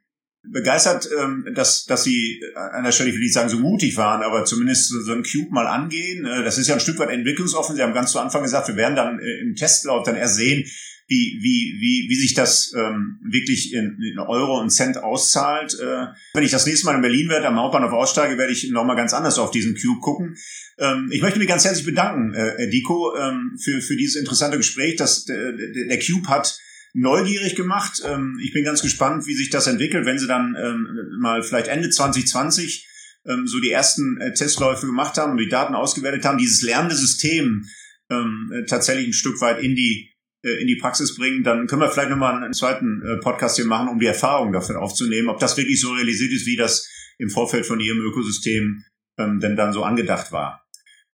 begeistert, 0.44 1.08
ähm, 1.20 1.48
dass, 1.56 1.86
dass 1.86 2.04
Sie 2.04 2.42
an 2.56 2.84
der 2.84 2.92
Stelle, 2.92 3.10
ich 3.10 3.16
will 3.16 3.22
nicht 3.22 3.34
sagen, 3.34 3.50
so 3.50 3.60
mutig 3.60 3.96
waren, 3.96 4.22
aber 4.22 4.44
zumindest 4.44 4.90
so 4.90 5.12
ein 5.14 5.24
Cube 5.24 5.52
mal 5.52 5.68
angehen. 5.68 6.26
Äh, 6.26 6.44
das 6.44 6.58
ist 6.58 6.68
ja 6.68 6.76
ein 6.76 6.82
Stück 6.82 7.00
weit 7.00 7.10
entwicklungsoffen. 7.10 7.76
Sie 7.76 7.82
haben 7.82 7.94
ganz 7.94 8.12
zu 8.12 8.20
Anfang 8.20 8.44
gesagt, 8.44 8.68
wir 8.68 8.76
werden 8.76 8.96
dann 8.96 9.20
äh, 9.20 9.42
im 9.42 9.56
Testlauf 9.56 10.04
dann 10.06 10.16
erst 10.16 10.36
sehen, 10.36 10.66
wie, 11.08 11.40
wie, 11.42 11.78
wie, 11.80 12.10
wie 12.10 12.16
sich 12.16 12.34
das 12.34 12.74
ähm, 12.76 13.20
wirklich 13.24 13.74
in, 13.74 13.98
in 14.02 14.20
Euro 14.20 14.60
und 14.60 14.70
Cent 14.70 14.98
auszahlt. 14.98 15.78
Äh, 15.80 16.08
wenn 16.34 16.44
ich 16.44 16.52
das 16.52 16.66
nächste 16.66 16.86
Mal 16.86 16.96
in 16.96 17.02
Berlin 17.02 17.30
werde, 17.30 17.48
am 17.48 17.60
Hauptbahnhof 17.60 17.92
aussteige, 17.92 18.38
werde 18.38 18.54
ich 18.54 18.70
nochmal 18.72 18.96
ganz 18.96 19.14
anders 19.14 19.38
auf 19.38 19.52
diesen 19.52 19.76
Cube 19.76 20.00
gucken. 20.00 20.36
Ähm, 20.78 21.10
ich 21.12 21.22
möchte 21.22 21.40
mich 21.40 21.48
ganz 21.48 21.66
herzlich 21.66 21.86
bedanken, 21.86 22.34
äh, 22.34 22.70
Diko, 22.70 23.16
ähm, 23.16 23.58
für, 23.62 23.82
für 23.82 23.96
dieses 23.96 24.16
interessante 24.16 24.58
Gespräch. 24.58 24.96
Das, 24.96 25.26
der, 25.26 25.54
der 25.54 26.00
Cube 26.00 26.28
hat 26.30 26.58
neugierig 26.94 27.56
gemacht. 27.56 28.02
Ähm, 28.06 28.40
ich 28.42 28.54
bin 28.54 28.64
ganz 28.64 28.82
gespannt, 28.82 29.28
wie 29.28 29.36
sich 29.36 29.50
das 29.50 29.68
entwickelt, 29.68 30.06
wenn 30.06 30.20
sie 30.20 30.28
dann 30.28 30.56
ähm, 30.58 30.88
mal 31.20 31.44
vielleicht 31.44 31.68
Ende 31.68 31.90
2020 31.90 32.88
ähm, 33.26 33.48
so 33.48 33.60
die 33.60 33.72
ersten 33.72 34.20
äh, 34.22 34.34
Testläufe 34.34 34.86
gemacht 34.86 35.18
haben 35.18 35.32
und 35.32 35.38
die 35.38 35.50
Daten 35.50 35.76
ausgewertet 35.76 36.26
haben, 36.26 36.38
dieses 36.38 36.62
lernende 36.62 36.96
System 36.96 37.66
ähm, 38.10 38.52
äh, 38.54 38.66
tatsächlich 38.66 39.08
ein 39.08 39.14
Stück 39.14 39.42
weit 39.42 39.62
in 39.62 39.76
die 39.76 40.10
äh, 40.10 40.13
in 40.62 40.68
die 40.68 40.76
Praxis 40.76 41.16
bringen, 41.16 41.44
dann 41.44 41.68
können 41.68 41.82
wir 41.82 41.90
vielleicht 41.90 42.10
nochmal 42.10 42.44
einen 42.44 42.54
zweiten 42.54 43.02
äh, 43.02 43.18
Podcast 43.18 43.56
hier 43.56 43.66
machen, 43.66 43.88
um 43.88 44.00
die 44.00 44.06
Erfahrung 44.06 44.52
dafür 44.52 44.82
aufzunehmen, 44.82 45.30
ob 45.30 45.40
das 45.40 45.58
wirklich 45.58 45.80
so 45.80 45.92
realisiert 45.92 46.34
ist, 46.34 46.46
wie 46.46 46.58
das 46.58 46.90
im 47.18 47.30
Vorfeld 47.30 47.66
von 47.66 47.80
Ihrem 47.80 48.00
Ökosystem 48.02 48.84
ähm, 49.18 49.40
denn 49.40 49.56
dann 49.56 49.74
so 49.74 49.84
angedacht 49.84 50.32
war. 50.32 50.66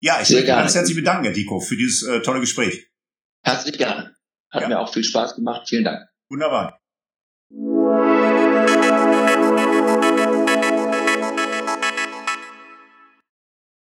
Ja, 0.02 0.22
ich 0.22 0.30
möchte 0.30 0.46
ganz 0.48 0.76
herzlich 0.76 0.96
bedanken, 0.96 1.24
Herr 1.24 1.34
Diko, 1.34 1.60
für 1.60 1.76
dieses 1.76 2.04
äh, 2.04 2.22
tolle 2.22 2.40
Gespräch. 2.40 2.92
Herzlich 3.44 3.78
gerne. 3.78 4.16
Hat 4.52 4.62
ja. 4.62 4.68
mir 4.68 4.80
auch 4.80 4.94
viel 4.94 5.04
Spaß 5.04 5.36
gemacht. 5.36 5.68
Vielen 5.68 5.86
Dank. 5.86 6.08
Wunderbar. 6.30 6.80